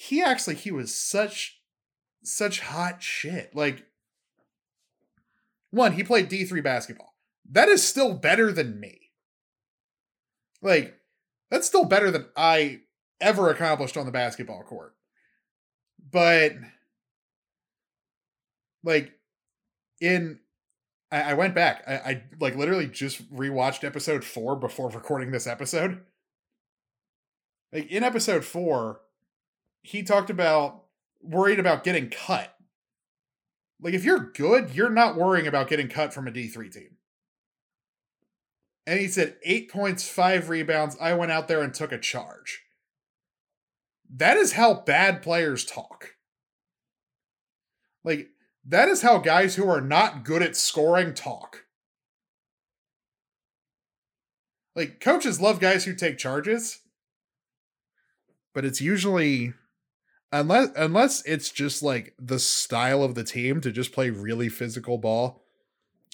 he 0.00 0.22
actually 0.22 0.54
he 0.54 0.70
was 0.70 0.94
such 0.94 1.60
such 2.22 2.60
hot 2.60 3.02
shit. 3.02 3.52
Like, 3.52 3.84
one, 5.70 5.94
he 5.94 6.04
played 6.04 6.30
D3 6.30 6.62
basketball. 6.62 7.16
That 7.50 7.68
is 7.68 7.82
still 7.82 8.14
better 8.14 8.52
than 8.52 8.78
me. 8.78 9.10
Like, 10.62 11.00
that's 11.50 11.66
still 11.66 11.84
better 11.84 12.12
than 12.12 12.26
I 12.36 12.82
ever 13.20 13.50
accomplished 13.50 13.96
on 13.96 14.06
the 14.06 14.12
basketball 14.12 14.62
court. 14.62 14.94
But 16.12 16.52
like 18.84 19.10
in 20.00 20.38
I, 21.10 21.32
I 21.32 21.34
went 21.34 21.56
back. 21.56 21.82
I, 21.88 21.94
I 21.94 22.22
like 22.38 22.54
literally 22.54 22.86
just 22.86 23.34
rewatched 23.34 23.82
episode 23.82 24.22
four 24.22 24.54
before 24.54 24.90
recording 24.90 25.32
this 25.32 25.48
episode. 25.48 26.02
Like 27.72 27.90
in 27.90 28.04
episode 28.04 28.44
four, 28.44 29.00
he 29.88 30.02
talked 30.02 30.28
about 30.28 30.82
worried 31.22 31.58
about 31.58 31.82
getting 31.82 32.10
cut. 32.10 32.54
Like 33.80 33.94
if 33.94 34.04
you're 34.04 34.30
good, 34.34 34.74
you're 34.74 34.90
not 34.90 35.16
worrying 35.16 35.46
about 35.46 35.68
getting 35.68 35.88
cut 35.88 36.12
from 36.12 36.28
a 36.28 36.30
D3 36.30 36.70
team. 36.70 36.96
And 38.86 39.00
he 39.00 39.08
said 39.08 39.36
eight 39.44 39.70
points, 39.70 40.06
five 40.06 40.50
rebounds. 40.50 40.94
I 41.00 41.14
went 41.14 41.32
out 41.32 41.48
there 41.48 41.62
and 41.62 41.72
took 41.72 41.90
a 41.90 41.98
charge. 41.98 42.64
That 44.14 44.36
is 44.36 44.52
how 44.52 44.74
bad 44.74 45.22
players 45.22 45.64
talk. 45.64 46.16
Like, 48.04 48.28
that 48.66 48.90
is 48.90 49.00
how 49.00 49.18
guys 49.18 49.54
who 49.54 49.68
are 49.70 49.80
not 49.80 50.22
good 50.22 50.42
at 50.42 50.54
scoring 50.54 51.14
talk. 51.14 51.64
Like, 54.76 55.00
coaches 55.00 55.40
love 55.40 55.60
guys 55.60 55.84
who 55.84 55.94
take 55.94 56.18
charges, 56.18 56.80
but 58.54 58.66
it's 58.66 58.80
usually 58.80 59.54
unless 60.32 60.68
unless 60.76 61.24
it's 61.26 61.50
just 61.50 61.82
like 61.82 62.14
the 62.18 62.38
style 62.38 63.02
of 63.02 63.14
the 63.14 63.24
team 63.24 63.60
to 63.60 63.72
just 63.72 63.92
play 63.92 64.10
really 64.10 64.48
physical 64.48 64.98
ball 64.98 65.42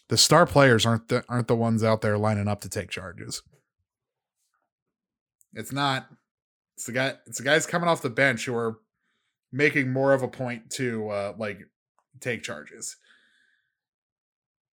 the 0.09 0.17
star 0.17 0.47
players 0.47 0.85
aren't 0.85 1.09
the 1.09 1.25
aren't 1.29 1.49
the 1.49 1.57
ones 1.57 1.83
out 1.83 2.03
there 2.03 2.19
lining 2.19 2.49
up 2.49 2.61
to 2.63 2.69
take 2.69 2.91
charges. 2.91 3.43
It's 5.55 5.73
not. 5.73 6.09
It's 6.77 6.87
the 6.87 6.93
guy. 6.93 7.15
It's 7.27 7.39
the 7.39 7.45
guys 7.45 7.67
coming 7.67 7.89
off 7.89 8.03
the 8.03 8.11
bench 8.11 8.45
who 8.45 8.55
are 8.55 8.79
making 9.53 9.93
more 9.93 10.13
of 10.13 10.23
a 10.23 10.29
point 10.29 10.71
to 10.73 11.09
uh, 11.09 11.35
like 11.39 11.61
take 12.21 12.43
charges. 12.43 12.97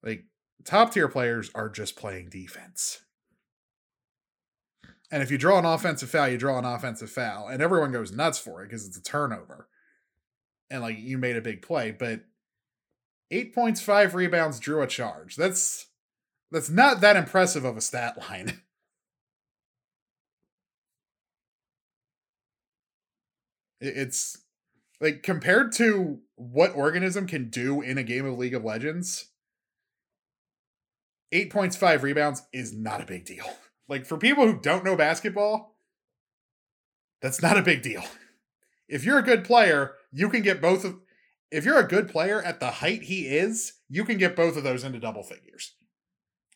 Like 0.03 0.25
top 0.65 0.91
tier 0.91 1.07
players 1.07 1.49
are 1.55 1.69
just 1.69 1.95
playing 1.95 2.29
defense. 2.29 3.01
And 5.11 5.21
if 5.21 5.29
you 5.29 5.37
draw 5.37 5.59
an 5.59 5.65
offensive 5.65 6.09
foul, 6.09 6.29
you 6.29 6.37
draw 6.37 6.57
an 6.57 6.63
offensive 6.63 7.11
foul, 7.11 7.49
and 7.49 7.61
everyone 7.61 7.91
goes 7.91 8.13
nuts 8.13 8.39
for 8.39 8.63
it 8.63 8.69
because 8.69 8.87
it's 8.87 8.97
a 8.97 9.03
turnover, 9.03 9.67
and 10.69 10.81
like 10.81 10.97
you 10.97 11.17
made 11.17 11.35
a 11.35 11.41
big 11.41 11.61
play. 11.61 11.91
But 11.91 12.21
eight 13.29 13.53
points, 13.53 13.81
five 13.81 14.15
rebounds, 14.15 14.59
drew 14.59 14.81
a 14.81 14.87
charge. 14.87 15.35
That's 15.35 15.87
that's 16.49 16.69
not 16.69 17.01
that 17.01 17.17
impressive 17.17 17.65
of 17.65 17.75
a 17.75 17.81
stat 17.81 18.17
line. 18.17 18.61
it's 23.81 24.37
like 25.01 25.23
compared 25.23 25.73
to 25.73 26.19
what 26.35 26.75
organism 26.75 27.27
can 27.27 27.49
do 27.49 27.81
in 27.81 27.97
a 27.97 28.03
game 28.03 28.25
of 28.25 28.37
League 28.37 28.53
of 28.53 28.63
Legends, 28.63 29.29
eight 31.31 31.49
points, 31.49 31.75
five 31.75 32.03
rebounds 32.03 32.43
is 32.53 32.73
not 32.73 33.01
a 33.01 33.05
big 33.05 33.25
deal. 33.25 33.45
Like 33.91 34.05
for 34.05 34.17
people 34.17 34.47
who 34.47 34.57
don't 34.57 34.85
know 34.85 34.95
basketball, 34.95 35.75
that's 37.21 37.41
not 37.41 37.57
a 37.57 37.61
big 37.61 37.81
deal. 37.81 38.05
If 38.87 39.03
you're 39.03 39.19
a 39.19 39.23
good 39.23 39.43
player, 39.43 39.95
you 40.13 40.29
can 40.29 40.41
get 40.43 40.61
both 40.61 40.85
of 40.85 40.95
if 41.51 41.65
you're 41.65 41.77
a 41.77 41.87
good 41.87 42.07
player 42.07 42.41
at 42.41 42.61
the 42.61 42.71
height 42.71 43.03
he 43.03 43.27
is, 43.27 43.73
you 43.89 44.05
can 44.05 44.17
get 44.17 44.33
both 44.33 44.55
of 44.55 44.63
those 44.63 44.85
into 44.85 44.97
double 44.97 45.23
figures. 45.23 45.75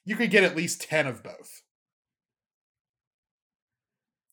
You 0.06 0.16
could 0.16 0.32
get 0.32 0.46
at 0.46 0.56
least 0.56 0.84
10 0.84 1.08
of 1.08 1.24
both. 1.24 1.64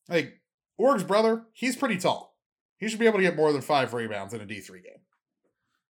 Like, 0.08 0.40
Org's 0.78 1.02
brother, 1.02 1.46
he's 1.52 1.74
pretty 1.74 1.96
tall. 1.96 2.36
He 2.76 2.88
should 2.88 3.00
be 3.00 3.06
able 3.06 3.18
to 3.18 3.24
get 3.24 3.34
more 3.34 3.52
than 3.52 3.62
five 3.62 3.94
rebounds 3.94 4.32
in 4.32 4.40
a 4.40 4.46
D3 4.46 4.68
game. 4.68 5.02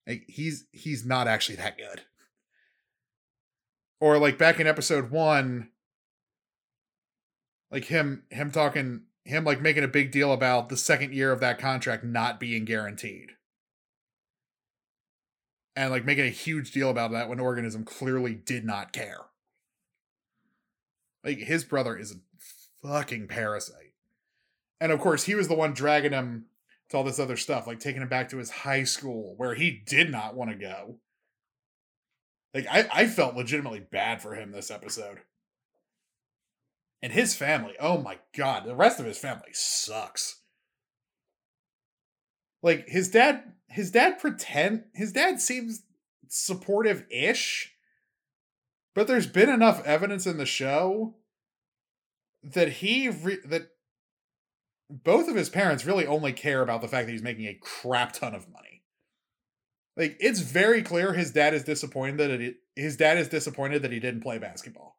Like, 0.08 0.24
he's 0.30 0.66
he's 0.72 1.06
not 1.06 1.28
actually 1.28 1.58
that 1.58 1.78
good. 1.78 2.04
Or 4.00 4.18
like 4.18 4.38
back 4.38 4.62
in 4.62 4.68
episode 4.68 5.12
one, 5.12 5.72
like 7.72 7.86
him 7.86 8.24
him 8.30 8.52
talking 8.52 9.04
him 9.24 9.44
like 9.44 9.62
making 9.62 9.84
a 9.84 9.88
big 9.88 10.12
deal 10.12 10.34
about 10.34 10.70
the 10.70 10.78
second 10.78 11.14
year 11.14 11.32
of 11.32 11.40
that 11.40 11.60
contract 11.60 12.04
not 12.04 12.40
being 12.40 12.66
guaranteed. 12.66 13.32
And 15.76 15.90
like 15.90 16.06
making 16.06 16.26
a 16.26 16.30
huge 16.30 16.72
deal 16.72 16.90
about 16.90 17.12
that 17.12 17.30
when 17.30 17.40
organism 17.40 17.86
clearly 17.86 18.36
did 18.36 18.66
not 18.66 18.92
care. 18.92 19.22
Like 21.24 21.38
his 21.38 21.64
brother 21.64 21.96
is 21.96 22.12
a 22.12 22.86
fucking 22.86 23.28
parasite. 23.28 23.94
And 24.82 24.92
of 24.92 25.00
course 25.00 25.24
he 25.24 25.36
was 25.36 25.48
the 25.48 25.56
one 25.56 25.74
dragging 25.74 26.12
him 26.12 26.48
to 26.90 26.98
all 26.98 27.04
this 27.04 27.20
other 27.20 27.38
stuff 27.38 27.68
like 27.68 27.80
taking 27.80 28.02
him 28.02 28.10
back 28.10 28.28
to 28.30 28.38
his 28.38 28.50
high 28.50 28.84
school 28.84 29.36
where 29.38 29.54
he 29.54 29.72
did 29.72 30.12
not 30.12 30.36
want 30.36 30.52
to 30.52 30.58
go. 30.58 30.98
Like 32.54 32.68
I, 32.70 32.90
I 32.92 33.08
felt 33.08 33.36
legitimately 33.36 33.80
bad 33.80 34.22
for 34.22 34.34
him 34.34 34.52
this 34.52 34.72
episode 34.72 35.20
and 37.02 37.14
his 37.14 37.36
family 37.36 37.74
oh 37.80 37.98
my 37.98 38.20
god 38.38 38.66
the 38.66 38.76
rest 38.76 39.00
of 39.00 39.06
his 39.06 39.18
family 39.18 39.52
sucks. 39.54 40.40
Like 42.64 42.88
his 42.88 43.10
dad 43.10 43.54
his 43.68 43.92
dad 43.92 44.20
pretend 44.20 44.86
his 44.94 45.12
dad 45.12 45.42
seems 45.42 45.84
supportive-ish 46.28 47.74
but 48.94 49.08
there's 49.08 49.28
been 49.28 49.50
enough 49.50 49.84
evidence 49.86 50.26
in 50.26 50.38
the 50.38 50.46
show 50.46 51.16
that 52.44 52.70
he 52.70 53.10
re- 53.10 53.40
that 53.46 53.70
both 54.90 55.30
of 55.30 55.36
his 55.36 55.50
parents 55.50 55.86
really 55.86 56.06
only 56.06 56.34
care 56.34 56.62
about 56.62 56.82
the 56.82 56.88
fact 56.88 57.08
that 57.08 57.14
he's 57.14 57.24
making 57.24 57.46
a 57.46 57.58
crap 57.62 58.12
ton 58.12 58.36
of 58.36 58.50
money. 58.50 58.84
Like 59.96 60.18
it's 60.20 60.42
very 60.42 60.82
clear 60.82 61.14
his 61.14 61.32
dad 61.32 61.54
is 61.54 61.64
disappointed 61.64 62.18
that 62.18 62.42
it, 62.42 62.56
his 62.76 62.98
dad 62.98 63.18
is 63.18 63.30
disappointed 63.30 63.82
that 63.84 63.92
he 63.92 64.00
didn't 64.00 64.22
play 64.22 64.38
basketball 64.38 64.98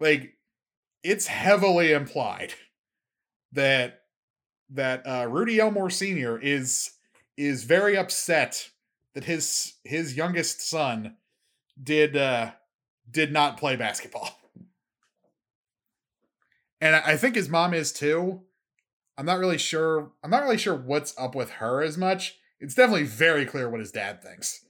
like 0.00 0.34
it's 1.02 1.26
heavily 1.26 1.92
implied 1.92 2.54
that 3.52 4.02
that 4.70 5.06
uh, 5.06 5.26
Rudy 5.28 5.60
Elmore 5.60 5.90
Sr. 5.90 6.38
is 6.38 6.92
is 7.36 7.64
very 7.64 7.96
upset 7.96 8.70
that 9.14 9.24
his 9.24 9.74
his 9.84 10.16
youngest 10.16 10.66
son 10.68 11.16
did 11.82 12.16
uh, 12.16 12.52
did 13.10 13.32
not 13.32 13.58
play 13.58 13.76
basketball, 13.76 14.30
and 16.80 16.96
I 16.96 17.16
think 17.16 17.34
his 17.34 17.48
mom 17.48 17.74
is 17.74 17.92
too. 17.92 18.42
I'm 19.18 19.26
not 19.26 19.38
really 19.38 19.58
sure. 19.58 20.12
I'm 20.22 20.30
not 20.30 20.42
really 20.42 20.58
sure 20.58 20.74
what's 20.74 21.14
up 21.18 21.34
with 21.34 21.50
her 21.52 21.82
as 21.82 21.98
much. 21.98 22.38
It's 22.60 22.74
definitely 22.74 23.04
very 23.04 23.44
clear 23.44 23.68
what 23.68 23.80
his 23.80 23.92
dad 23.92 24.22
thinks, 24.22 24.64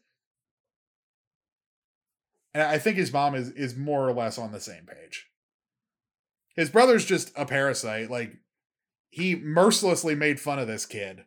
and 2.55 2.63
I 2.63 2.79
think 2.79 2.97
his 2.97 3.13
mom 3.13 3.35
is 3.35 3.51
is 3.51 3.77
more 3.77 4.09
or 4.09 4.13
less 4.13 4.39
on 4.39 4.53
the 4.53 4.61
same 4.61 4.85
page. 4.85 5.29
His 6.55 6.71
brother's 6.71 7.05
just 7.05 7.33
a 7.37 7.47
parasite. 7.47 8.11
Like 8.11 8.37
he 9.11 9.37
mercilessly 9.37 10.15
made 10.15 10.41
fun 10.41 10.59
of 10.59 10.67
this 10.67 10.87
kid. 10.87 11.25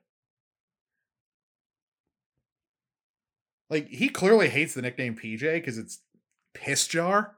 Like 3.70 3.88
he 3.90 4.10
clearly 4.10 4.50
hates 4.50 4.76
the 4.76 4.82
nickname 4.82 5.16
PJ 5.16 5.42
because 5.42 5.78
it's 5.78 6.00
piss 6.54 6.88
jar. 6.88 7.38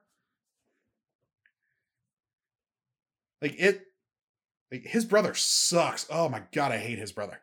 Like 3.41 3.55
it 3.57 3.83
like 4.71 4.83
his 4.83 5.05
brother 5.05 5.33
sucks. 5.33 6.05
Oh 6.09 6.27
my 6.27 6.43
god, 6.51 6.73
I 6.73 6.77
hate 6.77 6.99
his 6.99 7.13
brother. 7.13 7.39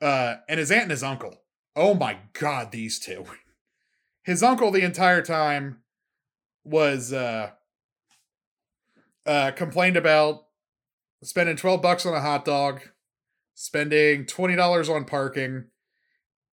Uh 0.00 0.36
and 0.48 0.58
his 0.58 0.70
aunt 0.70 0.84
and 0.84 0.90
his 0.92 1.02
uncle. 1.02 1.42
Oh 1.76 1.92
my 1.92 2.18
god, 2.32 2.72
these 2.72 2.98
two. 2.98 3.26
His 4.22 4.42
uncle 4.42 4.70
the 4.70 4.84
entire 4.84 5.22
time 5.22 5.82
was 6.64 7.12
uh 7.12 7.50
uh 9.26 9.50
complained 9.52 9.96
about 9.96 10.44
spending 11.22 11.56
12 11.56 11.82
bucks 11.82 12.06
on 12.06 12.14
a 12.14 12.20
hot 12.20 12.44
dog, 12.44 12.80
spending 13.54 14.24
$20 14.24 14.94
on 14.94 15.04
parking, 15.04 15.64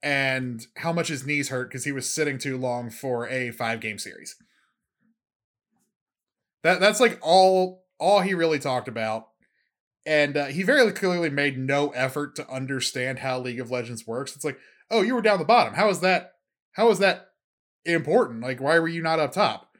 and 0.03 0.65
how 0.77 0.93
much 0.93 1.07
his 1.07 1.25
knees 1.25 1.49
hurt 1.49 1.69
because 1.69 1.85
he 1.85 1.91
was 1.91 2.09
sitting 2.09 2.37
too 2.37 2.57
long 2.57 2.89
for 2.89 3.27
a 3.27 3.51
five 3.51 3.79
game 3.79 3.97
series. 3.97 4.35
That 6.63 6.79
that's 6.79 6.99
like 6.99 7.19
all 7.21 7.85
all 7.99 8.21
he 8.21 8.33
really 8.33 8.59
talked 8.59 8.87
about. 8.87 9.27
And 10.05 10.37
uh, 10.37 10.45
he 10.45 10.63
very 10.63 10.89
clearly 10.93 11.29
made 11.29 11.57
no 11.57 11.89
effort 11.89 12.35
to 12.37 12.49
understand 12.49 13.19
how 13.19 13.39
League 13.39 13.59
of 13.59 13.71
Legends 13.71 14.07
works. 14.07 14.35
It's 14.35 14.45
like, 14.45 14.57
oh, 14.89 15.01
you 15.01 15.13
were 15.13 15.21
down 15.21 15.39
the 15.39 15.45
bottom. 15.45 15.73
How 15.73 15.89
is 15.89 15.99
that? 15.99 16.35
How 16.71 16.89
is 16.89 16.99
that 16.99 17.26
important? 17.85 18.41
Like, 18.41 18.61
why 18.61 18.79
were 18.79 18.87
you 18.87 19.01
not 19.01 19.19
up 19.19 19.31
top? 19.31 19.77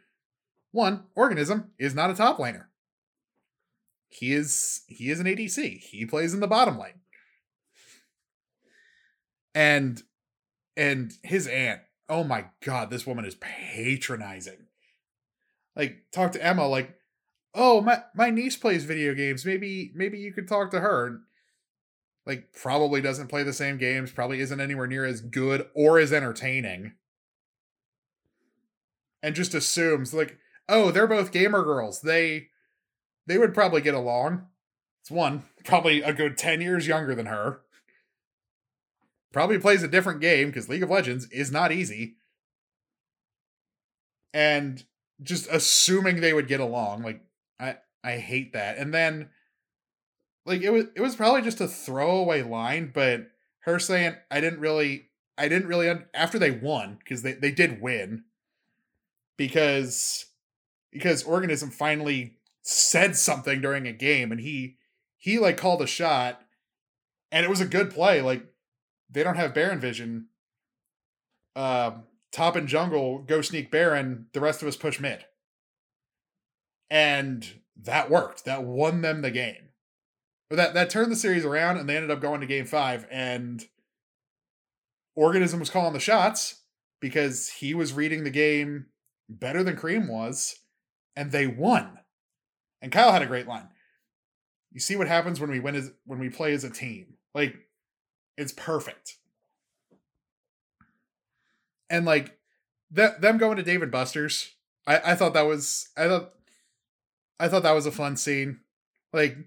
One, 0.71 1.05
organism 1.15 1.71
is 1.79 1.95
not 1.95 2.09
a 2.09 2.15
top 2.15 2.37
laner. 2.37 2.65
He 4.09 4.33
is 4.33 4.83
he 4.87 5.09
is 5.09 5.19
an 5.19 5.25
ADC. 5.25 5.79
He 5.79 6.05
plays 6.05 6.33
in 6.33 6.39
the 6.39 6.47
bottom 6.47 6.77
lane. 6.77 7.01
And 9.53 10.01
and 10.75 11.13
his 11.23 11.47
aunt, 11.47 11.81
oh 12.07 12.23
my 12.23 12.45
god, 12.61 12.89
this 12.89 13.07
woman 13.07 13.25
is 13.25 13.35
patronizing. 13.35 14.67
Like, 15.75 16.05
talk 16.11 16.31
to 16.31 16.43
Emma, 16.43 16.67
like, 16.67 16.95
oh, 17.53 17.81
my, 17.81 18.03
my 18.15 18.29
niece 18.29 18.55
plays 18.55 18.83
video 18.83 19.13
games. 19.13 19.45
Maybe 19.45 19.91
maybe 19.95 20.17
you 20.17 20.31
could 20.31 20.47
talk 20.47 20.71
to 20.71 20.79
her. 20.79 21.19
Like, 22.25 22.53
probably 22.53 23.01
doesn't 23.01 23.27
play 23.27 23.43
the 23.43 23.53
same 23.53 23.77
games, 23.77 24.11
probably 24.11 24.41
isn't 24.41 24.59
anywhere 24.59 24.87
near 24.87 25.05
as 25.05 25.21
good 25.21 25.67
or 25.73 25.97
as 25.97 26.11
entertaining. 26.11 26.93
And 29.27 29.35
just 29.35 29.53
assumes, 29.53 30.13
like, 30.13 30.37
oh, 30.69 30.89
they're 30.89 31.05
both 31.05 31.33
gamer 31.33 31.61
girls. 31.61 31.99
They 31.99 32.47
they 33.25 33.37
would 33.37 33.53
probably 33.53 33.81
get 33.81 33.93
along. 33.93 34.47
It's 35.01 35.11
one, 35.11 35.43
probably 35.65 36.01
a 36.01 36.13
good 36.13 36.37
10 36.37 36.61
years 36.61 36.87
younger 36.87 37.13
than 37.13 37.25
her. 37.25 37.59
Probably 39.33 39.59
plays 39.59 39.83
a 39.83 39.89
different 39.89 40.21
game 40.21 40.47
because 40.47 40.69
League 40.69 40.81
of 40.81 40.89
Legends 40.89 41.27
is 41.29 41.51
not 41.51 41.73
easy. 41.73 42.15
And 44.33 44.81
just 45.21 45.49
assuming 45.51 46.21
they 46.21 46.31
would 46.31 46.47
get 46.47 46.61
along, 46.61 47.03
like 47.03 47.19
I 47.59 47.79
I 48.05 48.19
hate 48.19 48.53
that. 48.53 48.77
And 48.77 48.93
then 48.93 49.27
like 50.45 50.61
it 50.61 50.69
was 50.69 50.85
it 50.95 51.01
was 51.01 51.17
probably 51.17 51.41
just 51.41 51.59
a 51.59 51.67
throwaway 51.67 52.43
line, 52.43 52.91
but 52.93 53.27
her 53.65 53.77
saying 53.77 54.15
I 54.31 54.39
didn't 54.39 54.61
really 54.61 55.09
I 55.37 55.49
didn't 55.49 55.67
really 55.67 55.89
un- 55.89 56.05
after 56.13 56.39
they 56.39 56.51
won 56.51 56.97
because 56.99 57.23
they 57.23 57.33
they 57.33 57.51
did 57.51 57.81
win 57.81 58.23
because 59.37 60.25
because 60.91 61.23
organism 61.23 61.69
finally 61.69 62.37
said 62.63 63.15
something 63.15 63.61
during 63.61 63.87
a 63.87 63.93
game 63.93 64.31
and 64.31 64.41
he 64.41 64.77
he 65.17 65.39
like 65.39 65.57
called 65.57 65.81
a 65.81 65.87
shot 65.87 66.41
and 67.31 67.45
it 67.45 67.49
was 67.49 67.61
a 67.61 67.65
good 67.65 67.91
play 67.91 68.21
like 68.21 68.45
they 69.09 69.23
don't 69.23 69.37
have 69.37 69.53
baron 69.53 69.79
vision. 69.79 70.27
Uh, 71.55 71.91
top 72.31 72.55
and 72.55 72.67
jungle 72.67 73.19
go 73.19 73.41
sneak 73.41 73.71
baron 73.71 74.27
the 74.33 74.39
rest 74.39 74.61
of 74.61 74.67
us 74.67 74.75
push 74.75 74.99
mid. 74.99 75.25
And 76.89 77.61
that 77.75 78.09
worked. 78.09 78.45
That 78.45 78.63
won 78.63 79.01
them 79.01 79.21
the 79.21 79.31
game. 79.31 79.69
Or 80.49 80.57
that 80.57 80.73
that 80.73 80.89
turned 80.89 81.11
the 81.11 81.15
series 81.15 81.45
around 81.45 81.77
and 81.77 81.87
they 81.87 81.95
ended 81.95 82.11
up 82.11 82.21
going 82.21 82.41
to 82.41 82.47
game 82.47 82.65
five 82.65 83.05
and 83.11 83.65
organism 85.15 85.59
was 85.59 85.69
calling 85.69 85.93
the 85.93 85.99
shots 85.99 86.61
because 87.01 87.49
he 87.49 87.73
was 87.73 87.93
reading 87.93 88.23
the 88.23 88.29
game 88.29 88.85
better 89.29 89.63
than 89.63 89.75
cream 89.75 90.07
was 90.07 90.55
and 91.15 91.31
they 91.31 91.47
won 91.47 91.97
and 92.81 92.91
Kyle 92.91 93.11
had 93.11 93.21
a 93.21 93.27
great 93.27 93.47
line. 93.47 93.67
You 94.71 94.79
see 94.79 94.95
what 94.95 95.07
happens 95.07 95.39
when 95.39 95.49
we 95.49 95.59
win 95.59 95.75
as 95.75 95.91
when 96.05 96.19
we 96.19 96.29
play 96.29 96.53
as 96.53 96.63
a 96.63 96.69
team. 96.69 97.15
Like 97.33 97.55
it's 98.37 98.53
perfect. 98.53 99.17
And 101.89 102.05
like 102.05 102.37
that 102.91 103.21
them 103.21 103.37
going 103.37 103.57
to 103.57 103.63
Dave 103.63 103.89
& 103.89 103.91
Buster's, 103.91 104.53
I, 104.85 105.11
I 105.11 105.15
thought 105.15 105.33
that 105.33 105.47
was 105.47 105.89
I 105.97 106.07
thought 106.07 106.33
I 107.39 107.47
thought 107.47 107.63
that 107.63 107.75
was 107.75 107.85
a 107.85 107.91
fun 107.91 108.17
scene. 108.17 108.59
Like 109.13 109.37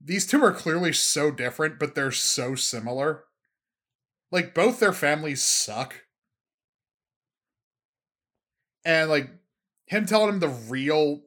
these 0.00 0.26
two 0.26 0.42
are 0.44 0.52
clearly 0.52 0.92
so 0.92 1.30
different, 1.30 1.78
but 1.78 1.94
they're 1.94 2.12
so 2.12 2.54
similar. 2.54 3.24
Like 4.30 4.54
both 4.54 4.78
their 4.78 4.92
families 4.92 5.42
suck. 5.42 6.02
And 8.84 9.08
like 9.10 9.30
him 9.86 10.06
telling 10.06 10.28
him 10.28 10.40
the 10.40 10.48
real 10.48 11.22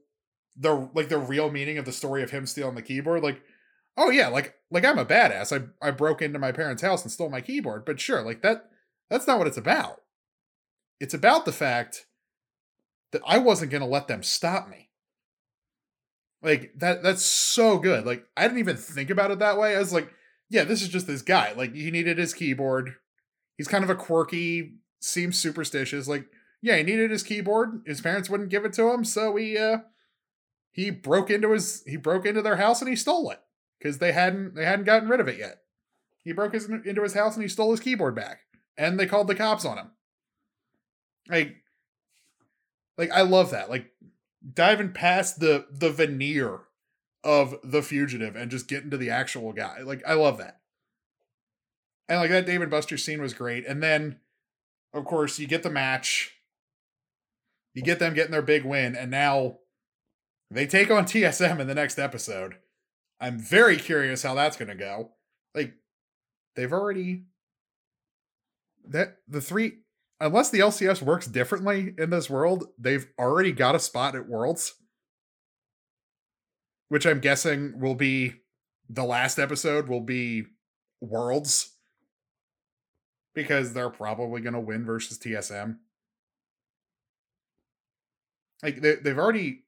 the 0.55 0.89
like 0.93 1.09
the 1.09 1.17
real 1.17 1.51
meaning 1.51 1.77
of 1.77 1.85
the 1.85 1.91
story 1.91 2.23
of 2.23 2.31
him 2.31 2.45
stealing 2.45 2.75
the 2.75 2.81
keyboard 2.81 3.21
like 3.21 3.41
oh 3.95 4.09
yeah 4.09 4.27
like 4.27 4.55
like 4.71 4.85
i'm 4.85 4.97
a 4.97 5.05
badass. 5.05 5.55
I 5.55 5.87
i 5.87 5.91
broke 5.91 6.21
into 6.21 6.39
my 6.39 6.51
parents 6.51 6.81
house 6.81 7.03
and 7.03 7.11
stole 7.11 7.29
my 7.29 7.41
keyboard. 7.41 7.85
But 7.85 7.99
sure 7.99 8.21
like 8.21 8.41
that 8.41 8.69
that's 9.09 9.27
not 9.27 9.37
what 9.37 9.47
it's 9.47 9.57
about. 9.57 10.01
It's 10.99 11.13
about 11.13 11.45
the 11.45 11.51
fact 11.51 12.07
that 13.11 13.21
i 13.25 13.37
wasn't 13.37 13.71
going 13.71 13.81
to 13.81 13.87
let 13.87 14.07
them 14.07 14.23
stop 14.23 14.69
me. 14.69 14.89
Like 16.41 16.73
that 16.77 17.03
that's 17.03 17.23
so 17.23 17.77
good. 17.77 18.05
Like 18.05 18.25
i 18.35 18.43
didn't 18.43 18.59
even 18.59 18.77
think 18.77 19.09
about 19.09 19.31
it 19.31 19.39
that 19.39 19.57
way. 19.57 19.75
I 19.75 19.79
was 19.79 19.93
like 19.93 20.11
yeah 20.49 20.63
this 20.63 20.81
is 20.81 20.89
just 20.89 21.07
this 21.07 21.21
guy. 21.21 21.53
Like 21.53 21.73
he 21.73 21.91
needed 21.91 22.17
his 22.17 22.33
keyboard. 22.33 22.95
He's 23.57 23.67
kind 23.67 23.83
of 23.83 23.89
a 23.89 23.95
quirky 23.95 24.77
seems 24.99 25.37
superstitious. 25.37 26.07
Like 26.07 26.25
yeah 26.61 26.77
he 26.77 26.83
needed 26.83 27.11
his 27.11 27.23
keyboard 27.23 27.81
his 27.85 28.01
parents 28.01 28.29
wouldn't 28.29 28.49
give 28.49 28.65
it 28.65 28.73
to 28.73 28.91
him 28.91 29.03
so 29.03 29.35
he 29.35 29.57
uh 29.57 29.77
he 30.71 30.91
broke 30.91 31.31
into 31.31 31.51
his 31.51 31.83
he 31.87 31.97
broke 31.97 32.25
into 32.25 32.41
their 32.41 32.57
house 32.57 32.81
and 32.81 32.89
he 32.89 32.95
stole 32.95 33.31
it 33.31 33.39
because 33.79 33.97
they 33.97 34.11
hadn't 34.11 34.55
they 34.55 34.65
hadn't 34.65 34.85
gotten 34.85 35.09
rid 35.09 35.19
of 35.19 35.27
it 35.27 35.39
yet. 35.39 35.61
He 36.23 36.33
broke 36.33 36.53
his, 36.53 36.69
into 36.69 37.03
his 37.03 37.13
house 37.13 37.35
and 37.35 37.43
he 37.43 37.49
stole 37.49 37.71
his 37.71 37.79
keyboard 37.79 38.15
back, 38.15 38.41
and 38.77 38.99
they 38.99 39.05
called 39.05 39.27
the 39.27 39.35
cops 39.35 39.65
on 39.65 39.77
him. 39.77 39.91
Like, 41.29 41.55
like 42.97 43.11
I 43.11 43.21
love 43.21 43.51
that. 43.51 43.69
Like 43.69 43.91
diving 44.53 44.91
past 44.93 45.39
the 45.39 45.65
the 45.71 45.89
veneer 45.89 46.59
of 47.23 47.55
the 47.63 47.81
fugitive 47.81 48.35
and 48.35 48.51
just 48.51 48.67
getting 48.67 48.91
to 48.91 48.97
the 48.97 49.09
actual 49.09 49.53
guy. 49.53 49.81
Like 49.81 50.03
I 50.05 50.13
love 50.13 50.37
that. 50.37 50.59
And 52.07 52.19
like 52.19 52.29
that 52.29 52.45
Dave 52.45 52.69
& 52.69 52.69
Buster 52.69 52.97
scene 52.97 53.21
was 53.21 53.33
great. 53.33 53.65
And 53.65 53.83
then, 53.83 54.19
of 54.93 55.03
course, 55.03 55.39
you 55.39 55.47
get 55.47 55.63
the 55.63 55.69
match. 55.69 56.36
You 57.77 57.83
get 57.83 57.99
them 57.99 58.15
getting 58.15 58.31
their 58.31 58.41
big 58.41 58.65
win, 58.65 58.95
and 58.95 59.11
now 59.11 59.59
they 60.49 60.65
take 60.65 60.89
on 60.89 61.05
TSM 61.05 61.59
in 61.59 61.67
the 61.67 61.75
next 61.75 61.99
episode. 61.99 62.55
I'm 63.21 63.37
very 63.37 63.77
curious 63.77 64.23
how 64.23 64.33
that's 64.33 64.57
going 64.57 64.69
to 64.69 64.75
go. 64.75 65.11
Like 65.53 65.75
they've 66.55 66.73
already 66.73 67.25
that 68.87 69.17
the 69.27 69.41
three 69.41 69.73
unless 70.19 70.49
the 70.49 70.61
LCS 70.61 71.03
works 71.03 71.27
differently 71.27 71.93
in 71.99 72.09
this 72.09 72.31
world, 72.31 72.65
they've 72.79 73.05
already 73.19 73.51
got 73.51 73.75
a 73.75 73.79
spot 73.79 74.15
at 74.15 74.27
Worlds. 74.27 74.73
Which 76.89 77.05
I'm 77.05 77.19
guessing 77.19 77.79
will 77.79 77.93
be 77.93 78.37
the 78.89 79.03
last 79.03 79.37
episode 79.37 79.87
will 79.87 80.01
be 80.01 80.45
Worlds. 80.99 81.75
Because 83.35 83.73
they're 83.73 83.91
probably 83.91 84.41
going 84.41 84.55
to 84.55 84.59
win 84.59 84.83
versus 84.83 85.19
TSM. 85.19 85.77
Like 88.63 88.81
they, 88.81 88.95
they've 88.95 89.17
already 89.17 89.63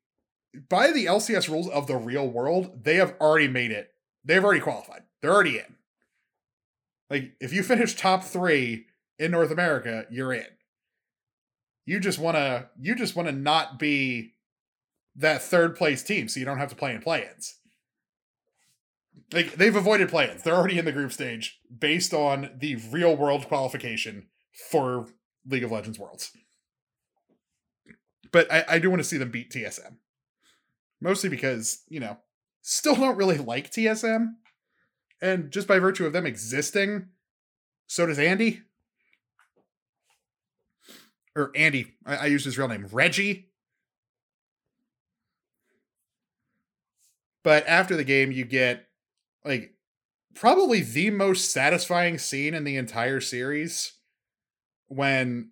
by 0.68 0.92
the 0.92 1.06
LCS 1.06 1.48
rules 1.50 1.70
of 1.70 1.88
the 1.88 1.96
real 1.96 2.28
world, 2.28 2.84
they 2.84 2.96
have 2.96 3.16
already 3.22 3.48
made 3.48 3.72
it. 3.72 3.92
They've 4.24 4.44
already 4.44 4.62
qualified. 4.62 5.04
They're 5.22 5.34
already 5.34 5.58
in. 5.58 5.76
Like, 7.10 7.34
if 7.40 7.54
you 7.54 7.64
finish 7.64 7.96
top 7.96 8.24
three 8.24 8.86
in 9.18 9.32
North 9.32 9.52
America, 9.52 10.06
you're 10.10 10.34
in. 10.34 10.46
You 11.86 12.00
just 12.00 12.20
wanna 12.20 12.70
you 12.80 12.96
just 12.96 13.16
wanna 13.16 13.32
not 13.32 13.80
be 13.80 14.34
that 15.16 15.42
third 15.42 15.76
place 15.76 16.04
team 16.04 16.28
so 16.28 16.40
you 16.40 16.46
don't 16.46 16.60
have 16.60 16.70
to 16.70 16.76
play 16.76 16.94
in 16.94 17.02
play-ins. 17.02 17.56
Like 19.34 19.54
they've 19.54 19.76
avoided 19.76 20.10
play-ins. 20.10 20.44
They're 20.44 20.56
already 20.56 20.78
in 20.78 20.86
the 20.86 20.92
group 20.92 21.12
stage 21.12 21.60
based 21.78 22.14
on 22.14 22.52
the 22.58 22.76
real 22.92 23.16
world 23.16 23.48
qualification 23.48 24.28
for 24.70 25.08
League 25.48 25.64
of 25.64 25.72
Legends 25.72 25.98
Worlds. 25.98 26.32
But 28.32 28.52
I, 28.52 28.64
I 28.68 28.80
do 28.80 28.90
want 28.90 29.02
to 29.02 29.08
see 29.08 29.18
them 29.18 29.32
beat 29.32 29.52
TSM 29.52 29.96
mostly 31.02 31.30
because 31.30 31.84
you 31.90 32.00
know 32.00 32.18
still 32.62 32.96
don't 32.96 33.18
really 33.18 33.38
like 33.38 33.72
TSM, 33.72 34.36
and 35.22 35.52
just 35.52 35.68
by 35.68 35.80
virtue 35.80 36.06
of 36.06 36.14
them 36.14 36.26
existing, 36.26 37.08
so 37.88 38.06
does 38.06 38.20
Andy. 38.20 38.62
Or 41.36 41.52
Andy, 41.56 41.94
I, 42.06 42.16
I 42.18 42.26
used 42.26 42.46
his 42.46 42.58
real 42.58 42.68
name, 42.68 42.88
Reggie. 42.92 43.50
But 47.44 47.66
after 47.68 47.96
the 47.96 48.04
game, 48.04 48.32
you 48.32 48.44
get 48.44 48.88
like 49.46 49.74
probably 50.36 50.82
the 50.82 51.12
most 51.12 51.52
satisfying 51.52 52.18
scene 52.18 52.54
in 52.54 52.64
the 52.64 52.76
entire 52.76 53.22
series 53.22 53.94
when 54.88 55.52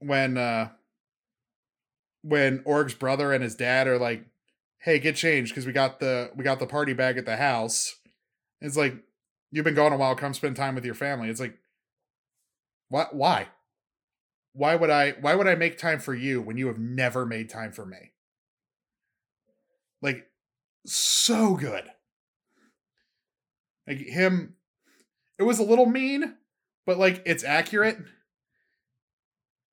when 0.00 0.36
uh 0.36 0.68
when 2.24 2.62
Org's 2.64 2.94
brother 2.94 3.32
and 3.32 3.44
his 3.44 3.54
dad 3.54 3.86
are 3.86 3.98
like, 3.98 4.24
"Hey, 4.78 4.98
get 4.98 5.14
changed 5.14 5.52
because 5.52 5.66
we 5.66 5.72
got 5.72 6.00
the 6.00 6.30
we 6.34 6.42
got 6.42 6.58
the 6.58 6.66
party 6.66 6.94
bag 6.94 7.18
at 7.18 7.26
the 7.26 7.36
house." 7.36 7.96
It's 8.60 8.76
like 8.76 8.96
you've 9.50 9.64
been 9.64 9.74
gone 9.74 9.92
a 9.92 9.96
while. 9.96 10.16
Come 10.16 10.34
spend 10.34 10.56
time 10.56 10.74
with 10.74 10.84
your 10.84 10.94
family. 10.94 11.28
It's 11.28 11.40
like, 11.40 11.58
what? 12.88 13.14
Why? 13.14 13.48
Why 14.54 14.74
would 14.74 14.90
I? 14.90 15.12
Why 15.20 15.34
would 15.34 15.46
I 15.46 15.54
make 15.54 15.78
time 15.78 16.00
for 16.00 16.14
you 16.14 16.40
when 16.40 16.56
you 16.56 16.68
have 16.68 16.78
never 16.78 17.26
made 17.26 17.50
time 17.50 17.72
for 17.72 17.84
me? 17.84 18.12
Like 20.00 20.26
so 20.86 21.54
good. 21.54 21.84
Like 23.86 23.98
him 23.98 24.54
it 25.38 25.42
was 25.42 25.58
a 25.58 25.64
little 25.64 25.86
mean, 25.86 26.36
but 26.86 26.98
like 26.98 27.22
it's 27.26 27.44
accurate. 27.44 27.98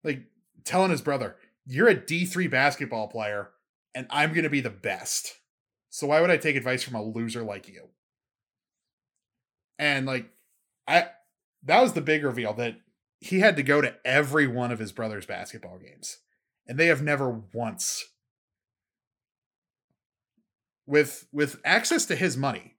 Like 0.04 0.24
telling 0.64 0.92
his 0.92 1.02
brother, 1.02 1.36
"You're 1.66 1.90
a 1.90 1.96
D3 1.96 2.50
basketball 2.50 3.08
player 3.08 3.50
and 3.94 4.08
I'm 4.10 4.32
going 4.32 4.44
to 4.44 4.50
be 4.50 4.62
the 4.62 4.70
best." 4.70 5.38
So 5.90 6.08
why 6.08 6.22
would 6.22 6.32
I 6.32 6.38
take 6.38 6.56
advice 6.56 6.84
from 6.84 6.96
a 6.96 7.04
loser 7.04 7.44
like 7.44 7.68
you? 7.68 7.90
And 9.78 10.06
like 10.06 10.30
I 10.88 11.10
that 11.64 11.82
was 11.82 11.94
the 11.94 12.02
big 12.02 12.24
reveal 12.24 12.54
that 12.54 12.78
he 13.20 13.40
had 13.40 13.56
to 13.58 13.64
go 13.64 13.82
to 13.82 13.96
every 14.04 14.48
one 14.48 14.72
of 14.72 14.80
his 14.80 14.92
brother's 14.92 15.26
basketball 15.26 15.78
games. 15.78 16.18
And 16.68 16.78
they 16.78 16.88
have 16.88 17.02
never 17.02 17.30
once 17.54 18.06
with 20.88 21.28
with 21.32 21.60
access 21.64 22.06
to 22.06 22.16
his 22.16 22.36
money. 22.36 22.76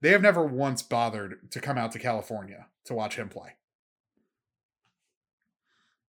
They 0.00 0.10
have 0.10 0.22
never 0.22 0.44
once 0.44 0.82
bothered 0.82 1.50
to 1.52 1.60
come 1.60 1.76
out 1.76 1.92
to 1.92 1.98
California 1.98 2.68
to 2.86 2.94
watch 2.94 3.16
him 3.16 3.28
play. 3.28 3.56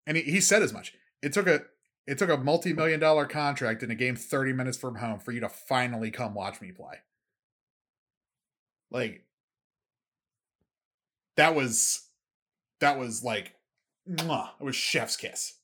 And 0.07 0.15
he, 0.15 0.23
he 0.23 0.41
said 0.41 0.61
as 0.61 0.71
much. 0.71 0.93
It 1.21 1.33
took 1.33 1.47
a 1.47 1.61
it 2.07 2.17
took 2.17 2.29
a 2.29 2.37
multi-million 2.37 2.99
dollar 2.99 3.25
contract 3.25 3.83
in 3.83 3.91
a 3.91 3.95
game 3.95 4.15
30 4.15 4.53
minutes 4.53 4.77
from 4.77 4.95
home 4.95 5.19
for 5.19 5.31
you 5.31 5.39
to 5.41 5.49
finally 5.49 6.09
come 6.09 6.33
watch 6.33 6.59
me 6.59 6.71
play. 6.71 6.95
Like 8.89 9.25
that 11.37 11.55
was 11.55 12.09
that 12.79 12.97
was 12.99 13.23
like 13.23 13.53
mwah, 14.09 14.49
it 14.59 14.63
was 14.63 14.75
chef's 14.75 15.15
kiss. 15.15 15.57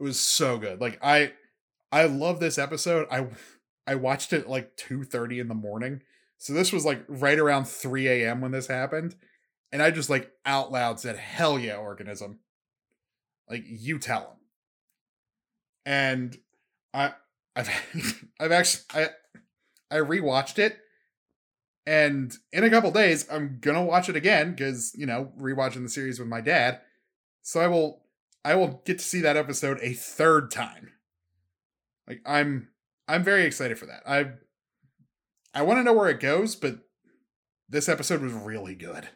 It 0.00 0.02
was 0.02 0.20
so 0.20 0.58
good. 0.58 0.80
Like 0.80 0.98
I 1.02 1.32
I 1.90 2.04
love 2.04 2.40
this 2.40 2.58
episode. 2.58 3.06
I 3.10 3.28
I 3.86 3.94
watched 3.94 4.32
it 4.32 4.48
like 4.48 4.76
2:30 4.76 5.40
in 5.40 5.48
the 5.48 5.54
morning. 5.54 6.02
So 6.38 6.52
this 6.52 6.72
was 6.72 6.84
like 6.84 7.04
right 7.08 7.38
around 7.38 7.66
3 7.66 8.08
a.m. 8.08 8.40
when 8.40 8.52
this 8.52 8.66
happened. 8.66 9.14
And 9.72 9.82
I 9.82 9.90
just 9.90 10.10
like 10.10 10.30
out 10.44 10.70
loud 10.70 11.00
said, 11.00 11.16
Hell 11.16 11.58
yeah, 11.58 11.76
organism. 11.76 12.40
Like 13.48 13.64
you 13.66 13.98
tell 13.98 14.20
him. 14.20 14.36
And 15.86 16.38
I 16.92 17.14
I've 17.54 17.70
I've 18.40 18.52
actually 18.52 18.84
I 18.94 19.08
I 19.90 19.98
rewatched 19.98 20.58
it 20.58 20.78
and 21.86 22.36
in 22.52 22.64
a 22.64 22.70
couple 22.70 22.90
days 22.90 23.26
I'm 23.30 23.58
gonna 23.60 23.84
watch 23.84 24.08
it 24.08 24.16
again 24.16 24.52
because 24.52 24.92
you 24.96 25.06
know 25.06 25.32
rewatching 25.38 25.82
the 25.82 25.88
series 25.88 26.18
with 26.18 26.28
my 26.28 26.40
dad. 26.40 26.80
So 27.42 27.60
I 27.60 27.66
will 27.66 28.04
I 28.44 28.54
will 28.54 28.82
get 28.84 28.98
to 28.98 29.04
see 29.04 29.20
that 29.20 29.36
episode 29.36 29.78
a 29.82 29.92
third 29.92 30.50
time. 30.50 30.92
Like 32.08 32.20
I'm 32.26 32.68
I'm 33.08 33.22
very 33.22 33.44
excited 33.44 33.78
for 33.78 33.86
that. 33.86 34.02
I 34.06 34.32
I 35.54 35.62
want 35.62 35.78
to 35.78 35.84
know 35.84 35.92
where 35.92 36.08
it 36.08 36.20
goes, 36.20 36.56
but 36.56 36.78
this 37.68 37.88
episode 37.88 38.22
was 38.22 38.32
really 38.32 38.74
good. 38.74 39.08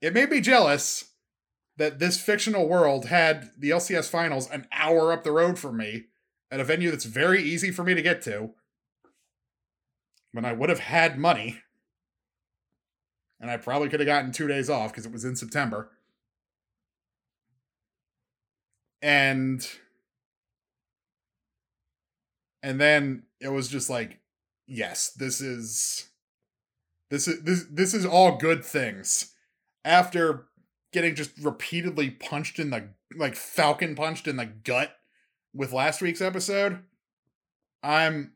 It 0.00 0.14
made 0.14 0.30
me 0.30 0.40
jealous 0.40 1.12
that 1.76 1.98
this 1.98 2.20
fictional 2.20 2.68
world 2.68 3.06
had 3.06 3.50
the 3.58 3.70
LCS 3.70 4.08
finals 4.08 4.48
an 4.50 4.66
hour 4.72 5.12
up 5.12 5.24
the 5.24 5.32
road 5.32 5.58
from 5.58 5.76
me 5.76 6.04
at 6.50 6.60
a 6.60 6.64
venue 6.64 6.90
that's 6.90 7.04
very 7.04 7.42
easy 7.42 7.70
for 7.70 7.84
me 7.84 7.94
to 7.94 8.02
get 8.02 8.22
to. 8.22 8.50
When 10.32 10.44
I 10.44 10.52
would 10.52 10.68
have 10.68 10.80
had 10.80 11.18
money. 11.18 11.60
And 13.40 13.50
I 13.50 13.56
probably 13.58 13.88
could 13.88 14.00
have 14.00 14.06
gotten 14.06 14.32
two 14.32 14.48
days 14.48 14.70
off 14.70 14.92
because 14.92 15.06
it 15.06 15.12
was 15.12 15.24
in 15.24 15.36
September. 15.36 15.90
And 19.02 19.66
and 22.62 22.80
then 22.80 23.24
it 23.40 23.48
was 23.48 23.68
just 23.68 23.90
like, 23.90 24.20
yes, 24.66 25.10
this 25.10 25.40
is 25.40 26.08
this 27.10 27.28
is 27.28 27.42
this 27.42 27.64
this 27.70 27.94
is 27.94 28.06
all 28.06 28.38
good 28.38 28.64
things. 28.64 29.34
After 29.84 30.46
getting 30.96 31.14
just 31.14 31.36
repeatedly 31.42 32.08
punched 32.08 32.58
in 32.58 32.70
the 32.70 32.88
like 33.14 33.36
falcon 33.36 33.94
punched 33.94 34.26
in 34.26 34.36
the 34.36 34.46
gut 34.46 34.96
with 35.52 35.70
last 35.70 36.00
week's 36.00 36.22
episode, 36.22 36.78
I'm 37.82 38.32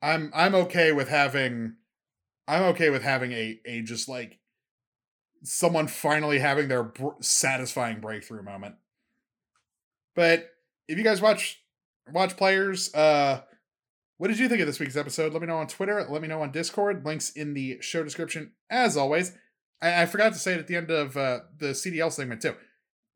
I'm 0.00 0.30
I'm 0.34 0.54
okay 0.54 0.90
with 0.90 1.10
having 1.10 1.74
I'm 2.48 2.62
okay 2.70 2.88
with 2.88 3.02
having 3.02 3.32
a 3.32 3.60
a 3.66 3.82
just 3.82 4.08
like 4.08 4.38
someone 5.42 5.86
finally 5.86 6.38
having 6.38 6.68
their 6.68 6.82
br- 6.82 7.20
satisfying 7.20 8.00
breakthrough 8.00 8.42
moment. 8.42 8.76
But 10.16 10.48
if 10.88 10.96
you 10.96 11.04
guys 11.04 11.20
watch 11.20 11.62
watch 12.10 12.38
players, 12.38 12.94
uh 12.94 13.42
what 14.16 14.28
did 14.28 14.38
you 14.38 14.48
think 14.48 14.62
of 14.62 14.66
this 14.66 14.80
week's 14.80 14.96
episode? 14.96 15.34
Let 15.34 15.42
me 15.42 15.48
know 15.48 15.58
on 15.58 15.66
Twitter. 15.66 16.06
Let 16.08 16.22
me 16.22 16.28
know 16.28 16.40
on 16.40 16.52
Discord. 16.52 17.04
Links 17.04 17.28
in 17.32 17.52
the 17.52 17.82
show 17.82 18.02
description 18.02 18.52
as 18.70 18.96
always. 18.96 19.32
I, 19.82 20.02
I 20.02 20.06
forgot 20.06 20.32
to 20.32 20.38
say 20.38 20.54
it 20.54 20.60
at 20.60 20.68
the 20.68 20.76
end 20.76 20.90
of 20.90 21.16
uh, 21.16 21.40
the 21.58 21.68
CDL 21.68 22.12
segment 22.12 22.40
too. 22.40 22.54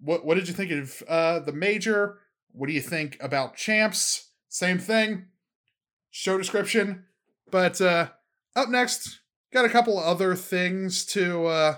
What 0.00 0.26
what 0.26 0.34
did 0.34 0.48
you 0.48 0.54
think 0.54 0.72
of 0.72 1.02
uh, 1.08 1.38
the 1.38 1.52
major? 1.52 2.18
What 2.52 2.66
do 2.66 2.72
you 2.72 2.82
think 2.82 3.16
about 3.20 3.56
champs? 3.56 4.30
Same 4.48 4.78
thing. 4.78 5.26
Show 6.10 6.36
description. 6.36 7.04
But 7.50 7.80
uh, 7.80 8.08
up 8.54 8.68
next, 8.68 9.20
got 9.52 9.64
a 9.64 9.70
couple 9.70 9.98
other 9.98 10.34
things 10.34 11.04
to 11.06 11.46
uh, 11.46 11.76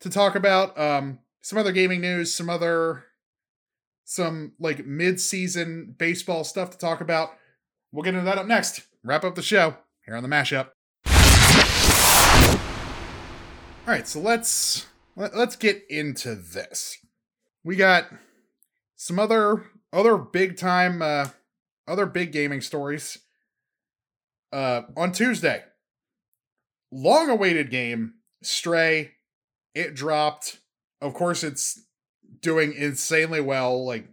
to 0.00 0.10
talk 0.10 0.34
about. 0.34 0.78
Um, 0.78 1.18
some 1.40 1.58
other 1.58 1.72
gaming 1.72 2.00
news, 2.00 2.32
some 2.32 2.48
other 2.48 3.04
some 4.04 4.52
like 4.58 4.86
mid-season 4.86 5.94
baseball 5.98 6.44
stuff 6.44 6.70
to 6.70 6.78
talk 6.78 7.00
about. 7.00 7.30
We'll 7.90 8.02
get 8.02 8.14
into 8.14 8.24
that 8.24 8.38
up 8.38 8.46
next. 8.46 8.82
Wrap 9.02 9.24
up 9.24 9.34
the 9.34 9.42
show 9.42 9.76
here 10.04 10.16
on 10.16 10.22
the 10.22 10.28
mashup. 10.28 10.68
All 13.84 13.92
right, 13.92 14.06
so 14.06 14.20
let's 14.20 14.86
let, 15.16 15.36
let's 15.36 15.56
get 15.56 15.84
into 15.90 16.36
this. 16.36 16.98
We 17.64 17.74
got 17.74 18.06
some 18.94 19.18
other 19.18 19.64
other 19.92 20.16
big 20.16 20.56
time 20.56 21.02
uh 21.02 21.30
other 21.88 22.06
big 22.06 22.30
gaming 22.30 22.60
stories. 22.60 23.18
Uh 24.52 24.82
on 24.96 25.10
Tuesday. 25.10 25.64
Long 26.92 27.28
awaited 27.28 27.72
game, 27.72 28.14
Stray. 28.40 29.14
It 29.74 29.96
dropped. 29.96 30.60
Of 31.00 31.12
course 31.12 31.42
it's 31.42 31.82
doing 32.40 32.72
insanely 32.72 33.40
well 33.40 33.84
like 33.84 34.06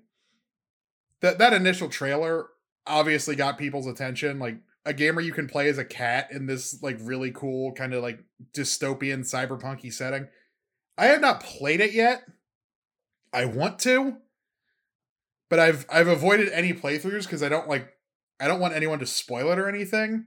that 1.22 1.38
that 1.38 1.54
initial 1.54 1.90
trailer 1.90 2.48
obviously 2.88 3.36
got 3.36 3.60
people's 3.60 3.86
attention 3.86 4.40
like 4.40 4.58
a 4.90 4.94
game 4.94 5.14
where 5.14 5.24
you 5.24 5.32
can 5.32 5.48
play 5.48 5.70
as 5.70 5.78
a 5.78 5.86
cat 5.86 6.30
in 6.32 6.48
this 6.48 6.82
like 6.82 6.98
really 7.02 7.30
cool 7.30 7.72
kind 7.74 7.94
of 7.94 8.02
like 8.02 8.24
dystopian 8.54 9.20
cyberpunky 9.20 9.94
setting. 9.94 10.28
I 10.98 11.06
have 11.06 11.22
not 11.22 11.44
played 11.44 11.80
it 11.80 11.94
yet. 11.94 12.24
I 13.32 13.46
want 13.46 13.78
to, 13.80 14.18
but 15.48 15.60
I've 15.60 15.86
I've 15.92 16.08
avoided 16.08 16.50
any 16.50 16.74
playthroughs 16.74 17.24
because 17.24 17.44
I 17.44 17.50
don't 17.50 17.70
like 17.70 17.88
I 18.40 18.48
don't 18.48 18.60
want 18.60 18.74
anyone 18.74 18.98
to 18.98 19.06
spoil 19.06 19.52
it 19.52 19.60
or 19.60 19.70
anything. 19.70 20.26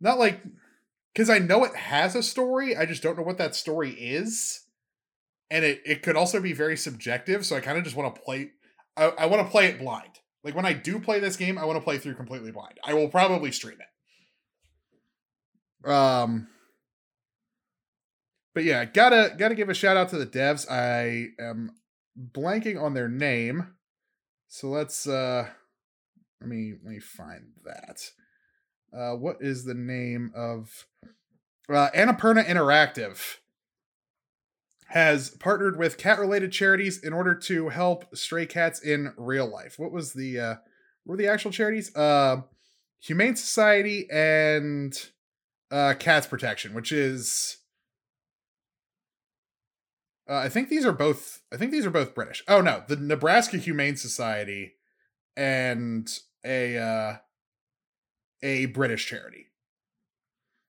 Not 0.00 0.20
like 0.20 0.40
because 1.12 1.28
I 1.28 1.40
know 1.40 1.64
it 1.64 1.74
has 1.74 2.14
a 2.14 2.22
story, 2.22 2.76
I 2.76 2.86
just 2.86 3.02
don't 3.02 3.16
know 3.16 3.24
what 3.24 3.38
that 3.38 3.56
story 3.56 3.90
is. 3.90 4.62
And 5.50 5.64
it, 5.64 5.80
it 5.84 6.02
could 6.02 6.16
also 6.16 6.40
be 6.40 6.52
very 6.52 6.76
subjective, 6.76 7.44
so 7.44 7.56
I 7.56 7.60
kind 7.60 7.78
of 7.78 7.82
just 7.82 7.96
want 7.96 8.14
to 8.14 8.20
play 8.20 8.52
I, 8.96 9.06
I 9.06 9.26
want 9.26 9.44
to 9.44 9.50
play 9.50 9.66
it 9.66 9.80
blind. 9.80 10.20
Like 10.44 10.54
when 10.54 10.66
I 10.66 10.72
do 10.72 11.00
play 11.00 11.18
this 11.18 11.36
game, 11.36 11.58
I 11.58 11.64
want 11.64 11.76
to 11.76 11.84
play 11.84 11.98
through 11.98 12.14
completely 12.14 12.52
blind. 12.52 12.78
I 12.84 12.94
will 12.94 13.08
probably 13.08 13.52
stream 13.52 13.78
it. 15.84 15.90
Um 15.90 16.48
But 18.54 18.64
yeah, 18.64 18.84
gotta 18.84 19.34
gotta 19.36 19.54
give 19.54 19.68
a 19.68 19.74
shout 19.74 19.96
out 19.96 20.08
to 20.10 20.18
the 20.18 20.26
devs. 20.26 20.70
I 20.70 21.28
am 21.42 21.72
blanking 22.18 22.80
on 22.80 22.94
their 22.94 23.08
name. 23.08 23.74
So 24.48 24.68
let's 24.68 25.06
uh 25.06 25.48
let 26.40 26.48
me 26.48 26.74
let 26.82 26.92
me 26.92 27.00
find 27.00 27.52
that. 27.64 28.10
Uh 28.96 29.16
what 29.16 29.36
is 29.40 29.64
the 29.64 29.74
name 29.74 30.32
of 30.34 30.86
uh 31.68 31.90
Annapurna 31.90 32.44
Interactive 32.44 33.18
has 34.88 35.30
partnered 35.30 35.78
with 35.78 35.98
cat 35.98 36.18
related 36.18 36.52
charities 36.52 37.02
in 37.02 37.12
order 37.12 37.34
to 37.34 37.68
help 37.70 38.16
stray 38.16 38.46
cats 38.46 38.80
in 38.80 39.12
real 39.16 39.46
life. 39.46 39.78
What 39.78 39.92
was 39.92 40.12
the 40.12 40.38
uh 40.38 40.54
were 41.04 41.16
the 41.16 41.28
actual 41.28 41.50
charities? 41.50 41.94
Uh 41.94 42.42
Humane 43.00 43.36
Society 43.36 44.06
and 44.10 44.96
uh 45.70 45.94
Cats 45.98 46.26
Protection, 46.26 46.72
which 46.72 46.92
is 46.92 47.58
uh, 50.28 50.34
I 50.34 50.48
think 50.48 50.68
these 50.68 50.86
are 50.86 50.92
both 50.92 51.42
I 51.52 51.56
think 51.56 51.72
these 51.72 51.86
are 51.86 51.90
both 51.90 52.14
British. 52.14 52.44
Oh 52.46 52.60
no, 52.60 52.84
the 52.86 52.96
Nebraska 52.96 53.58
Humane 53.58 53.96
Society 53.96 54.74
and 55.36 56.08
a 56.44 56.78
uh 56.78 57.16
a 58.40 58.66
British 58.66 59.06
charity. 59.06 59.46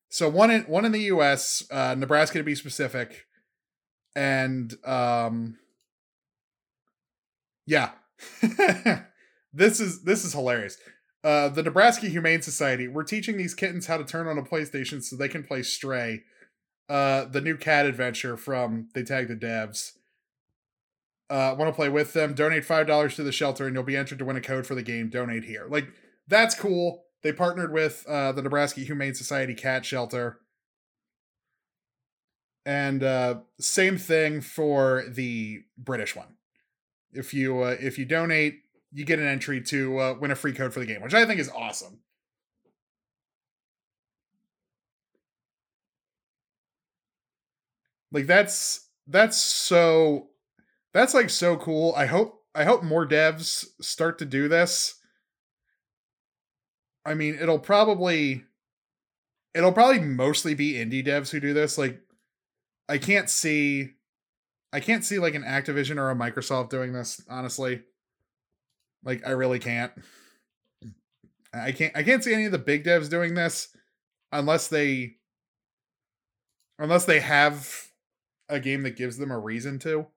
So 0.10 0.28
one 0.28 0.50
in 0.50 0.64
one 0.64 0.86
in 0.86 0.92
the 0.92 1.04
US, 1.04 1.68
uh 1.70 1.94
Nebraska 1.96 2.40
to 2.40 2.44
be 2.44 2.56
specific, 2.56 3.27
and 4.18 4.74
um 4.84 5.58
yeah 7.68 7.92
this 9.54 9.80
is 9.80 10.04
this 10.04 10.26
is 10.26 10.34
hilarious. 10.34 10.78
Uh, 11.24 11.50
the 11.50 11.64
Nebraska 11.64 12.08
Humane 12.08 12.42
Society. 12.42 12.88
We're 12.88 13.04
teaching 13.04 13.38
these 13.38 13.54
kittens 13.54 13.88
how 13.88 13.98
to 13.98 14.04
turn 14.04 14.28
on 14.28 14.38
a 14.38 14.44
PlayStation 14.44 15.04
so 15.04 15.16
they 15.16 15.28
can 15.28 15.44
play 15.44 15.62
Stray, 15.64 16.24
uh, 16.90 17.26
the 17.26 17.42
new 17.42 17.58
cat 17.58 17.86
adventure 17.86 18.38
from 18.38 18.90
They 18.94 19.04
Tag 19.04 19.28
the 19.28 19.36
Devs. 19.36 19.94
Uh, 21.30 21.56
want 21.58 21.70
to 21.70 21.76
play 21.76 21.90
with 21.90 22.14
them? 22.14 22.34
Donate 22.34 22.64
five 22.64 22.88
dollars 22.88 23.16
to 23.16 23.24
the 23.24 23.32
shelter, 23.32 23.66
and 23.66 23.76
you'll 23.76 23.84
be 23.84 23.98
entered 23.98 24.20
to 24.20 24.26
win 24.26 24.38
a 24.38 24.42
code 24.42 24.66
for 24.66 24.76
the 24.76 24.84
game. 24.84 25.10
Donate 25.10 25.44
here. 25.44 25.68
Like 25.70 25.90
that's 26.28 26.56
cool. 26.56 27.04
They 27.24 27.34
partnered 27.34 27.74
with 27.74 28.06
uh, 28.08 28.32
the 28.32 28.42
Nebraska 28.42 28.82
Humane 28.82 29.16
Society 29.16 29.54
Cat 29.54 29.86
Shelter. 29.86 30.40
And 32.68 33.02
uh, 33.02 33.36
same 33.62 33.98
thing 33.98 34.42
for 34.42 35.06
the 35.08 35.64
British 35.78 36.18
one. 36.18 36.36
If 37.14 37.34
you 37.34 37.62
uh, 37.62 37.78
if 37.80 37.98
you 37.98 38.04
donate, 38.04 38.60
you 38.92 39.06
get 39.06 39.20
an 39.20 39.26
entry 39.26 39.62
to 39.62 39.98
uh, 39.98 40.14
win 40.20 40.32
a 40.32 40.36
free 40.36 40.52
code 40.52 40.74
for 40.74 40.82
the 40.82 40.86
game, 40.86 41.02
which 41.02 41.14
I 41.14 41.26
think 41.26 41.40
is 41.40 41.50
awesome. 41.50 42.00
Like 48.12 48.28
that's 48.28 48.90
that's 49.08 49.38
so 49.38 50.28
that's 50.94 51.14
like 51.14 51.30
so 51.30 51.56
cool. 51.56 51.94
I 51.96 52.08
hope 52.08 52.44
I 52.54 52.66
hope 52.66 52.84
more 52.84 53.08
devs 53.08 53.64
start 53.80 54.20
to 54.20 54.26
do 54.26 54.50
this. 54.50 54.96
I 57.06 57.14
mean, 57.14 57.38
it'll 57.40 57.60
probably 57.60 58.44
it'll 59.54 59.72
probably 59.72 60.02
mostly 60.02 60.54
be 60.54 60.74
indie 60.74 61.08
devs 61.08 61.30
who 61.30 61.40
do 61.40 61.54
this. 61.54 61.78
Like 61.78 62.02
I 62.90 62.98
can't 62.98 63.30
see 63.30 63.92
I 64.74 64.80
can't 64.80 65.06
see 65.06 65.20
like 65.20 65.36
an 65.36 65.44
Activision 65.44 65.98
or 65.98 66.12
a 66.12 66.16
Microsoft 66.16 66.70
doing 66.70 66.94
this, 66.94 67.22
honestly. 67.30 67.84
Like 69.04 69.26
I 69.26 69.32
really 69.32 69.60
can't. 69.60 69.92
I 71.54 71.72
can't 71.72 71.96
I 71.96 72.04
can't 72.04 72.24
see 72.24 72.34
any 72.34 72.46
of 72.46 72.52
the 72.52 72.58
big 72.58 72.84
devs 72.84 73.10
doing 73.10 73.34
this 73.34 73.70
unless 74.32 74.68
they 74.68 75.16
unless 76.78 77.06
they 77.06 77.20
have 77.20 77.88
a 78.50 78.60
game 78.60 78.84
that 78.84 78.98
gives 78.98 79.18
them 79.18 79.32
a 79.32 79.40
reason 79.40 79.80
to. 79.80 80.08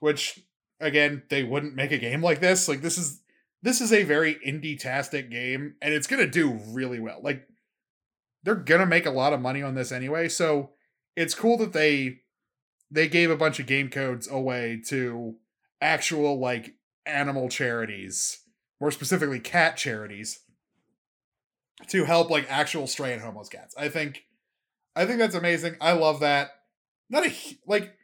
Which 0.00 0.40
again, 0.80 1.22
they 1.28 1.42
wouldn't 1.42 1.74
make 1.74 1.92
a 1.92 1.98
game 1.98 2.22
like 2.22 2.40
this. 2.40 2.68
Like 2.68 2.80
this 2.80 2.96
is 2.96 3.20
this 3.62 3.80
is 3.80 3.92
a 3.92 4.04
very 4.04 4.36
indie-tastic 4.46 5.30
game 5.30 5.74
and 5.82 5.92
it's 5.92 6.06
going 6.06 6.22
to 6.22 6.30
do 6.30 6.58
really 6.68 6.98
well. 6.98 7.20
Like 7.22 7.46
they're 8.42 8.54
going 8.54 8.80
to 8.80 8.86
make 8.86 9.04
a 9.04 9.10
lot 9.10 9.34
of 9.34 9.40
money 9.40 9.62
on 9.62 9.74
this 9.74 9.92
anyway, 9.92 10.28
so 10.28 10.70
it's 11.16 11.34
cool 11.34 11.56
that 11.58 11.72
they 11.72 12.20
they 12.90 13.08
gave 13.08 13.30
a 13.30 13.36
bunch 13.36 13.60
of 13.60 13.66
game 13.66 13.88
codes 13.88 14.28
away 14.28 14.82
to 14.88 15.36
actual 15.80 16.38
like 16.38 16.74
animal 17.06 17.48
charities, 17.48 18.40
more 18.80 18.90
specifically 18.90 19.40
cat 19.40 19.76
charities, 19.76 20.40
to 21.88 22.04
help 22.04 22.30
like 22.30 22.46
actual 22.50 22.86
stray 22.86 23.12
and 23.12 23.22
homeless 23.22 23.48
cats. 23.48 23.74
I 23.78 23.88
think, 23.88 24.24
I 24.96 25.06
think 25.06 25.18
that's 25.18 25.34
amazing. 25.34 25.76
I 25.80 25.92
love 25.92 26.20
that. 26.20 26.50
Not 27.08 27.26
a 27.26 27.32
like 27.66 27.94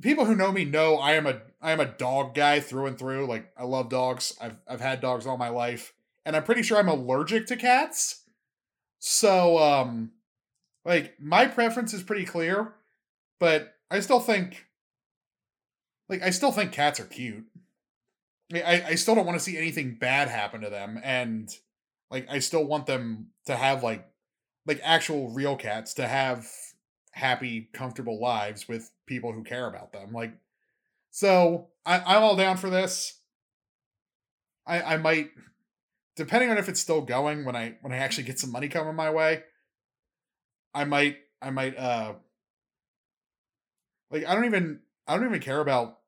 people 0.00 0.24
who 0.24 0.34
know 0.34 0.52
me 0.52 0.64
know 0.64 0.96
I 0.96 1.12
am 1.12 1.26
a 1.26 1.40
I 1.60 1.72
am 1.72 1.80
a 1.80 1.86
dog 1.86 2.34
guy 2.34 2.60
through 2.60 2.86
and 2.86 2.98
through. 2.98 3.26
Like 3.26 3.50
I 3.56 3.64
love 3.64 3.88
dogs. 3.88 4.36
I've 4.40 4.56
I've 4.68 4.80
had 4.80 5.00
dogs 5.00 5.26
all 5.26 5.38
my 5.38 5.48
life, 5.48 5.94
and 6.26 6.36
I'm 6.36 6.44
pretty 6.44 6.62
sure 6.62 6.78
I'm 6.78 6.88
allergic 6.88 7.46
to 7.46 7.56
cats. 7.56 8.24
So 8.98 9.58
um, 9.58 10.12
like 10.84 11.20
my 11.20 11.46
preference 11.46 11.92
is 11.94 12.02
pretty 12.02 12.24
clear, 12.24 12.72
but 13.38 13.74
I 13.90 14.00
still 14.00 14.20
think 14.20 14.66
like 16.08 16.22
I 16.22 16.30
still 16.30 16.52
think 16.52 16.72
cats 16.72 17.00
are 17.00 17.04
cute. 17.04 17.44
I, 18.54 18.84
I 18.88 18.94
still 18.96 19.14
don't 19.14 19.24
want 19.24 19.38
to 19.38 19.44
see 19.44 19.56
anything 19.56 19.96
bad 19.98 20.28
happen 20.28 20.60
to 20.60 20.68
them 20.68 21.00
and 21.02 21.50
like 22.10 22.26
I 22.30 22.40
still 22.40 22.64
want 22.64 22.86
them 22.86 23.28
to 23.46 23.56
have 23.56 23.82
like 23.82 24.06
like 24.66 24.80
actual 24.82 25.30
real 25.30 25.56
cats 25.56 25.94
to 25.94 26.06
have 26.06 26.46
happy, 27.12 27.68
comfortable 27.72 28.20
lives 28.20 28.68
with 28.68 28.90
people 29.06 29.32
who 29.32 29.42
care 29.42 29.66
about 29.66 29.92
them. 29.92 30.12
Like 30.12 30.34
so 31.10 31.68
I, 31.86 32.00
I'm 32.00 32.22
all 32.22 32.36
down 32.36 32.56
for 32.56 32.70
this. 32.70 33.18
I 34.66 34.82
I 34.82 34.96
might 34.98 35.30
depending 36.16 36.50
on 36.50 36.58
if 36.58 36.68
it's 36.68 36.80
still 36.80 37.00
going 37.00 37.44
when 37.44 37.56
I 37.56 37.76
when 37.80 37.92
I 37.92 37.98
actually 37.98 38.24
get 38.24 38.38
some 38.38 38.52
money 38.52 38.68
coming 38.68 38.94
my 38.94 39.10
way, 39.10 39.44
I 40.74 40.84
might 40.84 41.18
I 41.40 41.50
might 41.50 41.76
uh 41.76 42.14
like 44.10 44.26
I 44.26 44.34
don't 44.34 44.44
even 44.44 44.80
I 45.06 45.16
don't 45.16 45.26
even 45.26 45.40
care 45.40 45.60
about 45.60 45.98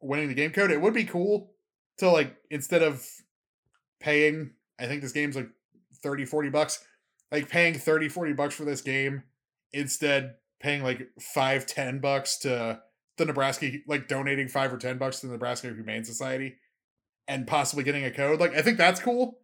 winning 0.00 0.28
the 0.28 0.34
game 0.34 0.50
code. 0.50 0.70
It 0.70 0.80
would 0.80 0.94
be 0.94 1.04
cool 1.04 1.52
to 1.98 2.10
like 2.10 2.36
instead 2.50 2.82
of 2.82 3.06
paying 4.00 4.50
I 4.78 4.86
think 4.86 5.02
this 5.02 5.12
game's 5.12 5.36
like 5.36 5.48
30 6.02 6.24
40 6.24 6.50
bucks, 6.50 6.84
like 7.30 7.48
paying 7.48 7.74
30 7.74 8.08
40 8.08 8.32
bucks 8.32 8.54
for 8.54 8.64
this 8.64 8.80
game 8.80 9.22
instead 9.72 10.34
paying 10.60 10.82
like 10.82 11.08
5 11.20 11.66
10 11.66 11.98
bucks 12.00 12.38
to 12.38 12.80
the 13.16 13.24
Nebraska 13.24 13.70
like 13.86 14.08
donating 14.08 14.48
5 14.48 14.72
or 14.72 14.78
10 14.78 14.98
bucks 14.98 15.20
to 15.20 15.26
the 15.26 15.32
Nebraska 15.32 15.68
Humane 15.68 16.04
Society 16.04 16.56
and 17.28 17.46
possibly 17.46 17.84
getting 17.84 18.04
a 18.04 18.10
code. 18.10 18.40
Like 18.40 18.54
I 18.54 18.62
think 18.62 18.78
that's 18.78 19.00
cool. 19.00 19.38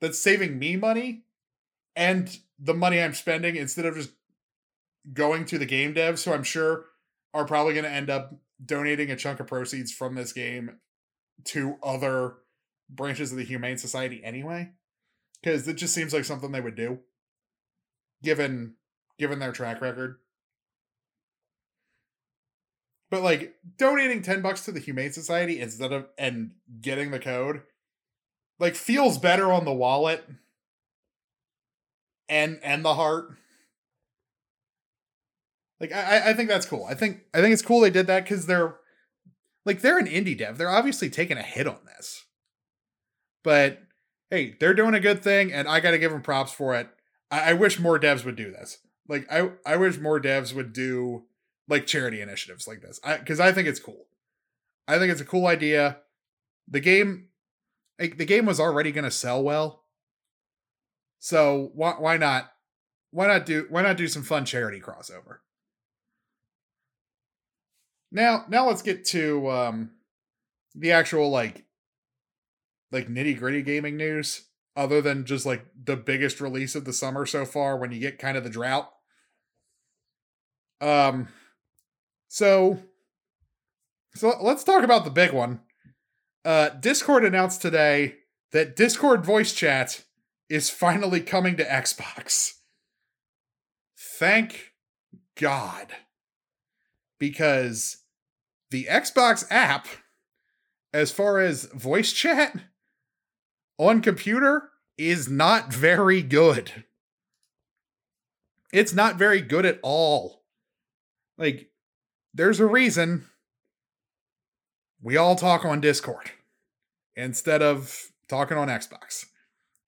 That's 0.00 0.18
saving 0.18 0.58
me 0.58 0.76
money 0.76 1.24
and 1.94 2.38
the 2.60 2.74
money 2.74 3.00
I'm 3.00 3.14
spending 3.14 3.56
instead 3.56 3.86
of 3.86 3.94
just 3.94 4.10
going 5.12 5.46
to 5.46 5.58
the 5.58 5.66
game 5.66 5.94
devs, 5.94 6.24
who 6.24 6.32
I'm 6.32 6.42
sure 6.42 6.86
are 7.32 7.46
probably 7.46 7.74
going 7.74 7.84
to 7.84 7.90
end 7.90 8.10
up 8.10 8.34
donating 8.64 9.10
a 9.10 9.16
chunk 9.16 9.40
of 9.40 9.46
proceeds 9.46 9.92
from 9.92 10.14
this 10.14 10.32
game 10.32 10.78
to 11.44 11.76
other 11.82 12.34
branches 12.88 13.32
of 13.32 13.38
the 13.38 13.44
Humane 13.44 13.78
Society 13.78 14.22
anyway. 14.22 14.70
Because 15.42 15.66
it 15.66 15.74
just 15.74 15.94
seems 15.94 16.12
like 16.12 16.26
something 16.26 16.52
they 16.52 16.60
would 16.60 16.74
do, 16.74 16.98
given 18.22 18.74
given 19.18 19.38
their 19.38 19.52
track 19.52 19.80
record. 19.80 20.18
But 23.10 23.22
like 23.22 23.54
donating 23.78 24.22
10 24.22 24.42
bucks 24.42 24.64
to 24.66 24.72
the 24.72 24.80
Humane 24.80 25.12
Society 25.12 25.60
instead 25.60 25.92
of 25.92 26.06
and 26.18 26.52
getting 26.80 27.10
the 27.10 27.18
code 27.18 27.62
like 28.58 28.76
feels 28.76 29.18
better 29.18 29.50
on 29.50 29.64
the 29.64 29.72
wallet 29.72 30.24
and 32.30 32.60
and 32.62 32.82
the 32.84 32.94
heart. 32.94 33.36
Like 35.80 35.92
I 35.92 36.30
I 36.30 36.34
think 36.34 36.48
that's 36.48 36.66
cool. 36.66 36.86
I 36.88 36.94
think 36.94 37.22
I 37.34 37.40
think 37.40 37.52
it's 37.52 37.62
cool 37.62 37.80
they 37.80 37.90
did 37.90 38.06
that 38.06 38.24
because 38.24 38.46
they're 38.46 38.76
like 39.66 39.82
they're 39.82 39.98
an 39.98 40.06
indie 40.06 40.38
dev. 40.38 40.56
They're 40.56 40.70
obviously 40.70 41.10
taking 41.10 41.36
a 41.36 41.42
hit 41.42 41.66
on 41.66 41.80
this. 41.84 42.24
But 43.42 43.82
hey, 44.30 44.56
they're 44.58 44.74
doing 44.74 44.94
a 44.94 45.00
good 45.00 45.22
thing, 45.22 45.52
and 45.52 45.68
I 45.68 45.80
gotta 45.80 45.98
give 45.98 46.12
them 46.12 46.22
props 46.22 46.52
for 46.52 46.74
it. 46.74 46.88
I, 47.30 47.50
I 47.50 47.52
wish 47.54 47.78
more 47.78 47.98
devs 47.98 48.24
would 48.24 48.36
do 48.36 48.50
this. 48.50 48.78
Like 49.08 49.30
I 49.30 49.50
I 49.66 49.76
wish 49.76 49.98
more 49.98 50.20
devs 50.20 50.54
would 50.54 50.72
do 50.72 51.24
like 51.68 51.86
charity 51.86 52.20
initiatives 52.20 52.68
like 52.68 52.80
this. 52.80 53.00
I 53.02 53.16
because 53.16 53.40
I 53.40 53.52
think 53.52 53.66
it's 53.66 53.80
cool. 53.80 54.06
I 54.86 54.98
think 54.98 55.10
it's 55.10 55.20
a 55.20 55.26
cool 55.26 55.46
idea. 55.46 55.98
The 56.68 56.80
game 56.80 57.28
like, 58.00 58.16
the 58.16 58.24
game 58.24 58.46
was 58.46 58.58
already 58.58 58.92
going 58.92 59.04
to 59.04 59.10
sell 59.10 59.42
well. 59.42 59.79
So 61.20 61.70
why 61.74 61.94
why 61.98 62.16
not 62.16 62.50
why 63.10 63.26
not 63.26 63.46
do 63.46 63.66
why 63.68 63.82
not 63.82 63.98
do 63.98 64.08
some 64.08 64.22
fun 64.22 64.46
charity 64.46 64.80
crossover? 64.80 65.38
Now 68.10 68.46
now 68.48 68.66
let's 68.66 68.82
get 68.82 69.04
to 69.08 69.48
um 69.50 69.90
the 70.74 70.92
actual 70.92 71.30
like 71.30 71.66
like 72.90 73.08
nitty 73.08 73.38
gritty 73.38 73.62
gaming 73.62 73.98
news 73.98 74.46
other 74.74 75.02
than 75.02 75.26
just 75.26 75.44
like 75.44 75.66
the 75.84 75.96
biggest 75.96 76.40
release 76.40 76.74
of 76.74 76.86
the 76.86 76.92
summer 76.92 77.26
so 77.26 77.44
far 77.44 77.76
when 77.76 77.92
you 77.92 78.00
get 78.00 78.18
kind 78.18 78.38
of 78.38 78.42
the 78.42 78.50
drought. 78.50 78.90
Um 80.80 81.28
so 82.28 82.80
so 84.14 84.32
let's 84.40 84.64
talk 84.64 84.82
about 84.84 85.04
the 85.04 85.10
big 85.10 85.32
one. 85.32 85.60
Uh 86.46 86.70
Discord 86.70 87.26
announced 87.26 87.60
today 87.60 88.16
that 88.52 88.74
Discord 88.74 89.22
voice 89.22 89.52
chat 89.52 90.04
is 90.50 90.68
finally 90.68 91.20
coming 91.20 91.56
to 91.56 91.64
Xbox. 91.64 92.54
Thank 93.96 94.72
God. 95.40 95.86
Because 97.20 97.98
the 98.70 98.86
Xbox 98.90 99.46
app, 99.50 99.86
as 100.92 101.12
far 101.12 101.38
as 101.38 101.66
voice 101.66 102.12
chat 102.12 102.58
on 103.78 104.02
computer, 104.02 104.70
is 104.98 105.30
not 105.30 105.72
very 105.72 106.20
good. 106.20 106.84
It's 108.72 108.92
not 108.92 109.16
very 109.16 109.40
good 109.40 109.64
at 109.64 109.78
all. 109.82 110.42
Like, 111.38 111.70
there's 112.34 112.60
a 112.60 112.66
reason 112.66 113.26
we 115.00 115.16
all 115.16 115.36
talk 115.36 115.64
on 115.64 115.80
Discord 115.80 116.30
instead 117.16 117.62
of 117.62 118.10
talking 118.28 118.56
on 118.56 118.68
Xbox 118.68 119.26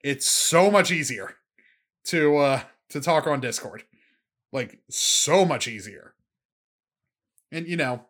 it's 0.02 0.26
so 0.26 0.70
much 0.70 0.90
easier 0.90 1.36
to 2.04 2.36
uh 2.36 2.60
to 2.90 3.00
talk 3.00 3.26
on 3.26 3.40
Discord. 3.40 3.84
Like 4.52 4.80
so 4.90 5.44
much 5.44 5.66
easier. 5.66 6.14
And 7.50 7.66
you 7.66 7.76
know, 7.76 8.04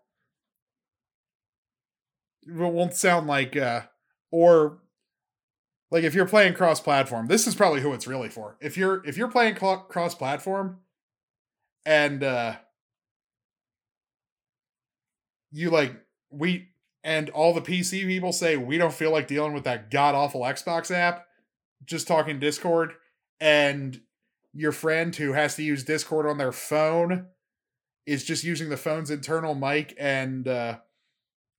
it 2.47 2.53
won't 2.53 2.95
sound 2.95 3.27
like 3.27 3.57
uh 3.57 3.83
or 4.31 4.79
like 5.91 6.05
if 6.05 6.15
you're 6.15 6.27
playing 6.27 6.55
cross 6.55 6.81
platform, 6.81 7.27
this 7.27 7.47
is 7.47 7.55
probably 7.55 7.83
who 7.83 7.93
it's 7.93 8.07
really 8.07 8.31
for. 8.31 8.57
If 8.61 8.77
you're 8.77 9.05
if 9.07 9.17
you're 9.17 9.29
playing 9.29 9.57
cross 9.57 10.15
platform 10.15 10.79
and 11.85 12.25
uh 12.25 12.55
you 15.51 15.71
like 15.71 15.95
we 16.31 16.69
and 17.05 17.29
all 17.31 17.53
the 17.53 17.61
PC 17.61 18.07
people 18.07 18.33
say 18.33 18.57
we 18.57 18.79
don't 18.79 18.95
feel 18.95 19.11
like 19.13 19.27
dealing 19.27 19.53
with 19.53 19.65
that 19.65 19.91
god 19.91 20.15
awful 20.15 20.41
Xbox 20.41 20.91
app, 20.91 21.27
just 21.85 22.07
talking 22.07 22.39
Discord, 22.39 22.93
and 23.41 24.01
your 24.53 24.73
friend 24.73 25.15
who 25.17 25.33
has 25.33 25.57
to 25.57 25.63
use 25.63 25.85
Discord 25.85 26.27
on 26.27 26.39
their 26.39 26.53
phone 26.53 27.27
is 28.07 28.25
just 28.25 28.45
using 28.45 28.69
the 28.69 28.77
phone's 28.77 29.11
internal 29.11 29.55
mic 29.55 29.95
and 29.99 30.47
uh, 30.49 30.79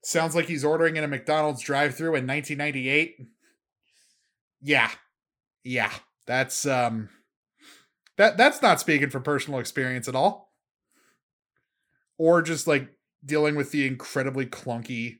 sounds 0.04 0.36
like 0.36 0.46
he's 0.46 0.66
ordering 0.66 0.98
in 0.98 1.04
a 1.04 1.08
McDonald's 1.08 1.62
drive-through 1.62 2.16
in 2.16 2.28
1998. 2.28 3.28
Yeah, 4.62 4.92
yeah, 5.64 5.92
that's 6.26 6.66
um, 6.66 7.10
that 8.18 8.38
that's 8.38 8.62
not 8.62 8.80
speaking 8.80 9.10
from 9.10 9.24
personal 9.24 9.60
experience 9.60 10.08
at 10.08 10.16
all, 10.16 10.54
or 12.18 12.42
just 12.42 12.68
like 12.68 12.90
dealing 13.26 13.56
with 13.56 13.72
the 13.72 13.88
incredibly 13.88 14.46
clunky 14.46 15.20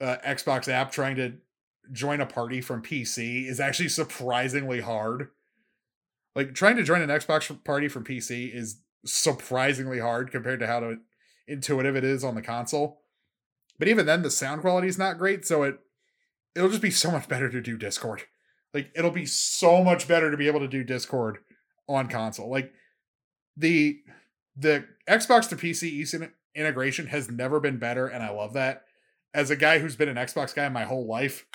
uh, 0.00 0.16
Xbox 0.26 0.68
app 0.68 0.92
trying 0.92 1.16
to 1.16 1.34
join 1.92 2.20
a 2.20 2.26
party 2.26 2.60
from 2.60 2.82
PC 2.82 3.48
is 3.48 3.60
actually 3.60 3.88
surprisingly 3.88 4.80
hard. 4.80 5.28
Like 6.34 6.54
trying 6.54 6.76
to 6.76 6.82
join 6.82 7.02
an 7.02 7.10
Xbox 7.10 7.64
party 7.64 7.88
from 7.88 8.04
PC 8.04 8.54
is 8.54 8.80
surprisingly 9.04 9.98
hard 9.98 10.30
compared 10.30 10.60
to 10.60 10.66
how 10.66 10.80
to, 10.80 10.96
intuitive 11.48 11.96
it 11.96 12.04
is 12.04 12.22
on 12.22 12.34
the 12.34 12.42
console. 12.42 13.02
But 13.78 13.88
even 13.88 14.06
then, 14.06 14.22
the 14.22 14.30
sound 14.30 14.60
quality 14.60 14.88
is 14.88 14.98
not 14.98 15.18
great, 15.18 15.44
so 15.44 15.62
it 15.62 15.78
it'll 16.54 16.68
just 16.68 16.82
be 16.82 16.90
so 16.90 17.10
much 17.10 17.28
better 17.28 17.48
to 17.48 17.60
do 17.60 17.76
Discord. 17.76 18.22
Like 18.72 18.90
it'll 18.94 19.10
be 19.10 19.26
so 19.26 19.82
much 19.82 20.06
better 20.06 20.30
to 20.30 20.36
be 20.36 20.46
able 20.46 20.60
to 20.60 20.68
do 20.68 20.84
Discord 20.84 21.38
on 21.88 22.08
console. 22.08 22.50
Like 22.50 22.72
the 23.56 24.00
the 24.56 24.84
Xbox 25.08 25.48
to 25.48 25.56
PC 25.56 26.30
integration 26.54 27.06
has 27.06 27.30
never 27.30 27.58
been 27.58 27.78
better, 27.78 28.06
and 28.06 28.22
I 28.22 28.30
love 28.30 28.52
that. 28.54 28.84
As 29.32 29.50
a 29.50 29.56
guy 29.56 29.78
who's 29.78 29.96
been 29.96 30.08
an 30.08 30.16
Xbox 30.16 30.54
guy 30.54 30.68
my 30.68 30.84
whole 30.84 31.06
life, 31.06 31.46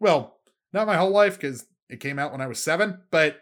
well, 0.00 0.38
not 0.72 0.86
my 0.86 0.96
whole 0.96 1.10
life 1.10 1.38
because 1.40 1.66
it 1.88 2.00
came 2.00 2.18
out 2.18 2.32
when 2.32 2.40
I 2.40 2.46
was 2.46 2.62
seven, 2.62 3.02
but 3.10 3.40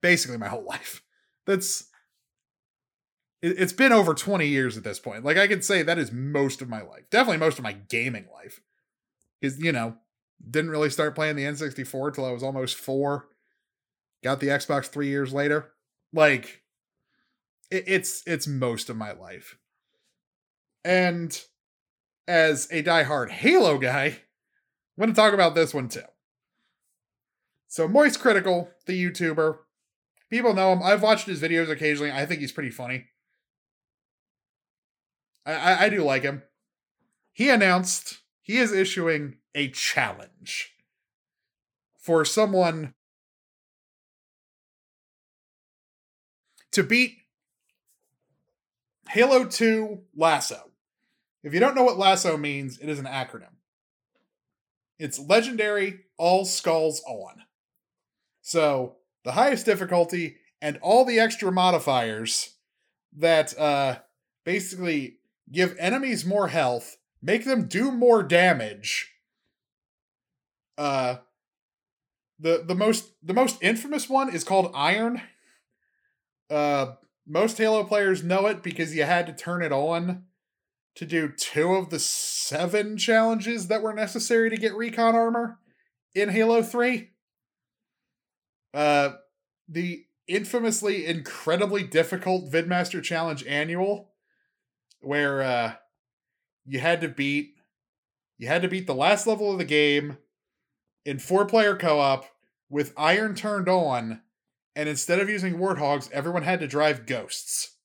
basically 0.00 0.38
my 0.38 0.48
whole 0.48 0.64
life. 0.68 1.02
That's 1.46 1.84
it's 3.40 3.72
been 3.72 3.92
over 3.92 4.14
20 4.14 4.48
years 4.48 4.76
at 4.76 4.82
this 4.82 4.98
point. 4.98 5.24
Like 5.24 5.36
I 5.36 5.46
can 5.46 5.62
say 5.62 5.82
that 5.82 5.98
is 5.98 6.10
most 6.10 6.60
of 6.60 6.68
my 6.68 6.82
life. 6.82 7.08
Definitely 7.10 7.38
most 7.38 7.58
of 7.58 7.64
my 7.64 7.72
gaming 7.72 8.26
life. 8.34 8.60
Cuz 9.42 9.58
you 9.62 9.72
know, 9.72 9.96
didn't 10.50 10.70
really 10.70 10.90
start 10.90 11.14
playing 11.14 11.36
the 11.36 11.44
N64 11.44 12.14
till 12.14 12.24
I 12.24 12.32
was 12.32 12.42
almost 12.42 12.76
4. 12.76 13.28
Got 14.24 14.40
the 14.40 14.48
Xbox 14.48 14.86
3 14.86 15.06
years 15.06 15.32
later. 15.32 15.72
Like 16.12 16.62
it, 17.70 17.84
it's 17.86 18.22
it's 18.26 18.46
most 18.46 18.90
of 18.90 18.96
my 18.96 19.12
life. 19.12 19.56
And 20.84 21.40
as 22.26 22.66
a 22.70 22.82
diehard 22.82 23.30
Halo 23.30 23.78
guy, 23.78 24.22
I'm 24.98 25.02
going 25.02 25.14
to 25.14 25.20
talk 25.20 25.32
about 25.32 25.54
this 25.54 25.72
one 25.72 25.88
too. 25.88 26.02
So 27.68 27.86
Moist 27.86 28.18
Critical, 28.18 28.68
the 28.86 29.00
YouTuber, 29.00 29.58
people 30.28 30.54
know 30.54 30.72
him. 30.72 30.82
I've 30.82 31.02
watched 31.02 31.28
his 31.28 31.40
videos 31.40 31.70
occasionally. 31.70 32.10
I 32.10 32.26
think 32.26 32.40
he's 32.40 32.50
pretty 32.50 32.70
funny. 32.70 33.04
I, 35.46 35.52
I, 35.52 35.84
I 35.84 35.88
do 35.88 36.02
like 36.02 36.22
him. 36.22 36.42
He 37.32 37.48
announced 37.48 38.18
he 38.40 38.58
is 38.58 38.72
issuing 38.72 39.36
a 39.54 39.68
challenge 39.68 40.74
for 41.96 42.24
someone 42.24 42.94
to 46.72 46.82
beat 46.82 47.18
Halo 49.10 49.44
2 49.44 50.00
LASO. 50.18 50.58
If 51.44 51.54
you 51.54 51.60
don't 51.60 51.76
know 51.76 51.84
what 51.84 51.98
LASO 51.98 52.36
means, 52.40 52.80
it 52.80 52.88
is 52.88 52.98
an 52.98 53.04
acronym. 53.04 53.57
It's 54.98 55.18
legendary, 55.18 56.00
all 56.16 56.44
skulls 56.44 57.02
on. 57.06 57.42
So, 58.42 58.96
the 59.24 59.32
highest 59.32 59.66
difficulty 59.66 60.36
and 60.60 60.78
all 60.82 61.04
the 61.04 61.20
extra 61.20 61.52
modifiers 61.52 62.54
that 63.16 63.56
uh, 63.58 63.98
basically 64.44 65.18
give 65.50 65.76
enemies 65.78 66.24
more 66.24 66.48
health, 66.48 66.96
make 67.22 67.44
them 67.44 67.68
do 67.68 67.90
more 67.90 68.22
damage. 68.22 69.12
Uh 70.76 71.16
the 72.38 72.62
the 72.64 72.74
most 72.74 73.12
the 73.22 73.34
most 73.34 73.60
infamous 73.62 74.08
one 74.08 74.32
is 74.32 74.44
called 74.44 74.70
Iron. 74.74 75.20
Uh 76.48 76.92
most 77.26 77.58
Halo 77.58 77.84
players 77.84 78.22
know 78.22 78.46
it 78.46 78.62
because 78.62 78.94
you 78.94 79.02
had 79.02 79.26
to 79.26 79.32
turn 79.34 79.62
it 79.62 79.72
on 79.72 80.24
to 80.98 81.06
do 81.06 81.28
two 81.28 81.74
of 81.74 81.90
the 81.90 82.00
seven 82.00 82.96
challenges 82.96 83.68
that 83.68 83.82
were 83.82 83.94
necessary 83.94 84.50
to 84.50 84.56
get 84.56 84.74
recon 84.74 85.14
armor 85.14 85.60
in 86.12 86.28
Halo 86.28 86.60
3. 86.60 87.10
Uh 88.74 89.10
the 89.68 90.06
infamously 90.26 91.06
incredibly 91.06 91.84
difficult 91.84 92.50
Vidmaster 92.50 93.00
Challenge 93.00 93.46
annual 93.46 94.10
where 95.00 95.40
uh, 95.40 95.74
you 96.66 96.80
had 96.80 97.00
to 97.00 97.08
beat 97.08 97.54
you 98.36 98.48
had 98.48 98.62
to 98.62 98.68
beat 98.68 98.88
the 98.88 98.94
last 98.94 99.26
level 99.26 99.52
of 99.52 99.58
the 99.58 99.64
game 99.64 100.18
in 101.04 101.20
four 101.20 101.46
player 101.46 101.76
co-op 101.76 102.26
with 102.68 102.92
iron 102.96 103.36
turned 103.36 103.68
on 103.68 104.20
and 104.74 104.88
instead 104.88 105.20
of 105.20 105.30
using 105.30 105.58
warthogs 105.58 106.10
everyone 106.10 106.42
had 106.42 106.58
to 106.58 106.66
drive 106.66 107.06
ghosts 107.06 107.77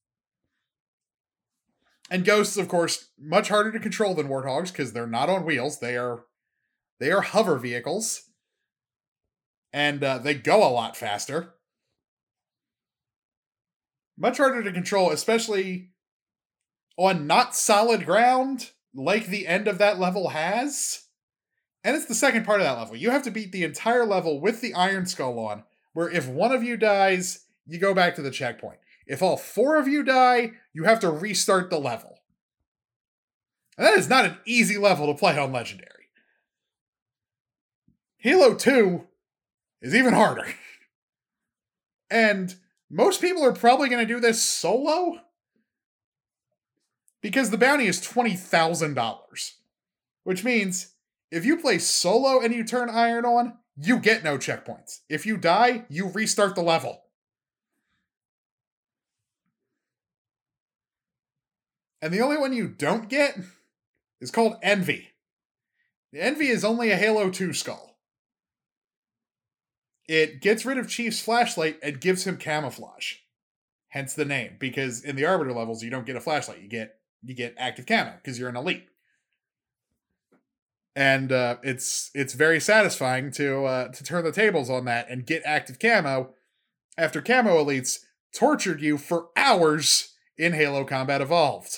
and 2.10 2.26
ghosts 2.26 2.58
of 2.58 2.68
course 2.68 3.10
much 3.20 3.50
harder 3.50 3.72
to 3.72 3.80
control 3.80 4.14
than 4.14 4.28
warthogs 4.28 4.72
because 4.72 4.94
they're 4.94 5.08
not 5.08 5.30
on 5.30 5.46
wheels 5.46 5.80
they 5.80 5.98
are 5.98 6.26
they 7.00 7.12
are 7.12 7.22
hover 7.22 7.58
vehicles 7.58 8.30
and 9.72 10.04
uh, 10.04 10.18
they 10.18 10.34
go 10.34 10.68
a 10.68 10.70
lot 10.70 10.96
faster 10.96 11.54
much 14.18 14.38
harder 14.38 14.64
to 14.64 14.72
control 14.72 15.12
especially 15.12 15.90
on 16.98 17.28
not 17.28 17.56
solid 17.56 18.06
ground 18.06 18.72
like 18.94 19.28
the 19.28 19.48
end 19.48 19.68
of 19.68 19.78
that 19.80 20.00
level 20.00 20.30
has. 20.30 21.06
And 21.84 21.96
it's 21.96 22.06
the 22.06 22.16
second 22.16 22.46
part 22.46 22.62
of 22.62 22.66
that 22.66 22.78
level. 22.78 22.96
You 22.96 23.10
have 23.10 23.24
to 23.24 23.32
beat 23.32 23.52
the 23.52 23.64
entire 23.64 24.06
level 24.06 24.40
with 24.40 24.62
the 24.62 24.74
Iron 24.74 25.06
Skull 25.06 25.38
on, 25.40 25.64
where 25.94 26.10
if 26.10 26.28
one 26.28 26.52
of 26.52 26.64
you 26.64 26.78
dies, 26.78 27.46
you 27.66 27.78
go 27.78 27.94
back 27.94 28.16
to 28.16 28.22
the 28.22 28.32
checkpoint. 28.32 28.80
If 29.06 29.22
all 29.22 29.38
four 29.38 29.78
of 29.78 29.88
you 29.88 30.04
die, 30.04 30.54
you 30.74 30.86
have 30.86 31.00
to 31.02 31.12
restart 31.12 31.70
the 31.70 31.80
level. 31.80 32.20
And 33.78 33.88
that 33.88 33.98
is 33.98 34.10
not 34.10 34.26
an 34.26 34.38
easy 34.46 34.78
level 34.78 35.08
to 35.08 35.14
play 35.18 35.38
on 35.38 35.52
Legendary. 35.52 35.90
Halo 38.18 38.56
2 38.56 39.06
is 39.82 39.96
even 39.96 40.14
harder. 40.14 40.46
and 42.10 42.56
most 42.90 43.20
people 43.20 43.44
are 43.44 43.54
probably 43.54 43.90
going 43.90 44.06
to 44.06 44.14
do 44.14 44.20
this 44.20 44.42
solo 44.42 45.20
because 47.22 47.50
the 47.50 47.58
bounty 47.58 47.88
is 47.88 48.00
$20,000. 48.00 49.52
Which 50.24 50.44
means 50.44 50.94
if 51.32 51.44
you 51.44 51.58
play 51.58 51.80
solo 51.80 52.40
and 52.40 52.54
you 52.54 52.64
turn 52.64 52.90
iron 52.90 53.26
on, 53.26 53.58
you 53.76 53.98
get 53.98 54.24
no 54.24 54.38
checkpoints. 54.38 55.00
If 55.10 55.26
you 55.26 55.36
die, 55.36 55.86
you 55.90 56.10
restart 56.10 56.56
the 56.56 56.62
level. 56.62 57.03
And 62.04 62.14
the 62.14 62.20
only 62.20 62.36
one 62.36 62.52
you 62.52 62.68
don't 62.68 63.08
get 63.08 63.40
is 64.20 64.30
called 64.30 64.58
Envy. 64.62 65.12
The 66.12 66.22
Envy 66.22 66.50
is 66.50 66.66
only 66.66 66.92
a 66.92 66.98
Halo 66.98 67.30
2 67.30 67.54
skull. 67.54 67.96
It 70.10 70.42
gets 70.42 70.66
rid 70.66 70.78
of 70.78 70.90
Chief's 70.90 71.22
flashlight 71.22 71.80
and 71.82 72.02
gives 72.02 72.28
him 72.28 72.36
camouflage. 72.36 73.14
Hence 73.88 74.16
the 74.16 74.26
name, 74.26 74.58
because 74.60 75.02
in 75.02 75.16
the 75.16 75.26
Arbiter 75.26 75.54
levels, 75.54 75.82
you 75.82 75.90
don't 75.90 76.06
get 76.06 76.18
a 76.18 76.20
flashlight, 76.20 76.62
you 76.62 76.68
get 76.68 76.96
you 77.24 77.34
get 77.34 77.56
active 77.58 77.86
camo 77.86 78.16
because 78.18 78.38
you're 78.38 78.50
an 78.50 78.58
elite 78.58 78.84
and 80.94 81.32
uh, 81.32 81.56
it's 81.64 82.12
it's 82.14 82.34
very 82.34 82.60
satisfying 82.60 83.32
to 83.32 83.64
uh, 83.64 83.88
to 83.94 84.04
turn 84.04 84.26
the 84.26 84.34
tables 84.34 84.70
on 84.70 84.84
that 84.84 85.10
and 85.10 85.26
get 85.26 85.42
active 85.46 85.80
camo 85.80 86.34
after 86.98 87.22
camo 87.22 87.64
elites 87.64 88.00
tortured 88.36 88.82
you 88.82 88.98
for 88.98 89.28
hours 89.38 90.16
in 90.38 90.52
Halo 90.52 90.84
Combat 90.84 91.22
Evolved. 91.22 91.78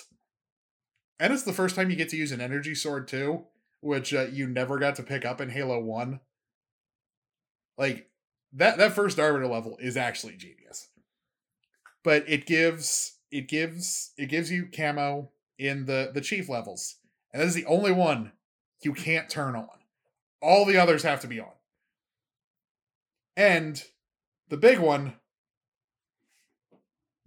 And 1.19 1.33
it's 1.33 1.43
the 1.43 1.53
first 1.53 1.75
time 1.75 1.89
you 1.89 1.95
get 1.95 2.09
to 2.09 2.17
use 2.17 2.31
an 2.31 2.41
energy 2.41 2.75
sword 2.75 3.07
too, 3.07 3.45
which 3.81 4.13
uh, 4.13 4.27
you 4.31 4.47
never 4.47 4.79
got 4.79 4.95
to 4.95 5.03
pick 5.03 5.25
up 5.25 5.39
in 5.39 5.49
Halo 5.49 5.79
One. 5.79 6.19
Like 7.77 8.09
that 8.53 8.77
that 8.77 8.93
first 8.93 9.19
Arbiter 9.19 9.47
level 9.47 9.77
is 9.79 9.97
actually 9.97 10.35
genius, 10.35 10.89
but 12.03 12.23
it 12.27 12.45
gives 12.45 13.17
it 13.31 13.47
gives 13.47 14.11
it 14.17 14.27
gives 14.27 14.51
you 14.51 14.67
camo 14.75 15.31
in 15.57 15.85
the 15.85 16.11
the 16.13 16.21
chief 16.21 16.49
levels, 16.49 16.97
and 17.33 17.41
that 17.41 17.47
is 17.47 17.53
the 17.53 17.65
only 17.65 17.91
one 17.91 18.31
you 18.81 18.93
can't 18.93 19.29
turn 19.29 19.55
on. 19.55 19.67
All 20.41 20.65
the 20.65 20.77
others 20.77 21.03
have 21.03 21.21
to 21.21 21.27
be 21.27 21.39
on. 21.39 21.47
And 23.35 23.83
the 24.49 24.57
big 24.57 24.79
one 24.79 25.15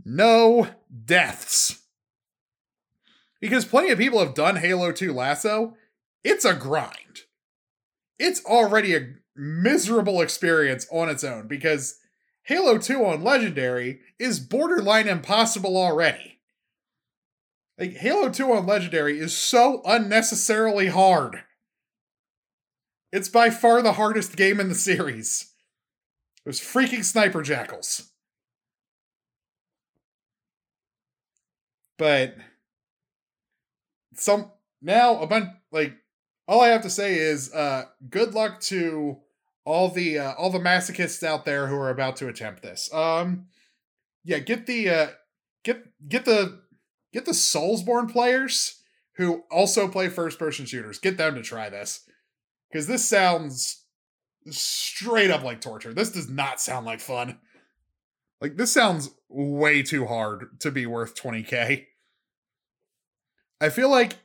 no 0.04 0.68
deaths. 1.04 1.82
Because 3.40 3.64
plenty 3.64 3.90
of 3.90 3.98
people 3.98 4.18
have 4.18 4.34
done 4.34 4.56
Halo 4.56 4.92
2 4.92 5.12
LASO. 5.12 5.74
It's 6.24 6.44
a 6.44 6.54
grind. 6.54 7.20
It's 8.18 8.44
already 8.44 8.96
a 8.96 9.14
miserable 9.36 10.20
experience 10.20 10.86
on 10.90 11.08
its 11.08 11.22
own 11.22 11.46
because 11.46 11.98
Halo 12.44 12.78
2 12.78 13.04
on 13.04 13.22
Legendary 13.22 14.00
is 14.18 14.40
borderline 14.40 15.06
impossible 15.06 15.76
already. 15.76 16.40
Like, 17.78 17.92
Halo 17.92 18.28
2 18.30 18.52
on 18.52 18.66
Legendary 18.66 19.20
is 19.20 19.36
so 19.36 19.82
unnecessarily 19.84 20.88
hard. 20.88 21.44
It's 23.12 23.28
by 23.28 23.50
far 23.50 23.82
the 23.82 23.92
hardest 23.92 24.36
game 24.36 24.58
in 24.58 24.68
the 24.68 24.74
series. 24.74 25.52
Those 26.44 26.60
freaking 26.60 27.04
sniper 27.04 27.42
jackals. 27.42 28.10
But 31.98 32.36
some 34.18 34.50
now 34.80 35.20
a 35.20 35.26
bunch 35.26 35.48
like 35.70 35.94
all 36.46 36.60
I 36.60 36.68
have 36.68 36.82
to 36.82 36.90
say 36.90 37.18
is 37.18 37.52
uh 37.52 37.84
good 38.08 38.34
luck 38.34 38.60
to 38.62 39.18
all 39.64 39.88
the 39.88 40.18
uh, 40.18 40.32
all 40.32 40.50
the 40.50 40.58
masochists 40.58 41.22
out 41.22 41.44
there 41.44 41.66
who 41.66 41.76
are 41.76 41.90
about 41.90 42.16
to 42.16 42.28
attempt 42.28 42.62
this. 42.62 42.92
Um 42.92 43.46
yeah, 44.24 44.38
get 44.38 44.66
the 44.66 44.88
uh 44.88 45.06
get 45.62 45.84
get 46.08 46.24
the 46.24 46.60
get 47.12 47.24
the 47.24 47.32
Soulsborne 47.32 48.10
players 48.10 48.80
who 49.16 49.42
also 49.50 49.88
play 49.88 50.08
first 50.08 50.38
person 50.38 50.64
shooters. 50.64 50.98
Get 50.98 51.18
them 51.18 51.34
to 51.34 51.42
try 51.42 51.68
this. 51.68 52.08
Cuz 52.72 52.86
this 52.86 53.06
sounds 53.06 53.84
straight 54.50 55.30
up 55.30 55.42
like 55.42 55.60
torture. 55.60 55.92
This 55.92 56.10
does 56.10 56.28
not 56.28 56.60
sound 56.60 56.86
like 56.86 57.00
fun. 57.00 57.38
Like 58.40 58.56
this 58.56 58.72
sounds 58.72 59.10
way 59.28 59.82
too 59.82 60.06
hard 60.06 60.60
to 60.60 60.70
be 60.70 60.86
worth 60.86 61.14
20k. 61.14 61.86
I 63.60 63.68
feel 63.68 63.90
like 63.90 64.18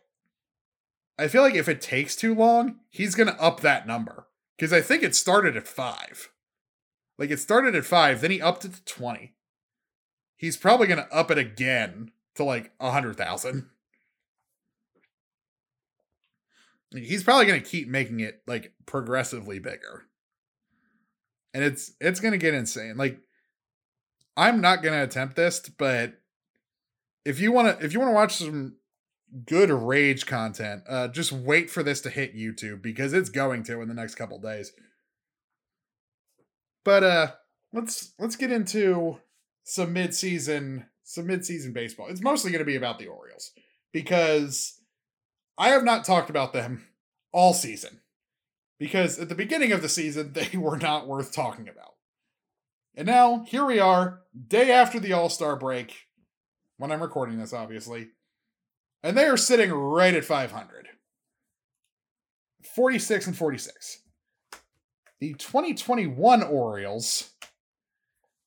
I 1.17 1.27
feel 1.27 1.41
like 1.41 1.55
if 1.55 1.69
it 1.69 1.81
takes 1.81 2.15
too 2.15 2.33
long, 2.33 2.79
he's 2.89 3.15
to 3.27 3.41
up 3.41 3.61
that 3.61 3.87
number 3.87 4.27
because 4.57 4.73
I 4.73 4.81
think 4.81 5.03
it 5.03 5.15
started 5.15 5.55
at 5.55 5.67
5. 5.67 6.29
Like 7.17 7.29
it 7.29 7.39
started 7.39 7.75
at 7.75 7.85
5, 7.85 8.21
then 8.21 8.31
he 8.31 8.41
upped 8.41 8.65
it 8.65 8.73
to 8.73 8.83
20. 8.85 9.33
He's 10.35 10.57
probably 10.57 10.87
to 10.99 11.13
up 11.13 11.29
it 11.31 11.37
again 11.37 12.11
to 12.35 12.43
like 12.43 12.71
a 12.79 12.85
100,000. 12.85 13.69
He's 16.91 17.23
probably 17.23 17.45
to 17.61 17.69
keep 17.69 17.87
making 17.87 18.19
it 18.19 18.41
like 18.45 18.73
progressively 18.85 19.59
bigger. 19.59 20.03
And 21.53 21.63
it's 21.63 21.93
it's 21.99 22.19
to 22.33 22.37
get 22.37 22.53
insane. 22.53 22.97
Like 22.97 23.19
I'm 24.35 24.61
not 24.61 24.81
to 24.93 25.03
attempt 25.03 25.35
this, 25.35 25.59
but 25.77 26.13
if 27.25 27.39
you 27.39 27.51
want 27.51 27.79
to 27.79 27.85
if 27.85 27.93
you 27.93 27.99
want 27.99 28.09
to 28.09 28.15
watch 28.15 28.35
some 28.35 28.75
good 29.45 29.69
rage 29.69 30.25
content. 30.25 30.83
Uh, 30.87 31.07
just 31.07 31.31
wait 31.31 31.69
for 31.69 31.83
this 31.83 32.01
to 32.01 32.09
hit 32.09 32.35
YouTube 32.35 32.81
because 32.81 33.13
it's 33.13 33.29
going 33.29 33.63
to 33.63 33.81
in 33.81 33.87
the 33.87 33.93
next 33.93 34.15
couple 34.15 34.39
days. 34.39 34.71
But 36.83 37.03
uh, 37.03 37.31
let's 37.71 38.13
let's 38.19 38.35
get 38.35 38.51
into 38.51 39.17
some 39.63 39.93
mid-season 39.93 40.87
some 41.03 41.27
mid-season 41.27 41.73
baseball. 41.73 42.07
It's 42.09 42.21
mostly 42.21 42.51
going 42.51 42.59
to 42.59 42.65
be 42.65 42.75
about 42.75 42.99
the 42.99 43.07
Orioles 43.07 43.51
because 43.91 44.79
I 45.57 45.69
have 45.69 45.83
not 45.83 46.05
talked 46.05 46.29
about 46.29 46.53
them 46.53 46.87
all 47.31 47.53
season 47.53 48.01
because 48.79 49.19
at 49.19 49.29
the 49.29 49.35
beginning 49.35 49.71
of 49.71 49.81
the 49.81 49.89
season 49.89 50.33
they 50.33 50.57
were 50.57 50.77
not 50.77 51.07
worth 51.07 51.33
talking 51.33 51.67
about. 51.67 51.93
And 52.95 53.07
now 53.07 53.43
here 53.47 53.65
we 53.65 53.79
are, 53.79 54.21
day 54.47 54.71
after 54.71 54.99
the 54.99 55.13
All-Star 55.13 55.55
break 55.55 56.07
when 56.77 56.91
I'm 56.91 57.01
recording 57.01 57.39
this 57.39 57.53
obviously 57.53 58.09
and 59.03 59.17
they 59.17 59.25
are 59.25 59.37
sitting 59.37 59.71
right 59.71 60.13
at 60.13 60.23
500. 60.23 60.87
46 62.75 63.27
and 63.27 63.37
46. 63.37 63.99
The 65.19 65.33
2021 65.33 66.43
Orioles 66.43 67.31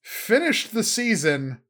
finished 0.02 0.72
the 0.72 0.82
season 0.82 1.60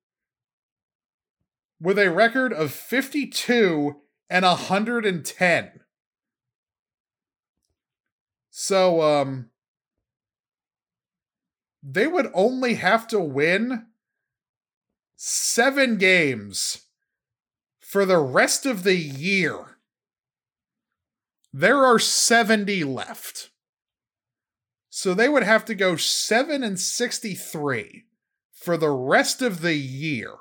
with 1.81 1.99
a 1.99 2.11
record 2.11 2.53
of 2.53 2.73
52 2.73 3.97
and 4.31 4.45
110. 4.45 5.71
So 8.51 9.03
um 9.03 9.51
they 11.83 12.07
would 12.07 12.31
only 12.35 12.75
have 12.75 13.07
to 13.09 13.21
win 13.21 13.87
7 15.17 15.99
games 15.99 16.86
for 17.97 18.05
the 18.05 18.19
rest 18.19 18.67
of 18.67 18.83
the 18.83 18.95
year, 18.95 19.79
there 21.51 21.83
are 21.83 21.99
70 21.99 22.85
left. 22.85 23.49
So 24.91 25.15
they 25.15 25.31
would 25.31 25.45
have 25.45 25.65
to 25.65 25.75
go 25.75 25.97
7 25.97 26.63
and 26.63 26.79
63 26.79 28.05
for 28.53 28.77
the 28.77 28.91
rest 28.91 29.41
of 29.41 29.63
the 29.63 29.77
year 29.77 30.33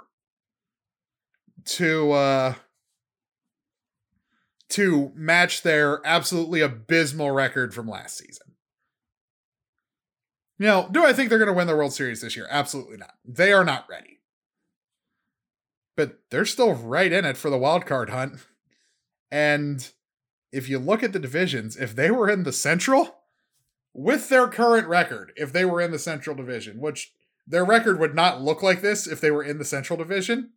to 1.78 2.12
uh 2.12 2.54
to 4.72 5.14
match 5.16 5.62
their 5.62 6.06
absolutely 6.06 6.60
abysmal 6.60 7.32
record 7.32 7.74
from 7.74 7.88
last 7.88 8.18
season. 8.18 8.48
Now, 10.60 10.90
do 10.90 11.06
I 11.06 11.14
think 11.14 11.30
they're 11.30 11.40
going 11.40 11.48
to 11.48 11.54
win 11.54 11.68
the 11.68 11.76
World 11.78 11.94
Series 11.94 12.20
this 12.20 12.36
year? 12.36 12.48
Absolutely 12.50 12.98
not. 12.98 13.14
They 13.24 13.54
are 13.54 13.64
not 13.64 13.88
ready 13.90 14.15
but 15.96 16.20
they're 16.30 16.46
still 16.46 16.74
right 16.74 17.12
in 17.12 17.26
it 17.26 17.38
for 17.38 17.50
the 17.50 17.58
wild 17.58 17.86
card 17.86 18.10
hunt. 18.10 18.46
And 19.32 19.90
if 20.52 20.70
you 20.70 20.80
look 20.80 21.04
at 21.04 21.14
the 21.14 21.20
divisions, 21.20 21.78
if 21.78 21.96
they 21.96 22.12
were 22.12 22.30
in 22.30 22.44
the 22.44 22.54
Central, 22.54 23.16
with 23.94 24.30
their 24.30 24.48
current 24.48 24.88
record, 24.88 25.32
if 25.36 25.54
they 25.54 25.66
were 25.66 25.82
in 25.82 25.92
the 25.92 26.00
Central 26.00 26.36
Division, 26.36 26.80
which 26.80 27.14
their 27.48 27.64
record 27.64 28.00
would 28.00 28.14
not 28.14 28.42
look 28.42 28.62
like 28.62 28.82
this 28.82 29.08
if 29.08 29.22
they 29.22 29.32
were 29.32 29.44
in 29.44 29.58
the 29.58 29.66
Central 29.66 29.98
Division, 29.98 30.52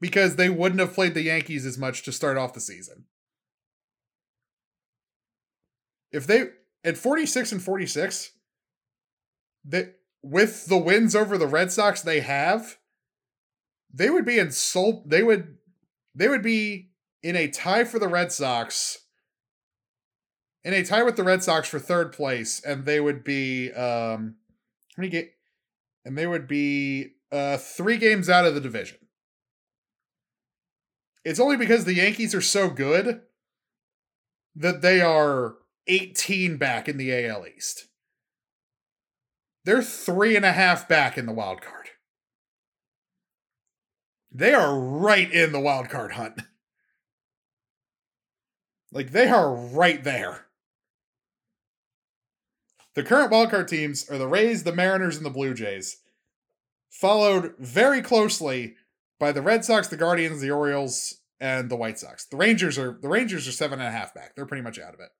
because 0.00 0.36
they 0.36 0.48
wouldn't 0.48 0.80
have 0.80 0.94
played 0.94 1.14
the 1.14 1.22
Yankees 1.22 1.64
as 1.64 1.78
much 1.78 2.02
to 2.02 2.12
start 2.12 2.36
off 2.36 2.52
the 2.52 2.60
season. 2.60 3.04
If 6.12 6.26
they 6.26 6.50
at 6.84 6.98
46 6.98 7.52
and 7.52 7.62
46, 7.62 8.32
that 9.66 9.96
with 10.22 10.66
the 10.66 10.78
wins 10.78 11.14
over 11.14 11.38
the 11.38 11.46
Red 11.46 11.70
Sox 11.70 12.02
they 12.02 12.20
have, 12.20 12.78
they 13.92 14.10
would 14.10 14.24
be 14.24 14.38
in 14.38 14.50
sole 14.50 15.02
they 15.06 15.22
would 15.22 15.56
they 16.14 16.28
would 16.28 16.42
be 16.42 16.90
in 17.22 17.36
a 17.36 17.48
tie 17.48 17.84
for 17.84 17.98
the 17.98 18.08
Red 18.08 18.32
Sox 18.32 18.98
in 20.64 20.74
a 20.74 20.84
tie 20.84 21.02
with 21.02 21.16
the 21.16 21.24
Red 21.24 21.42
Sox 21.42 21.68
for 21.68 21.78
third 21.78 22.12
place 22.12 22.60
and 22.64 22.84
they 22.84 23.00
would 23.00 23.24
be 23.24 23.72
um 23.72 24.36
how 24.96 25.02
many 25.02 25.10
get 25.10 25.32
and 26.04 26.16
they 26.16 26.26
would 26.26 26.46
be 26.46 27.14
uh 27.32 27.56
3 27.56 27.96
games 27.98 28.28
out 28.28 28.46
of 28.46 28.54
the 28.54 28.60
division. 28.60 28.98
It's 31.24 31.40
only 31.40 31.56
because 31.56 31.84
the 31.84 31.94
Yankees 31.94 32.34
are 32.34 32.40
so 32.40 32.70
good 32.70 33.22
that 34.54 34.82
they 34.82 35.00
are 35.00 35.56
18 35.86 36.56
back 36.56 36.88
in 36.88 36.96
the 36.96 37.26
AL 37.26 37.46
East. 37.46 37.88
They're 39.64 39.82
three 39.82 40.36
and 40.36 40.44
a 40.44 40.52
half 40.52 40.88
back 40.88 41.18
in 41.18 41.26
the 41.26 41.32
wild 41.32 41.60
card. 41.60 41.79
They 44.32 44.54
are 44.54 44.78
right 44.78 45.30
in 45.30 45.52
the 45.52 45.60
wild 45.60 45.88
card 45.88 46.12
hunt. 46.12 46.42
Like 48.92 49.12
they 49.12 49.28
are 49.28 49.54
right 49.54 50.02
there. 50.02 50.46
The 52.94 53.02
current 53.04 53.32
wildcard 53.32 53.68
teams 53.68 54.08
are 54.10 54.18
the 54.18 54.26
Rays, 54.26 54.64
the 54.64 54.74
Mariners, 54.74 55.16
and 55.16 55.24
the 55.24 55.30
Blue 55.30 55.54
Jays, 55.54 55.98
followed 56.90 57.54
very 57.58 58.02
closely 58.02 58.74
by 59.18 59.30
the 59.30 59.42
Red 59.42 59.64
Sox, 59.64 59.86
the 59.86 59.96
Guardians, 59.96 60.40
the 60.40 60.50
Orioles, 60.50 61.20
and 61.38 61.70
the 61.70 61.76
White 61.76 62.00
Sox. 62.00 62.24
The 62.24 62.36
Rangers 62.36 62.78
are 62.78 62.98
the 63.00 63.08
Rangers 63.08 63.46
are 63.46 63.52
seven 63.52 63.78
and 63.78 63.88
a 63.88 63.92
half 63.92 64.12
back. 64.12 64.34
They're 64.34 64.46
pretty 64.46 64.64
much 64.64 64.78
out 64.78 64.94
of 64.94 65.00
it. 65.00 65.10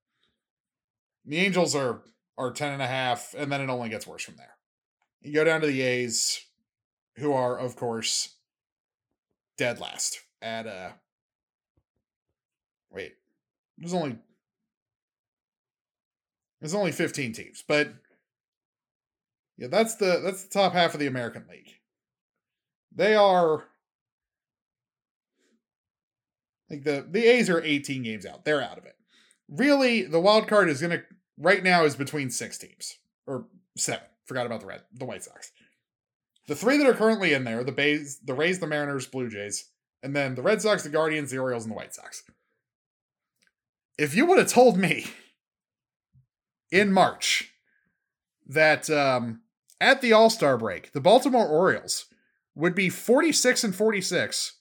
The 1.24 1.38
Angels 1.38 1.76
are 1.76 2.02
are 2.36 2.52
ten 2.52 2.72
and 2.72 2.82
a 2.82 2.88
half, 2.88 3.34
and 3.38 3.52
then 3.52 3.60
it 3.60 3.70
only 3.70 3.88
gets 3.88 4.06
worse 4.06 4.24
from 4.24 4.36
there. 4.36 4.56
You 5.20 5.32
go 5.32 5.44
down 5.44 5.60
to 5.60 5.66
the 5.66 5.82
A's, 5.82 6.44
who 7.18 7.32
are, 7.32 7.56
of 7.56 7.76
course, 7.76 8.36
dead 9.60 9.78
last 9.78 10.20
at 10.40 10.66
uh 10.66 10.90
wait 12.90 13.12
there's 13.76 13.92
only 13.92 14.16
there's 16.60 16.74
only 16.74 16.92
15 16.92 17.32
teams 17.32 17.62
but 17.68 17.92
yeah 19.58 19.68
that's 19.68 19.96
the 19.96 20.20
that's 20.24 20.44
the 20.44 20.50
top 20.50 20.72
half 20.72 20.94
of 20.94 21.00
the 21.00 21.06
american 21.06 21.44
league 21.50 21.74
they 22.90 23.14
are 23.14 23.64
like 26.70 26.82
the 26.84 27.06
the 27.10 27.26
a's 27.26 27.50
are 27.50 27.62
18 27.62 28.02
games 28.02 28.24
out 28.24 28.46
they're 28.46 28.62
out 28.62 28.78
of 28.78 28.86
it 28.86 28.96
really 29.48 30.02
the 30.02 30.20
wild 30.20 30.48
card 30.48 30.70
is 30.70 30.80
gonna 30.80 31.02
right 31.38 31.62
now 31.62 31.84
is 31.84 31.96
between 31.96 32.30
six 32.30 32.56
teams 32.56 32.96
or 33.26 33.46
seven. 33.76 34.06
Forgot 34.26 34.46
about 34.46 34.60
the 34.60 34.66
Red, 34.66 34.82
the 34.92 35.04
White 35.04 35.24
Sox. 35.24 35.50
The 36.46 36.56
three 36.56 36.78
that 36.78 36.86
are 36.86 36.94
currently 36.94 37.32
in 37.32 37.44
there: 37.44 37.64
the 37.64 37.72
Bays, 37.72 38.18
the 38.24 38.34
Rays, 38.34 38.58
the 38.58 38.66
Mariners, 38.66 39.06
Blue 39.06 39.28
Jays, 39.28 39.70
and 40.02 40.14
then 40.14 40.34
the 40.34 40.42
Red 40.42 40.62
Sox, 40.62 40.82
the 40.82 40.88
Guardians, 40.88 41.30
the 41.30 41.38
Orioles, 41.38 41.64
and 41.64 41.72
the 41.72 41.76
White 41.76 41.94
Sox. 41.94 42.22
If 43.98 44.14
you 44.14 44.26
would 44.26 44.38
have 44.38 44.48
told 44.48 44.76
me 44.78 45.06
in 46.70 46.92
March 46.92 47.52
that 48.46 48.88
um, 48.90 49.42
at 49.80 50.00
the 50.00 50.12
All 50.12 50.30
Star 50.30 50.56
break, 50.56 50.92
the 50.92 51.00
Baltimore 51.00 51.46
Orioles 51.46 52.06
would 52.54 52.74
be 52.74 52.88
46 52.88 53.64
and 53.64 53.74
46, 53.74 54.54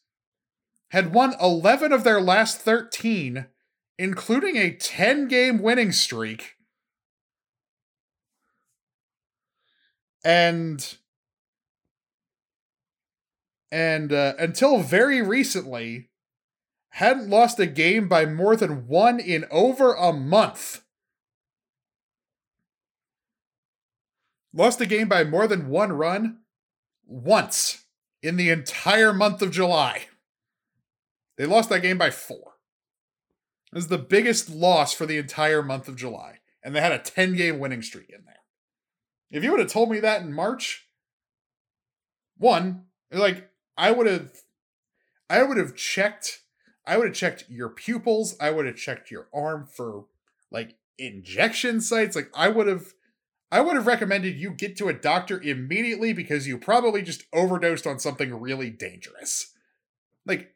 had 0.90 1.14
won 1.14 1.36
11 1.42 1.92
of 1.92 2.04
their 2.04 2.22
last 2.22 2.60
13, 2.60 3.46
including 3.98 4.58
a 4.58 4.72
10 4.72 5.28
game 5.28 5.62
winning 5.62 5.92
streak. 5.92 6.56
And 10.24 10.98
and 13.72 14.12
uh, 14.12 14.34
until 14.40 14.80
very 14.80 15.22
recently 15.22 16.10
hadn't 16.90 17.30
lost 17.30 17.60
a 17.60 17.68
game 17.68 18.08
by 18.08 18.26
more 18.26 18.56
than 18.56 18.88
one 18.88 19.20
in 19.20 19.46
over 19.52 19.94
a 19.94 20.12
month. 20.12 20.82
Lost 24.54 24.82
a 24.82 24.86
game 24.86 25.08
by 25.08 25.24
more 25.24 25.48
than 25.48 25.70
one 25.70 25.92
run 25.92 26.40
once 27.06 27.86
in 28.24 28.36
the 28.36 28.50
entire 28.50 29.14
month 29.14 29.42
of 29.42 29.52
July. 29.52 30.08
They 31.38 31.46
lost 31.46 31.70
that 31.70 31.82
game 31.82 31.98
by 31.98 32.10
four. 32.10 32.56
It 33.72 33.76
was 33.76 33.88
the 33.88 34.00
biggest 34.00 34.50
loss 34.50 34.94
for 34.94 35.06
the 35.06 35.18
entire 35.18 35.62
month 35.62 35.88
of 35.88 35.96
July. 35.96 36.40
And 36.64 36.76
they 36.76 36.82
had 36.82 36.92
a 36.92 37.00
10 37.00 37.36
game 37.36 37.60
winning 37.60 37.82
streak 37.82 38.10
in 38.10 38.26
there. 38.26 38.36
If 39.32 39.44
you 39.44 39.52
would 39.52 39.60
have 39.60 39.72
told 39.72 39.92
me 39.92 40.00
that 40.00 40.22
in 40.22 40.34
March, 40.34 40.88
one, 42.38 42.86
like 43.12 43.49
I 43.80 43.92
would 43.92 44.06
have 44.06 44.32
I 45.30 45.42
would 45.42 45.58
have 45.58 45.76
checked 45.76 46.42
I 46.86 46.98
would 46.98 47.08
have 47.08 47.16
checked 47.16 47.46
your 47.50 47.70
pupils, 47.70 48.36
I 48.40 48.52
would 48.52 48.66
have 48.66 48.76
checked 48.76 49.10
your 49.10 49.30
arm 49.34 49.66
for 49.66 50.06
like 50.52 50.76
injection 50.98 51.80
sites. 51.82 52.16
Like 52.16 52.30
I 52.36 52.50
would 52.50 52.68
have 52.68 52.94
I 53.52 53.62
would 53.62 53.76
have 53.76 53.88
recommended 53.88 54.36
you 54.36 54.52
get 54.52 54.78
to 54.78 54.90
a 54.90 54.94
doctor 54.94 55.42
immediately 55.42 56.14
because 56.14 56.46
you 56.46 56.58
probably 56.58 57.02
just 57.02 57.24
overdosed 57.34 57.88
on 57.88 58.00
something 58.00 58.40
really 58.40 58.70
dangerous. 58.70 59.54
Like 60.26 60.54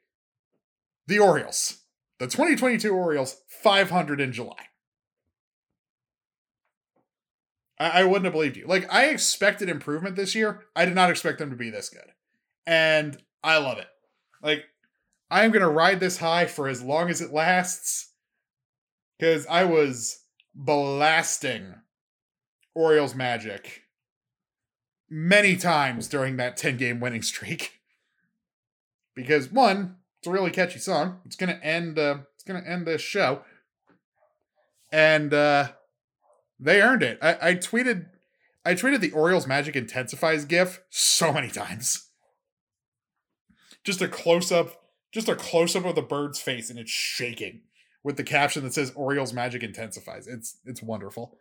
the 1.08 1.20
Orioles. 1.20 1.80
The 2.20 2.28
2022 2.28 2.94
Orioles, 2.94 3.42
500 3.48 4.22
in 4.22 4.32
July. 4.32 4.68
I, 7.80 8.02
I 8.02 8.04
wouldn't 8.04 8.26
have 8.26 8.34
believed 8.34 8.56
you. 8.56 8.68
Like, 8.68 8.92
I 8.94 9.06
expected 9.06 9.68
improvement 9.68 10.16
this 10.16 10.36
year. 10.36 10.62
I 10.76 10.86
did 10.86 10.96
not 10.96 11.10
expect 11.10 11.40
them 11.40 11.50
to 11.50 11.56
be 11.56 11.70
this 11.70 11.90
good. 11.90 12.12
And 12.66 13.18
I 13.44 13.58
love 13.58 13.78
it. 13.78 13.88
Like, 14.42 14.66
I 15.30 15.44
am 15.44 15.52
to 15.52 15.68
ride 15.68 16.00
this 16.00 16.18
high 16.18 16.46
for 16.46 16.68
as 16.68 16.82
long 16.82 17.10
as 17.10 17.22
it 17.22 17.34
lasts. 17.34 18.12
Because 19.18 19.46
I 19.48 19.64
was 19.64 20.20
blasting 20.54 21.76
Orioles 22.76 23.16
Magic 23.16 23.84
many 25.10 25.56
times 25.56 26.08
during 26.08 26.38
that 26.38 26.58
10 26.58 26.78
game 26.78 27.00
winning 27.00 27.22
streak. 27.24 27.80
Because 29.16 29.52
one, 29.52 29.98
it's 30.20 30.28
a 30.28 30.32
really 30.32 30.52
catchy 30.52 30.80
song. 30.80 31.20
It's 31.26 31.36
gonna 31.36 31.60
end 31.62 32.00
uh 32.00 32.20
it's 32.36 32.44
gonna 32.44 32.64
end 32.66 32.88
this 32.88 33.02
show. 33.02 33.42
And 34.92 35.34
uh 35.34 35.72
they 36.60 36.82
earned 36.82 37.04
it. 37.04 37.20
I, 37.22 37.50
I 37.50 37.56
tweeted 37.56 38.08
I 38.66 38.74
tweeted 38.74 39.02
the 39.02 39.12
Orioles 39.12 39.46
Magic 39.46 39.76
Intensifies 39.76 40.46
GIF 40.46 40.82
so 40.90 41.32
many 41.32 41.50
times. 41.50 42.10
Just 43.84 44.02
a 44.02 44.08
close-up, 44.08 44.82
just 45.12 45.30
a 45.30 45.36
close-up 45.36 45.86
of 45.86 45.96
the 45.96 46.02
bird's 46.02 46.40
face 46.40 46.70
and 46.70 46.80
it's 46.80 46.92
shaking 46.92 47.62
with 48.04 48.18
the 48.18 48.24
caption 48.24 48.64
that 48.64 48.74
says 48.74 48.92
Orioles 48.96 49.34
Magic 49.34 49.64
Intensifies. 49.64 50.28
It's 50.28 50.58
it's 50.66 50.82
wonderful. 50.82 51.38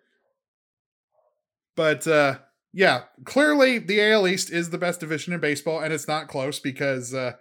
But 1.76 2.06
uh, 2.06 2.38
yeah, 2.72 3.04
clearly 3.24 3.78
the 3.78 4.00
AL 4.00 4.28
East 4.28 4.50
is 4.50 4.70
the 4.70 4.78
best 4.78 5.00
division 5.00 5.32
in 5.32 5.40
baseball, 5.40 5.80
and 5.80 5.92
it's 5.92 6.08
not 6.08 6.28
close 6.28 6.60
because 6.60 7.12
uh, 7.12 7.32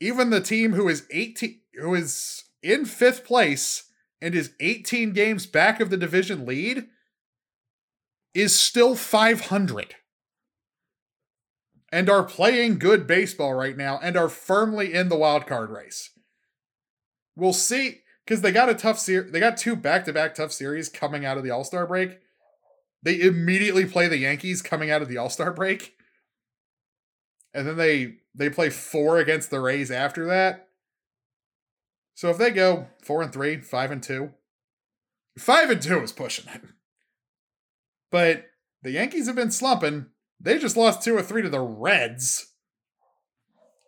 even 0.00 0.30
the 0.30 0.40
team 0.40 0.72
who 0.74 0.88
is 0.88 1.06
18, 1.10 1.60
who 1.80 1.94
is 1.94 2.44
in 2.62 2.84
fifth 2.84 3.24
place 3.24 3.90
and 4.20 4.34
is 4.34 4.52
18 4.60 5.12
games 5.12 5.46
back 5.46 5.80
of 5.80 5.90
the 5.90 5.96
division 5.96 6.46
lead, 6.46 6.86
is 8.34 8.58
still 8.58 8.94
500 8.94 9.94
and 11.96 12.10
are 12.10 12.24
playing 12.24 12.78
good 12.78 13.06
baseball 13.06 13.54
right 13.54 13.74
now 13.74 13.98
and 14.02 14.18
are 14.18 14.28
firmly 14.28 14.92
in 14.92 15.08
the 15.08 15.16
wild 15.16 15.46
card 15.46 15.70
race. 15.70 16.10
We'll 17.34 17.54
see 17.54 18.02
because 18.22 18.42
they 18.42 18.52
got 18.52 18.68
a 18.68 18.74
tough 18.74 18.98
series. 18.98 19.32
They 19.32 19.40
got 19.40 19.56
two 19.56 19.74
back-to-back 19.74 20.34
tough 20.34 20.52
series 20.52 20.90
coming 20.90 21.24
out 21.24 21.38
of 21.38 21.42
the 21.42 21.50
All 21.50 21.64
Star 21.64 21.86
break. 21.86 22.18
They 23.02 23.18
immediately 23.18 23.86
play 23.86 24.08
the 24.08 24.18
Yankees 24.18 24.60
coming 24.60 24.90
out 24.90 25.00
of 25.00 25.08
the 25.08 25.16
All 25.16 25.30
Star 25.30 25.54
break, 25.54 25.94
and 27.54 27.66
then 27.66 27.78
they 27.78 28.16
they 28.34 28.50
play 28.50 28.68
four 28.68 29.18
against 29.18 29.48
the 29.48 29.60
Rays 29.60 29.90
after 29.90 30.26
that. 30.26 30.68
So 32.12 32.28
if 32.28 32.36
they 32.36 32.50
go 32.50 32.88
four 33.02 33.22
and 33.22 33.32
three, 33.32 33.62
five 33.62 33.90
and 33.90 34.02
two, 34.02 34.34
five 35.38 35.70
and 35.70 35.80
two 35.80 36.02
is 36.02 36.12
pushing 36.12 36.52
it. 36.52 36.60
But 38.10 38.48
the 38.82 38.90
Yankees 38.90 39.28
have 39.28 39.36
been 39.36 39.50
slumping. 39.50 40.08
They 40.40 40.58
just 40.58 40.76
lost 40.76 41.02
two 41.02 41.16
or 41.16 41.22
three 41.22 41.42
to 41.42 41.48
the 41.48 41.60
Reds. 41.60 42.52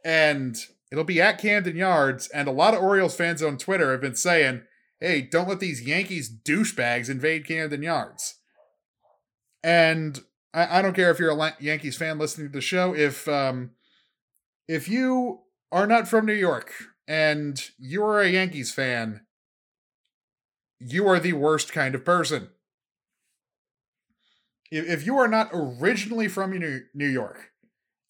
And 0.04 0.56
it'll 0.90 1.04
be 1.04 1.20
at 1.20 1.38
Camden 1.38 1.76
Yards. 1.76 2.28
And 2.28 2.48
a 2.48 2.52
lot 2.52 2.74
of 2.74 2.82
Orioles 2.82 3.16
fans 3.16 3.42
on 3.42 3.58
Twitter 3.58 3.92
have 3.92 4.00
been 4.00 4.14
saying, 4.14 4.62
hey, 5.00 5.20
don't 5.20 5.48
let 5.48 5.60
these 5.60 5.82
Yankees 5.82 6.30
douchebags 6.30 7.08
invade 7.08 7.46
Camden 7.46 7.82
Yards. 7.82 8.36
And 9.62 10.20
I, 10.54 10.78
I 10.78 10.82
don't 10.82 10.94
care 10.94 11.10
if 11.10 11.18
you're 11.18 11.30
a 11.30 11.56
Yankees 11.60 11.96
fan 11.96 12.18
listening 12.18 12.48
to 12.48 12.52
the 12.52 12.60
show. 12.60 12.94
If 12.94 13.28
um, 13.28 13.72
if 14.66 14.88
you 14.88 15.40
are 15.70 15.86
not 15.86 16.08
from 16.08 16.26
New 16.26 16.32
York 16.32 16.72
and 17.06 17.60
you 17.78 18.04
are 18.04 18.20
a 18.20 18.28
Yankees 18.28 18.72
fan, 18.72 19.22
you 20.78 21.06
are 21.06 21.20
the 21.20 21.32
worst 21.34 21.72
kind 21.72 21.94
of 21.94 22.04
person. 22.04 22.50
If, 24.70 25.06
you 25.06 25.16
are 25.16 25.28
not 25.28 25.50
originally 25.52 26.28
from 26.28 26.52
New 26.94 27.06
York 27.06 27.52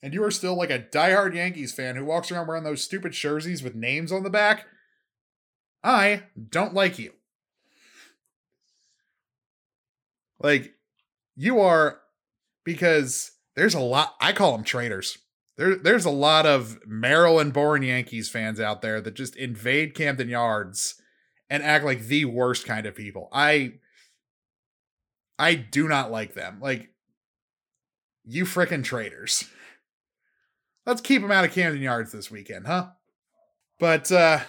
and 0.03 0.13
you 0.13 0.25
are 0.25 0.31
still 0.31 0.57
like 0.57 0.71
a 0.71 0.81
diehard 0.81 1.35
Yankees 1.35 1.73
fan 1.73 1.97
who 1.97 2.05
walks 2.05 2.31
around 2.31 2.47
wearing 2.47 2.65
those 2.65 2.83
stupid 2.83 3.13
jerseys 3.13 3.63
with 3.63 3.75
names 3.75 4.11
on 4.11 4.23
the 4.23 4.31
back, 4.31 4.67
I 5.85 6.25
don't 6.51 6.75
like 6.75 6.99
you. 6.99 7.13
Like, 10.41 10.75
you 11.37 11.61
are 11.61 12.01
because 12.65 13.33
there's 13.57 13.75
a 13.75 13.81
lot 13.81 14.15
I 14.21 14.33
call 14.33 14.53
them 14.53 14.65
traitors. 14.65 15.19
There, 15.57 15.75
there's 15.75 16.05
a 16.05 16.11
lot 16.11 16.47
of 16.47 16.79
Maryland 16.87 17.53
born 17.53 17.83
Yankees 17.83 18.29
fans 18.29 18.61
out 18.61 18.83
there 18.83 19.01
that 19.01 19.15
just 19.15 19.35
invade 19.37 19.95
Camden 19.95 20.29
Yards 20.29 21.01
and 21.51 21.63
act 21.63 21.85
like 21.85 22.07
the 22.07 22.25
worst 22.27 22.67
kind 22.67 22.87
of 22.87 22.95
people. 22.95 23.29
I 23.33 23.75
I 25.39 25.55
do 25.55 25.89
not 25.89 26.11
like 26.11 26.35
them. 26.35 26.59
Like 26.61 26.91
you 28.25 28.45
freaking 28.45 28.85
traitors. 28.85 29.45
Let's 30.85 31.01
keep 31.01 31.23
them 31.23 31.31
out 31.31 31.45
of 31.45 31.53
Camden 31.53 31.83
Yards 31.83 32.13
this 32.13 32.31
weekend, 32.31 32.67
huh? 32.67 32.89
But 33.79 34.11
uh 34.11 34.41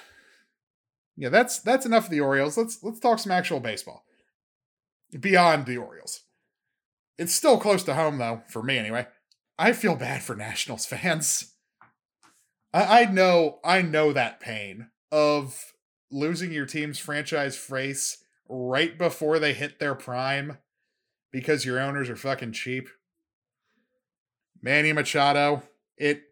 yeah, 1.15 1.29
that's 1.29 1.59
that's 1.59 1.85
enough 1.85 2.05
of 2.05 2.11
the 2.11 2.21
Orioles. 2.21 2.57
Let's 2.57 2.81
let's 2.81 2.99
talk 2.99 3.19
some 3.19 3.31
actual 3.31 3.59
baseball. 3.59 4.05
Beyond 5.19 5.65
the 5.65 5.77
Orioles. 5.77 6.21
It's 7.19 7.35
still 7.35 7.57
close 7.57 7.83
to 7.83 7.95
home, 7.95 8.17
though, 8.17 8.43
for 8.47 8.63
me 8.63 8.77
anyway. 8.77 9.05
I 9.57 9.73
feel 9.73 9.95
bad 9.95 10.23
for 10.23 10.37
Nationals 10.37 10.85
fans. 10.85 11.53
I, 12.73 13.01
I 13.01 13.05
know, 13.05 13.59
I 13.65 13.81
know 13.81 14.13
that 14.13 14.39
pain 14.39 14.87
of 15.11 15.73
losing 16.09 16.53
your 16.53 16.65
team's 16.65 16.97
franchise 16.97 17.57
face 17.57 18.23
right 18.47 18.97
before 18.97 19.37
they 19.37 19.53
hit 19.53 19.79
their 19.79 19.95
prime 19.95 20.59
because 21.31 21.65
your 21.65 21.79
owners 21.79 22.09
are 22.09 22.15
fucking 22.15 22.51
cheap. 22.53 22.89
Manny 24.61 24.93
Machado, 24.93 25.63
it 25.97 26.23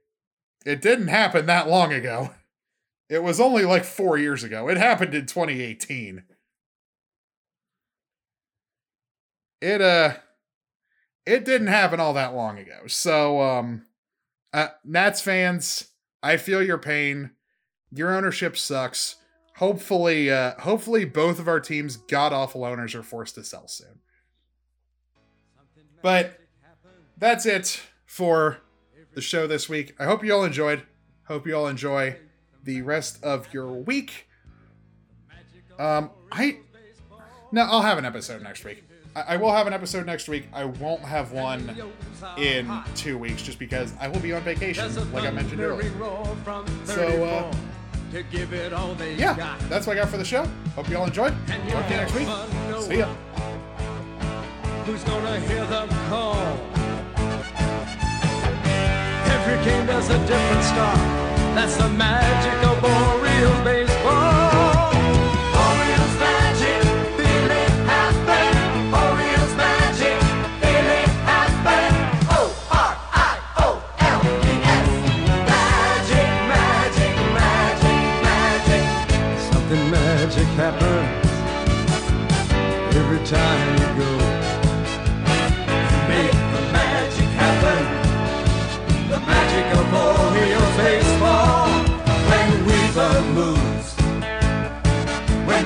it 0.65 0.81
didn't 0.81 1.07
happen 1.07 1.45
that 1.45 1.69
long 1.69 1.93
ago. 1.93 2.31
It 3.09 3.23
was 3.23 3.39
only 3.39 3.63
like 3.63 3.85
4 3.85 4.17
years 4.17 4.43
ago. 4.43 4.67
It 4.67 4.77
happened 4.77 5.13
in 5.15 5.25
2018. 5.25 6.23
It 9.61 9.81
uh 9.81 10.17
it 11.25 11.43
didn't 11.45 11.67
happen 11.67 11.99
all 11.99 12.13
that 12.13 12.33
long 12.35 12.57
ago. 12.57 12.87
So, 12.87 13.41
um, 13.41 13.85
uh, 14.53 14.69
Nats 14.85 15.19
fans, 15.21 15.89
I 16.23 16.37
feel 16.37 16.63
your 16.63 16.77
pain. 16.77 17.31
Your 17.91 18.15
ownership 18.15 18.57
sucks. 18.57 19.17
hopefully, 19.55 20.29
uh, 20.31 20.53
hopefully 20.61 21.03
both 21.05 21.39
of 21.39 21.47
our 21.47 21.59
teams 21.59 21.97
god 21.97 22.31
awful 22.33 22.63
owners 22.63 22.95
are 22.95 23.03
forced 23.03 23.35
to 23.35 23.43
sell 23.43 23.67
soon. 23.67 23.99
But 26.01 26.39
that's 27.17 27.45
it 27.45 27.81
for 28.05 28.57
the 29.13 29.21
show 29.21 29.47
this 29.47 29.67
week. 29.67 29.95
I 29.99 30.05
hope 30.05 30.23
you 30.23 30.33
all 30.33 30.43
enjoyed. 30.43 30.83
Hope 31.27 31.45
you 31.47 31.55
all 31.55 31.67
enjoy 31.67 32.17
the 32.63 32.81
rest 32.81 33.23
of 33.23 33.53
your 33.53 33.71
week. 33.73 34.27
Um, 35.79 36.11
I 36.31 36.57
no, 37.51 37.63
I'll 37.63 37.81
have 37.81 37.97
an 37.97 38.05
episode 38.05 38.41
next 38.41 38.63
week. 38.65 38.83
I, 39.15 39.21
I 39.21 39.37
will 39.37 39.51
have 39.51 39.67
an 39.67 39.73
episode 39.73 40.05
next 40.05 40.27
week. 40.27 40.47
I 40.53 40.65
won't 40.65 41.01
have 41.01 41.31
one 41.31 41.75
in 42.37 42.71
two 42.95 43.17
weeks 43.17 43.41
just 43.41 43.57
because 43.59 43.93
I 43.99 44.07
will 44.07 44.19
be 44.19 44.33
on 44.33 44.41
vacation, 44.43 44.83
like 45.13 45.23
I 45.23 45.31
mentioned 45.31 45.61
earlier. 45.61 45.91
So, 46.85 47.23
uh, 47.25 47.53
yeah, 49.17 49.57
that's 49.69 49.87
what 49.87 49.97
I 49.97 50.01
got 50.01 50.09
for 50.09 50.17
the 50.17 50.25
show. 50.25 50.45
Hope 50.75 50.89
you 50.89 50.97
all 50.97 51.05
enjoyed. 51.05 51.33
Talk 51.47 51.87
to 51.87 51.91
you 51.93 51.97
next 51.97 52.15
week. 52.15 52.27
See 52.81 52.97
ya. 52.99 53.13
Who's 54.87 55.03
gonna 55.03 55.37
hear 55.41 55.65
them 55.65 55.89
call? 56.07 56.39
Every 59.35 59.57
game 59.65 59.85
does 59.85 60.09
a 60.09 60.17
different 60.25 60.63
start. 60.63 60.97
That's 61.55 61.75
the 61.75 61.89
magic 61.89 62.57
of 62.63 62.81
Orioles 62.81 63.61
baseball. 63.65 64.95
Orioles 65.67 66.15
magic, 66.23 66.83
feel 67.17 67.51
it 67.51 67.73
happen. 67.91 68.55
Orioles 69.03 69.55
magic, 69.57 70.17
feel 70.61 70.87
it 71.01 71.11
happen. 71.27 71.91
O 72.31 72.55
R 72.71 72.95
I 73.11 73.39
O 73.57 73.83
L 73.99 74.21
E 74.23 74.55
S. 74.63 74.87
Magic, 75.51 76.31
magic, 76.55 77.15
magic, 77.35 78.03
magic. 78.23 78.85
Something 79.51 79.83
magic 79.91 80.47
happens 80.55 81.27
every 82.95 83.21
time 83.25 83.67
you 83.81 83.89
go. 84.01 84.26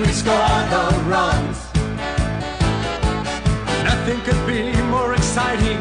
We 0.02 0.07
score 0.07 0.34
the 0.73 0.84
runs. 1.07 1.57
Nothing 3.84 4.19
could 4.22 4.48
be 4.48 4.82
more 4.90 5.14
exciting. 5.14 5.80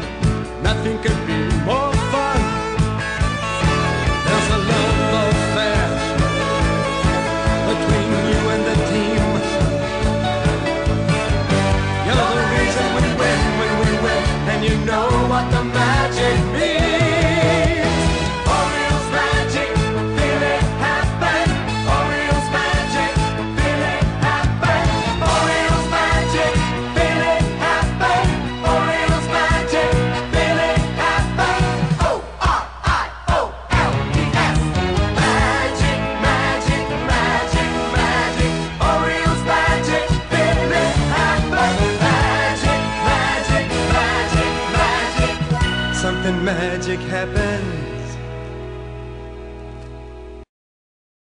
Nothing 0.61 0.97
could 1.01 1.21
be 1.25 1.39
more 1.65 1.90